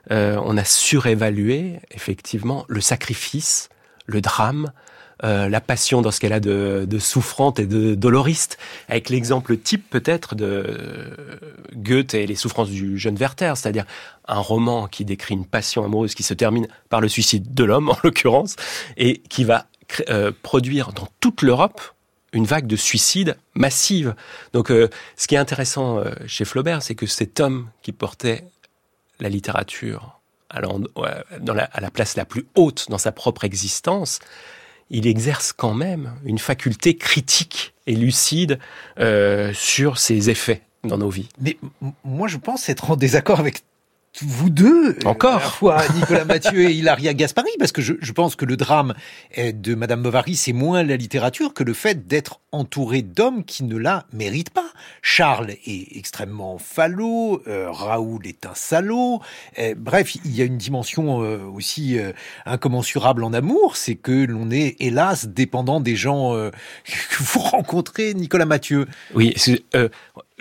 euh, 0.09 0.39
on 0.43 0.57
a 0.57 0.63
surévalué 0.63 1.79
effectivement 1.91 2.65
le 2.67 2.81
sacrifice, 2.81 3.69
le 4.07 4.21
drame, 4.21 4.71
euh, 5.23 5.47
la 5.47 5.61
passion 5.61 6.01
dans 6.01 6.09
ce 6.09 6.19
qu'elle 6.19 6.33
a 6.33 6.39
de, 6.39 6.87
souffrante 6.99 7.59
et 7.59 7.67
de 7.67 7.93
doloriste, 7.93 8.57
avec 8.89 9.09
l'exemple 9.09 9.55
type 9.57 9.87
peut-être 9.89 10.33
de 10.33 11.15
Goethe 11.75 12.15
et 12.15 12.25
les 12.25 12.35
souffrances 12.35 12.69
du 12.69 12.97
jeune 12.97 13.15
Werther, 13.15 13.53
c'est-à-dire 13.55 13.85
un 14.27 14.39
roman 14.39 14.87
qui 14.87 15.05
décrit 15.05 15.35
une 15.35 15.45
passion 15.45 15.83
amoureuse 15.83 16.15
qui 16.15 16.23
se 16.23 16.33
termine 16.33 16.67
par 16.89 17.01
le 17.01 17.07
suicide 17.07 17.53
de 17.53 17.63
l'homme 17.63 17.89
en 17.89 17.97
l'occurrence, 18.03 18.55
et 18.97 19.19
qui 19.29 19.43
va 19.43 19.67
euh, 20.09 20.31
produire 20.41 20.93
dans 20.93 21.07
toute 21.19 21.43
l'Europe 21.43 21.81
une 22.33 22.45
vague 22.45 22.65
de 22.65 22.77
suicides 22.77 23.35
massive. 23.53 24.15
Donc 24.53 24.69
ce 24.69 25.27
qui 25.27 25.35
est 25.35 25.37
intéressant 25.37 26.01
chez 26.27 26.45
Flaubert, 26.45 26.81
c'est 26.81 26.95
que 26.95 27.05
cet 27.05 27.41
homme 27.41 27.67
qui 27.81 27.91
portait 27.91 28.45
la 29.21 29.29
littérature 29.29 30.19
à 30.49 30.59
la 30.59 31.91
place 31.91 32.17
la 32.17 32.25
plus 32.25 32.45
haute 32.55 32.87
dans 32.89 32.97
sa 32.97 33.13
propre 33.13 33.45
existence, 33.45 34.19
il 34.89 35.07
exerce 35.07 35.53
quand 35.53 35.73
même 35.73 36.13
une 36.25 36.39
faculté 36.39 36.97
critique 36.97 37.73
et 37.87 37.95
lucide 37.95 38.59
euh, 38.99 39.53
sur 39.53 39.97
ses 39.97 40.29
effets 40.29 40.61
dans 40.83 40.97
nos 40.97 41.09
vies. 41.09 41.29
Mais 41.39 41.57
moi, 42.03 42.27
je 42.27 42.37
pense 42.37 42.67
être 42.67 42.91
en 42.91 42.97
désaccord 42.97 43.39
avec 43.39 43.63
vous 44.21 44.49
deux, 44.49 44.97
encore, 45.05 45.35
à 45.35 45.39
la 45.39 45.49
fois 45.49 45.81
Nicolas 45.95 46.25
Mathieu 46.25 46.69
et 46.69 46.73
Hilaria 46.73 47.13
Gaspari, 47.13 47.49
parce 47.57 47.71
que 47.71 47.81
je, 47.81 47.93
je, 48.01 48.11
pense 48.11 48.35
que 48.35 48.45
le 48.45 48.57
drame 48.57 48.93
de 49.37 49.75
Madame 49.75 50.03
Bovary, 50.03 50.35
c'est 50.35 50.53
moins 50.53 50.83
la 50.83 50.97
littérature 50.97 51.53
que 51.53 51.63
le 51.63 51.73
fait 51.73 52.07
d'être 52.07 52.41
entouré 52.51 53.01
d'hommes 53.01 53.43
qui 53.45 53.63
ne 53.63 53.77
la 53.77 54.05
méritent 54.11 54.49
pas. 54.49 54.69
Charles 55.01 55.51
est 55.65 55.97
extrêmement 55.97 56.57
falot, 56.57 57.41
euh, 57.47 57.71
Raoul 57.71 58.27
est 58.27 58.45
un 58.45 58.53
salaud. 58.53 59.21
Euh, 59.59 59.73
bref, 59.77 60.15
il 60.25 60.35
y 60.35 60.41
a 60.41 60.45
une 60.45 60.57
dimension 60.57 61.23
euh, 61.23 61.43
aussi 61.45 61.97
incommensurable 62.45 63.23
en 63.23 63.33
amour, 63.33 63.77
c'est 63.77 63.95
que 63.95 64.25
l'on 64.25 64.51
est 64.51 64.75
hélas 64.79 65.27
dépendant 65.27 65.79
des 65.79 65.95
gens 65.95 66.33
que 66.85 67.23
vous 67.23 67.39
rencontrez, 67.39 68.13
Nicolas 68.13 68.45
Mathieu. 68.45 68.87
Oui, 69.15 69.33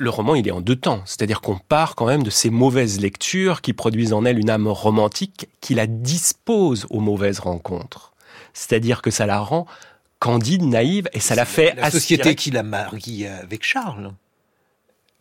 le 0.01 0.11
roman, 0.11 0.35
il 0.35 0.49
est 0.49 0.53
en 0.53 0.61
deux 0.61 0.77
temps. 0.77 1.03
C'est-à-dire 1.05 1.41
qu'on 1.41 1.59
part 1.59 1.95
quand 1.95 2.07
même 2.07 2.23
de 2.23 2.31
ces 2.31 2.51
mauvaises 2.51 3.01
lectures 3.01 3.61
qui 3.61 3.73
produisent 3.75 4.13
en 4.13 4.25
elle 4.25 4.39
une 4.39 4.51
âme 4.51 4.67
romantique 4.67 5.49
qui 5.61 5.75
la 5.75 5.87
dispose 5.87 6.87
aux 6.91 7.01
mauvaises 7.01 7.39
rencontres. 7.39 8.13
C'est-à-dire 8.55 9.03
que 9.03 9.11
ça 9.11 9.27
la 9.27 9.39
rend 9.41 9.67
candide, 10.19 10.63
naïve, 10.63 11.09
et 11.13 11.21
ça 11.21 11.35
la 11.35 11.45
fait 11.45 11.75
la 11.77 11.91
société 11.91 12.35
qui 12.35 12.51
la 12.51 12.63
marie 12.63 13.27
avec 13.27 13.63
Charles. 13.63 14.13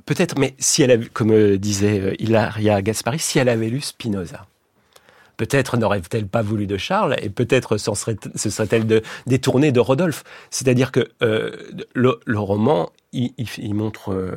Peut-être, 0.06 0.38
mais 0.39 0.56
si 0.60 0.82
elle 0.82 0.92
a, 0.92 0.98
comme 1.13 1.32
euh, 1.32 1.58
disait 1.58 2.00
euh, 2.00 2.15
Hilaria 2.20 2.82
Gaspari, 2.82 3.20
si 3.20 3.38
elle 3.38 3.50
avait 3.50 3.70
lu 3.70 3.80
Spinoza, 3.80 4.48
peut-être 5.39 5.78
n'aurait-elle 5.78 6.28
pas 6.28 6.41
voulu 6.41 6.67
de 6.67 6.75
Charles 6.75 7.15
et 7.21 7.30
peut-être 7.30 7.78
se 7.78 7.95
serait-elle 7.95 9.02
détournée 9.25 9.71
de 9.71 9.80
Rodolphe. 9.80 10.25
C'est-à-dire 10.52 10.91
que 10.91 11.08
euh, 11.23 11.56
le, 11.95 12.19
roman, 12.38 12.91
il, 13.13 13.73
montre 13.73 14.12
euh, 14.12 14.36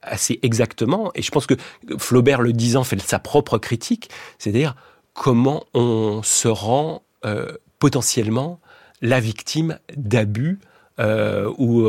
assez 0.00 0.38
exactement, 0.42 1.10
et 1.16 1.22
je 1.22 1.30
pense 1.32 1.46
que 1.46 1.54
Flaubert 1.98 2.40
le 2.40 2.52
disant 2.52 2.84
fait 2.84 3.00
sa 3.02 3.18
propre 3.18 3.58
critique, 3.58 4.10
c'est-à-dire 4.38 4.76
comment 5.12 5.64
on 5.74 6.22
se 6.22 6.46
rend 6.46 7.02
euh, 7.26 7.50
potentiellement 7.80 8.60
la 9.02 9.18
victime 9.18 9.80
d'abus 9.96 10.60
ou 11.56 11.88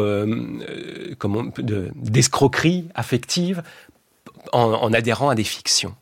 d'escroquerie 1.93 2.87
affective 2.95 3.61
en 4.53 4.93
adhérant 4.93 5.27
à 5.27 5.35
des 5.35 5.43
fictions. 5.43 5.93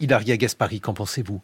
Hilaria 0.00 0.36
Gaspari, 0.36 0.80
qu'en 0.80 0.94
pensez-vous? 0.94 1.40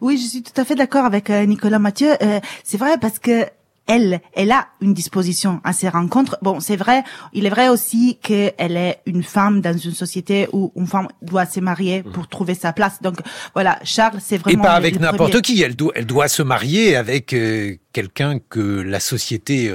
Oui, 0.00 0.18
je 0.18 0.28
suis 0.28 0.42
tout 0.42 0.58
à 0.60 0.64
fait 0.64 0.74
d'accord 0.74 1.04
avec 1.04 1.30
euh, 1.30 1.44
Nicolas 1.46 1.78
Mathieu. 1.78 2.12
Euh, 2.22 2.40
c'est 2.64 2.78
vrai 2.78 2.98
parce 3.00 3.18
que 3.18 3.46
elle, 3.88 4.20
elle 4.34 4.52
a 4.52 4.68
une 4.80 4.94
disposition 4.94 5.60
à 5.64 5.72
ces 5.72 5.88
rencontres. 5.88 6.38
Bon, 6.40 6.60
c'est 6.60 6.76
vrai, 6.76 7.02
il 7.32 7.46
est 7.46 7.50
vrai 7.50 7.68
aussi 7.68 8.16
qu'elle 8.22 8.76
est 8.76 9.00
une 9.06 9.24
femme 9.24 9.60
dans 9.60 9.76
une 9.76 9.92
société 9.92 10.48
où 10.52 10.72
une 10.76 10.86
femme 10.86 11.08
doit 11.20 11.46
se 11.46 11.58
marier 11.58 12.02
mmh. 12.02 12.12
pour 12.12 12.28
trouver 12.28 12.54
sa 12.54 12.72
place. 12.72 13.02
Donc 13.02 13.16
voilà, 13.54 13.80
Charles, 13.82 14.20
c'est 14.20 14.38
vraiment... 14.38 14.62
Et 14.62 14.66
pas 14.66 14.74
avec 14.74 15.00
n'importe 15.00 15.40
qui, 15.42 15.62
elle 15.62 15.74
doit, 15.74 15.92
elle 15.96 16.06
doit 16.06 16.28
se 16.28 16.42
marier 16.42 16.94
avec 16.94 17.32
euh, 17.32 17.76
quelqu'un 17.92 18.38
que 18.38 18.60
la 18.60 19.00
société 19.00 19.74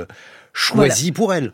choisit 0.53 1.13
pour 1.13 1.33
elle. 1.33 1.51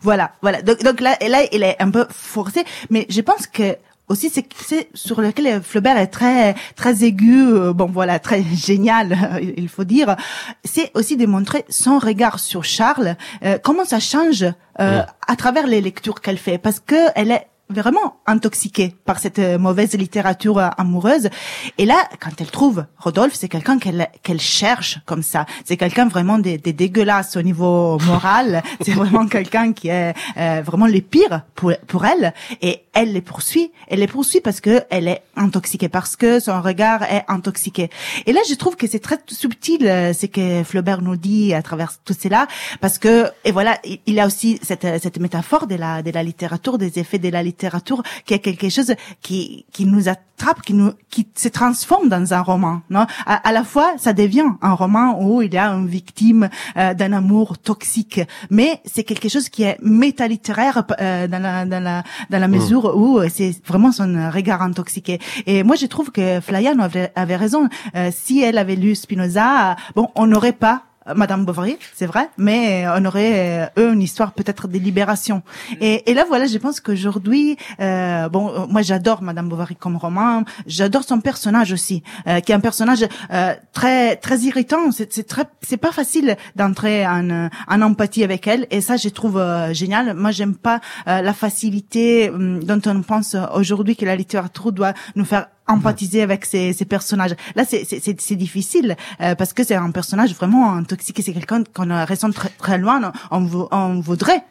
Voilà, 0.00 0.32
voilà. 0.42 0.62
Donc, 0.62 0.82
donc 0.84 1.00
là, 1.00 1.16
là, 1.20 1.42
elle 1.50 1.64
est 1.64 1.76
un 1.80 1.90
peu 1.90 2.06
forcée, 2.10 2.64
mais 2.90 3.06
je 3.08 3.20
pense 3.20 3.46
que 3.46 3.76
aussi 4.08 4.30
c'est 4.30 4.88
sur 4.94 5.20
lequel 5.20 5.62
Flaubert 5.62 5.98
est 5.98 6.08
très 6.08 6.54
très 6.76 7.04
aigu 7.04 7.46
euh, 7.46 7.72
bon 7.72 7.86
voilà 7.86 8.18
très 8.18 8.42
génial 8.54 9.16
il 9.56 9.68
faut 9.68 9.84
dire. 9.84 10.16
C'est 10.64 10.90
aussi 10.94 11.16
de 11.16 11.26
montrer 11.26 11.64
son 11.68 11.98
regard 11.98 12.38
sur 12.38 12.64
Charles 12.64 13.16
euh, 13.44 13.58
comment 13.62 13.84
ça 13.84 14.00
change 14.00 14.44
euh, 14.80 15.02
à 15.26 15.36
travers 15.36 15.66
les 15.66 15.80
lectures 15.80 16.20
qu'elle 16.20 16.38
fait. 16.38 16.58
Parce 16.58 16.80
que 16.80 16.94
elle 17.14 17.30
est 17.30 17.46
vraiment 17.70 18.16
intoxiquée 18.26 18.94
par 19.04 19.18
cette 19.18 19.38
euh, 19.38 19.58
mauvaise 19.58 19.92
littérature 19.94 20.58
euh, 20.58 20.68
amoureuse. 20.78 21.28
Et 21.76 21.84
là, 21.84 22.08
quand 22.20 22.30
elle 22.40 22.50
trouve 22.50 22.84
Rodolphe, 22.98 23.34
c'est 23.34 23.48
quelqu'un 23.48 23.78
qu'elle 23.78 24.08
qu'elle 24.22 24.40
cherche 24.40 25.00
comme 25.04 25.22
ça. 25.22 25.46
C'est 25.64 25.76
quelqu'un 25.76 26.08
vraiment 26.08 26.38
des, 26.38 26.58
des 26.58 26.72
dégueulasses 26.72 27.36
au 27.36 27.42
niveau 27.42 27.98
moral. 27.98 28.62
c'est 28.80 28.92
vraiment 28.92 29.26
quelqu'un 29.26 29.72
qui 29.72 29.88
est 29.88 30.14
euh, 30.36 30.62
vraiment 30.64 30.86
les 30.86 31.02
pires 31.02 31.42
pour 31.54 31.72
pour 31.86 32.06
elle. 32.06 32.32
Et 32.62 32.84
elle 32.94 33.12
les 33.12 33.20
poursuit. 33.20 33.70
Elle 33.88 34.00
les 34.00 34.06
poursuit 34.06 34.40
parce 34.40 34.60
que 34.60 34.82
elle 34.90 35.08
est 35.08 35.22
intoxiquée, 35.36 35.88
parce 35.88 36.16
que 36.16 36.40
son 36.40 36.60
regard 36.62 37.02
est 37.02 37.24
intoxiqué. 37.28 37.90
Et 38.26 38.32
là, 38.32 38.40
je 38.48 38.54
trouve 38.54 38.76
que 38.76 38.86
c'est 38.86 38.98
très 38.98 39.18
subtil, 39.28 39.80
ce 39.82 40.26
que 40.26 40.64
Flaubert 40.64 41.02
nous 41.02 41.16
dit 41.16 41.54
à 41.54 41.62
travers 41.62 41.92
tout 42.04 42.14
cela, 42.18 42.48
parce 42.80 42.98
que 42.98 43.30
et 43.44 43.52
voilà, 43.52 43.78
il 43.84 44.14
y 44.14 44.20
a 44.20 44.26
aussi 44.26 44.58
cette 44.62 44.86
cette 45.02 45.18
métaphore 45.18 45.66
de 45.66 45.76
la 45.76 46.02
de 46.02 46.10
la 46.10 46.22
littérature, 46.22 46.78
des 46.78 46.98
effets 46.98 47.18
de 47.18 47.28
la 47.28 47.42
littérature 47.42 47.57
littérature 47.58 48.02
qui 48.24 48.34
est 48.34 48.38
quelque 48.38 48.68
chose 48.68 48.94
qui 49.20 49.66
qui 49.72 49.84
nous 49.84 50.08
attrape, 50.08 50.62
qui 50.62 50.74
nous 50.74 50.92
qui 51.10 51.26
se 51.34 51.48
transforme 51.48 52.08
dans 52.08 52.32
un 52.32 52.40
roman. 52.40 52.82
Non, 52.90 53.06
à, 53.26 53.52
la 53.52 53.64
fois 53.64 53.94
ça 53.98 54.12
devient 54.12 54.50
un 54.62 54.74
roman 54.74 55.20
où 55.20 55.42
il 55.42 55.52
y 55.52 55.58
a 55.58 55.68
une 55.70 55.88
victime 55.88 56.48
euh, 56.76 56.94
d'un 56.94 57.12
amour 57.12 57.58
toxique, 57.58 58.20
mais 58.50 58.80
c'est 58.84 59.04
quelque 59.04 59.28
chose 59.28 59.48
qui 59.48 59.64
est 59.64 59.78
métalittéraire 59.82 60.84
euh, 61.00 61.26
dans 61.26 61.42
la 61.42 61.66
dans 61.66 61.82
la 61.82 62.04
dans 62.30 62.38
la 62.38 62.48
mesure 62.48 62.84
mm. 62.84 63.00
où 63.00 63.28
c'est 63.28 63.54
vraiment 63.66 63.92
son 63.92 64.30
regard 64.32 64.62
intoxiqué. 64.62 65.18
Et 65.46 65.64
moi 65.64 65.74
je 65.76 65.86
trouve 65.86 66.10
que 66.10 66.40
Flaiano 66.40 66.82
avait, 66.82 67.10
avait 67.16 67.36
raison. 67.36 67.68
Euh, 67.96 68.10
si 68.12 68.40
elle 68.40 68.58
avait 68.58 68.76
lu 68.76 68.94
Spinoza, 68.94 69.76
bon, 69.96 70.08
on 70.14 70.26
n'aurait 70.26 70.52
pas 70.52 70.82
Madame 71.14 71.44
Bovary, 71.44 71.78
c'est 71.94 72.06
vrai, 72.06 72.28
mais 72.36 72.84
on 72.96 73.04
aurait 73.04 73.68
euh, 73.76 73.80
eux 73.82 73.92
une 73.92 74.02
histoire 74.02 74.32
peut-être 74.32 74.68
de 74.68 74.78
libération. 74.78 75.42
Et, 75.80 76.10
et 76.10 76.14
là 76.14 76.24
voilà, 76.26 76.46
je 76.46 76.58
pense 76.58 76.80
qu'aujourd'hui, 76.80 77.56
euh, 77.80 78.28
bon, 78.28 78.48
euh, 78.48 78.66
moi 78.68 78.82
j'adore 78.82 79.22
Madame 79.22 79.48
Bovary 79.48 79.76
comme 79.76 79.96
roman, 79.96 80.44
j'adore 80.66 81.04
son 81.04 81.20
personnage 81.20 81.72
aussi, 81.72 82.02
euh, 82.26 82.40
qui 82.40 82.52
est 82.52 82.54
un 82.54 82.60
personnage 82.60 83.06
euh, 83.32 83.54
très 83.72 84.16
très 84.16 84.38
irritant. 84.40 84.90
C'est 84.92 85.26
très, 85.26 85.44
c'est 85.62 85.76
pas 85.76 85.92
facile 85.92 86.36
d'entrer 86.56 87.06
en, 87.06 87.48
en 87.68 87.82
empathie 87.82 88.24
avec 88.24 88.46
elle, 88.46 88.66
et 88.70 88.80
ça 88.80 88.96
je 88.96 89.08
trouve 89.08 89.42
génial. 89.72 90.14
Moi 90.14 90.30
j'aime 90.30 90.56
pas 90.56 90.80
la 91.06 91.32
facilité 91.32 92.30
hum, 92.30 92.62
dont 92.62 92.80
on 92.86 93.02
pense 93.02 93.36
aujourd'hui 93.54 93.96
que 93.96 94.04
la 94.04 94.16
littérature 94.16 94.72
doit 94.72 94.94
nous 95.16 95.24
faire 95.24 95.46
empathiser 95.68 96.22
avec 96.22 96.44
ces, 96.44 96.72
ces 96.72 96.84
personnages. 96.84 97.34
Là, 97.54 97.64
c'est 97.64 98.36
difficile 98.36 98.96
euh, 99.20 99.34
parce 99.34 99.52
que 99.52 99.64
c'est 99.64 99.74
un 99.74 99.90
personnage 99.90 100.34
vraiment 100.34 100.72
intoxiqué. 100.72 101.22
C'est 101.22 101.32
quelqu'un 101.32 101.62
qu'on 101.64 102.04
ressent 102.04 102.30
très, 102.30 102.48
très 102.50 102.78
loin. 102.78 103.12
On, 103.30 103.48
on 103.70 104.00
voudrait 104.00 104.44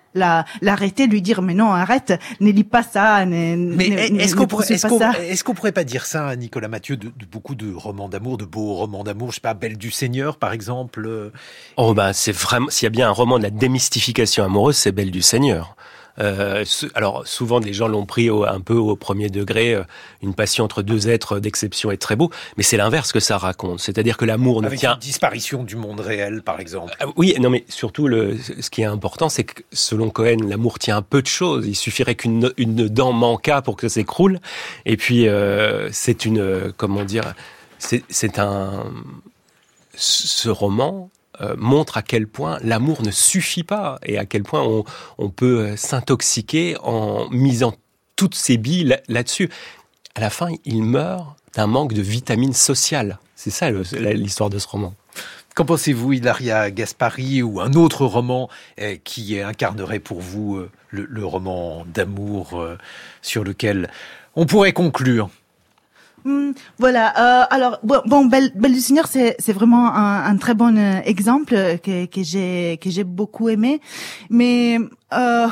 l'arrêter, 0.61 1.05
lui 1.07 1.21
dire 1.21 1.41
mais 1.41 1.53
non 1.53 1.71
arrête, 1.71 2.19
ne 2.39 2.51
lis 2.51 2.63
pas 2.63 2.83
ça. 2.83 3.25
mais 3.25 3.53
est-ce 3.53 4.35
qu'on 4.35 4.47
pourrait, 4.47 4.71
est-ce 4.71 5.43
qu'on 5.43 5.53
pourrait 5.53 5.71
pas 5.71 5.83
dire 5.83 6.05
ça, 6.05 6.35
Nicolas 6.35 6.67
Mathieu, 6.67 6.97
de, 6.97 7.07
de 7.07 7.25
beaucoup 7.25 7.55
de 7.55 7.71
romans 7.73 8.09
d'amour, 8.09 8.37
de 8.37 8.45
beaux 8.45 8.73
romans 8.73 9.03
d'amour, 9.03 9.29
je 9.29 9.35
sais 9.35 9.41
pas, 9.41 9.53
Belle 9.53 9.77
du 9.77 9.91
Seigneur 9.91 10.37
par 10.37 10.53
exemple. 10.53 11.31
Oh 11.75 11.93
bah 11.93 12.13
c'est 12.13 12.31
vraiment, 12.31 12.67
s'il 12.69 12.85
y 12.85 12.87
a 12.87 12.89
bien 12.89 13.09
un 13.09 13.11
roman 13.11 13.37
de 13.37 13.43
la 13.43 13.49
démystification 13.49 14.43
amoureuse, 14.43 14.77
c'est 14.77 14.91
Belle 14.91 15.11
du 15.11 15.21
Seigneur. 15.21 15.75
Euh, 16.19 16.65
alors 16.95 17.27
souvent 17.27 17.59
les 17.59 17.73
gens 17.73 17.87
l'ont 17.87 18.05
pris 18.05 18.29
un 18.29 18.61
peu 18.61 18.75
au 18.75 18.95
premier 18.95 19.29
degré. 19.29 19.75
Euh, 19.75 19.83
une 20.21 20.33
passion 20.33 20.63
entre 20.63 20.81
deux 20.81 21.09
êtres 21.09 21.39
d'exception 21.39 21.91
est 21.91 21.97
très 21.97 22.15
beau, 22.15 22.31
mais 22.57 22.63
c'est 22.63 22.77
l'inverse 22.77 23.11
que 23.11 23.19
ça 23.19 23.37
raconte. 23.37 23.79
C'est-à-dire 23.79 24.17
que 24.17 24.25
l'amour 24.25 24.61
ne 24.61 24.67
Avec 24.67 24.79
tient 24.79 24.93
une 24.93 24.99
disparition 24.99 25.63
du 25.63 25.75
monde 25.75 25.99
réel, 25.99 26.41
par 26.41 26.59
exemple. 26.59 26.93
Ah, 26.99 27.05
oui, 27.15 27.35
non, 27.39 27.49
mais 27.49 27.65
surtout 27.69 28.07
le, 28.07 28.37
ce 28.37 28.69
qui 28.69 28.81
est 28.81 28.85
important, 28.85 29.29
c'est 29.29 29.43
que 29.43 29.63
selon 29.71 30.09
Cohen, 30.09 30.37
l'amour 30.47 30.79
tient 30.79 30.97
un 30.97 31.01
peu 31.01 31.21
de 31.21 31.27
choses. 31.27 31.67
Il 31.67 31.75
suffirait 31.75 32.15
qu'une 32.15 32.51
une 32.57 32.87
dent 32.87 33.13
manquât 33.13 33.61
pour 33.61 33.75
que 33.75 33.87
ça 33.87 33.95
s'écroule. 33.95 34.39
Et 34.85 34.95
puis 34.95 35.27
euh, 35.27 35.89
c'est 35.91 36.25
une, 36.25 36.71
comment 36.77 37.03
dire, 37.03 37.33
c'est 37.79 38.39
un 38.39 38.85
ce 39.95 40.49
roman 40.49 41.09
euh, 41.41 41.55
montre 41.57 41.97
à 41.97 42.01
quel 42.01 42.27
point 42.27 42.57
l'amour 42.63 43.03
ne 43.03 43.11
suffit 43.11 43.63
pas 43.63 43.99
et 44.03 44.17
à 44.17 44.25
quel 44.25 44.43
point 44.43 44.83
on, 45.17 45.29
peut 45.29 45.59
euh, 45.59 45.75
s'intoxiquer 45.75 46.77
en 46.81 47.29
misant 47.29 47.75
toutes 48.15 48.33
ses 48.35 48.57
billes 48.57 48.97
là-dessus. 49.07 49.49
à 50.15 50.21
la 50.21 50.31
fin, 50.31 50.49
il 50.65 50.83
meurt 50.83 51.37
d'un 51.53 51.67
manque 51.67 51.93
de 51.93 52.01
vitamines 52.01 52.53
sociales. 52.53 53.19
C'est 53.35 53.51
ça 53.51 53.69
l'histoire 53.69 54.49
de 54.49 54.57
ce 54.57 54.67
roman. 54.67 54.95
Qu'en 55.53 55.65
pensez-vous, 55.65 56.13
Ilaria 56.13 56.71
Gaspari, 56.71 57.43
ou 57.43 57.61
un 57.61 57.73
autre 57.73 58.05
roman 58.05 58.49
eh, 58.77 58.99
qui 59.03 59.39
incarnerait 59.39 59.99
pour 59.99 60.21
vous 60.21 60.57
euh, 60.57 60.71
le 60.89 61.25
roman 61.25 61.85
d'amour 61.85 62.65
sur 63.21 63.43
lequel 63.43 63.89
on 64.35 64.45
pourrait 64.45 64.73
conclure? 64.73 65.29
Hmm, 66.27 66.51
voilà. 66.77 67.13
Euh, 67.17 67.45
alors 67.49 67.79
bon, 67.83 68.01
bon 68.05 68.25
Belle, 68.25 68.51
Belle 68.53 68.73
du 68.73 68.81
Seigneur, 68.81 69.07
c'est 69.07 69.37
c'est 69.39 69.53
vraiment 69.53 69.95
un, 69.95 70.25
un, 70.25 70.35
très 70.35 70.53
bon 70.55 70.77
euh, 70.77 70.99
exemple 71.05 71.55
que 71.81 72.05
que 72.05 72.21
j'ai 72.21 72.77
que 72.83 72.89
j'ai 72.89 73.05
beaucoup 73.05 73.47
aimé, 73.47 73.79
mais 74.29 74.77
euh, 75.13 75.47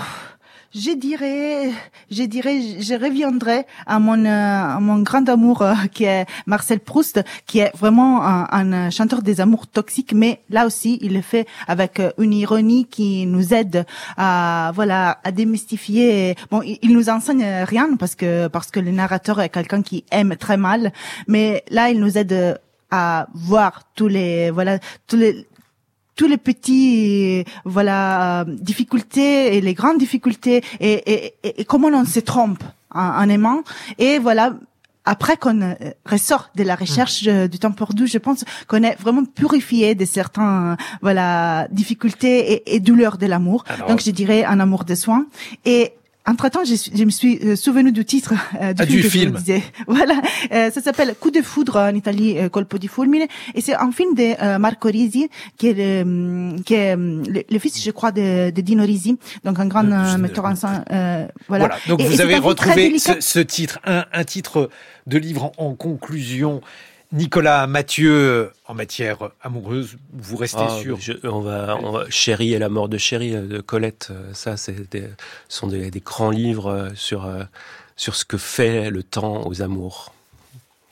je 0.75 0.91
dirais, 0.91 1.71
je 2.11 2.23
dirais, 2.23 2.59
je 2.79 2.93
reviendrai 2.93 3.65
à 3.85 3.97
mon, 3.97 4.25
euh, 4.25 4.79
mon 4.81 4.99
grand 4.99 5.27
amour 5.29 5.61
euh, 5.61 5.73
qui 5.91 6.03
est 6.03 6.25
Marcel 6.45 6.81
Proust, 6.81 7.23
qui 7.47 7.59
est 7.59 7.71
vraiment 7.77 8.23
un, 8.23 8.89
chanteur 8.89 9.21
des 9.21 9.39
amours 9.39 9.67
toxiques, 9.67 10.13
mais 10.13 10.41
là 10.49 10.65
aussi, 10.65 10.99
il 11.01 11.13
le 11.13 11.21
fait 11.21 11.47
avec 11.67 11.99
euh, 11.99 12.11
une 12.17 12.33
ironie 12.33 12.85
qui 12.85 13.25
nous 13.25 13.53
aide 13.53 13.85
à, 14.17 14.73
voilà, 14.75 15.19
à 15.23 15.31
démystifier. 15.31 16.35
Bon, 16.51 16.61
il, 16.61 16.91
nous 16.91 17.09
enseigne 17.09 17.63
rien 17.63 17.95
parce 17.97 18.15
que, 18.15 18.47
parce 18.47 18.69
que 18.69 18.81
le 18.81 18.91
narrateur 18.91 19.39
est 19.39 19.49
quelqu'un 19.49 19.81
qui 19.81 20.03
aime 20.11 20.35
très 20.35 20.57
mal, 20.57 20.91
mais 21.27 21.63
là, 21.69 21.89
il 21.89 21.99
nous 22.01 22.17
aide 22.17 22.59
à 22.91 23.27
voir 23.33 23.83
tous 23.95 24.07
les, 24.09 24.51
voilà, 24.51 24.79
tous 25.07 25.15
les, 25.15 25.47
tous 26.15 26.27
les 26.27 26.37
petits 26.37 27.43
voilà 27.65 28.41
euh, 28.41 28.45
difficultés 28.47 29.55
et 29.55 29.61
les 29.61 29.73
grandes 29.73 29.97
difficultés 29.97 30.63
et, 30.79 31.13
et, 31.43 31.61
et 31.61 31.65
comment 31.65 31.89
on 31.89 32.05
se 32.05 32.19
trompe 32.19 32.63
en, 32.91 33.27
aimant 33.29 33.63
et 33.97 34.19
voilà 34.19 34.53
après 35.03 35.37
qu'on 35.37 35.61
euh, 35.61 35.73
ressort 36.05 36.49
de 36.55 36.63
la 36.63 36.75
recherche 36.75 37.27
mmh. 37.27 37.47
du 37.47 37.59
temps 37.59 37.71
perdu, 37.71 38.07
je 38.07 38.17
pense 38.17 38.43
qu'on 38.67 38.81
est 38.81 38.95
vraiment 38.99 39.23
purifié 39.23 39.93
de 39.93 40.05
certains 40.05 40.77
voilà 41.01 41.67
difficultés 41.71 42.53
et, 42.53 42.75
et 42.75 42.79
douleurs 42.79 43.17
de 43.17 43.27
l'amour. 43.27 43.65
Donc 43.87 44.01
je 44.01 44.09
dirais 44.09 44.43
un 44.43 44.59
amour 44.59 44.83
de 44.83 44.95
soins 44.95 45.27
et 45.65 45.93
entre-temps, 46.27 46.63
je, 46.63 46.75
je, 46.75 47.03
me 47.03 47.09
suis 47.09 47.39
euh, 47.43 47.55
souvenu 47.55 47.91
du 47.91 48.03
titre 48.03 48.33
euh, 48.61 48.73
du, 48.73 48.81
ah, 48.81 48.85
film, 48.85 49.01
du 49.01 49.09
film. 49.09 49.61
Voilà, 49.87 50.21
euh, 50.51 50.71
ça 50.71 50.81
s'appelle 50.81 51.15
Coup 51.19 51.31
de 51.31 51.41
foudre 51.41 51.77
en 51.77 51.93
Italie, 51.93 52.37
euh, 52.37 52.49
Colpo 52.49 52.77
di 52.77 52.87
fulmine, 52.87 53.27
et 53.53 53.61
c'est 53.61 53.75
un 53.75 53.91
film 53.91 54.15
de 54.15 54.41
euh, 54.41 54.57
Marco 54.57 54.87
Risi, 54.87 55.29
qui 55.57 55.67
est 55.67 55.73
le, 55.73 56.01
hum, 56.01 56.63
qui 56.63 56.73
est 56.73 56.93
hum, 56.93 57.23
le, 57.27 57.59
fils, 57.59 57.83
je 57.83 57.91
crois, 57.91 58.11
de, 58.11 58.49
de, 58.49 58.61
Dino 58.61 58.83
Risi, 58.83 59.17
donc 59.43 59.59
un 59.59 59.67
grand 59.67 59.83
metteur 60.17 60.45
en 60.45 60.55
scène. 60.55 60.83
voilà. 60.89 61.27
voilà. 61.47 61.77
Donc 61.87 62.01
vous 62.01 62.21
avez 62.21 62.37
retrouvé 62.37 62.97
ce, 62.97 63.19
ce, 63.19 63.39
titre, 63.39 63.79
un, 63.85 64.05
un, 64.11 64.23
titre 64.23 64.69
de 65.05 65.17
livre 65.17 65.51
en, 65.57 65.69
en 65.69 65.75
conclusion 65.75 66.61
Nicolas 67.15 67.65
Mathieu, 67.65 68.51
en 68.67 68.73
matière 68.73 69.29
amoureuse, 69.41 69.97
vous 70.11 70.35
restez 70.35 70.59
ah, 70.59 70.77
sûr 70.81 70.99
on, 71.23 71.39
va, 71.39 71.77
on 71.81 71.91
va, 71.93 72.09
Chérie 72.09 72.53
et 72.53 72.59
la 72.59 72.67
mort 72.67 72.89
de 72.89 72.97
Chérie 72.97 73.33
euh, 73.33 73.47
de 73.47 73.61
Colette, 73.61 74.09
euh, 74.11 74.33
ça, 74.33 74.57
c'est 74.57 74.75
sont 75.47 75.67
des, 75.67 75.89
des, 75.91 76.01
grands 76.01 76.29
livres 76.29 76.67
euh, 76.67 76.89
sur, 76.93 77.33
sur 77.95 78.15
ce 78.15 78.25
que 78.25 78.37
fait 78.37 78.89
le 78.89 79.01
temps 79.01 79.47
aux 79.47 79.61
amours. 79.61 80.13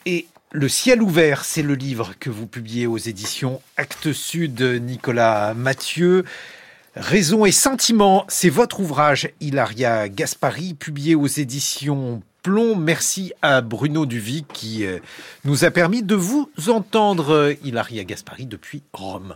Et 0.06 0.26
Le 0.54 0.70
ciel 0.70 1.02
ouvert, 1.02 1.44
c'est 1.44 1.62
le 1.62 1.76
livre 1.76 2.14
que 2.18 2.30
vous 2.30 2.48
publiez 2.48 2.88
aux 2.88 2.98
éditions 2.98 3.62
Actes 3.76 4.14
Sud, 4.14 4.62
Nicolas 4.62 5.54
Mathieu. 5.54 6.24
Raison 6.96 7.44
et 7.44 7.52
sentiment, 7.52 8.24
c'est 8.30 8.50
votre 8.50 8.80
ouvrage, 8.80 9.30
Hilaria 9.42 10.08
Gaspari, 10.08 10.74
publié 10.74 11.16
aux 11.16 11.28
éditions 11.28 12.22
plomb. 12.44 12.76
Merci 12.76 13.34
à 13.42 13.62
Bruno 13.62 14.06
Duvic 14.06 14.46
qui 14.54 14.86
euh, 14.86 15.00
nous 15.46 15.66
a 15.66 15.72
permis 15.72 16.04
de 16.04 16.14
vous 16.16 16.52
entendre, 16.68 17.32
euh, 17.32 17.54
Hilaria 17.64 18.04
Gaspari, 18.04 18.46
depuis 18.46 18.84
Rome. 18.94 19.36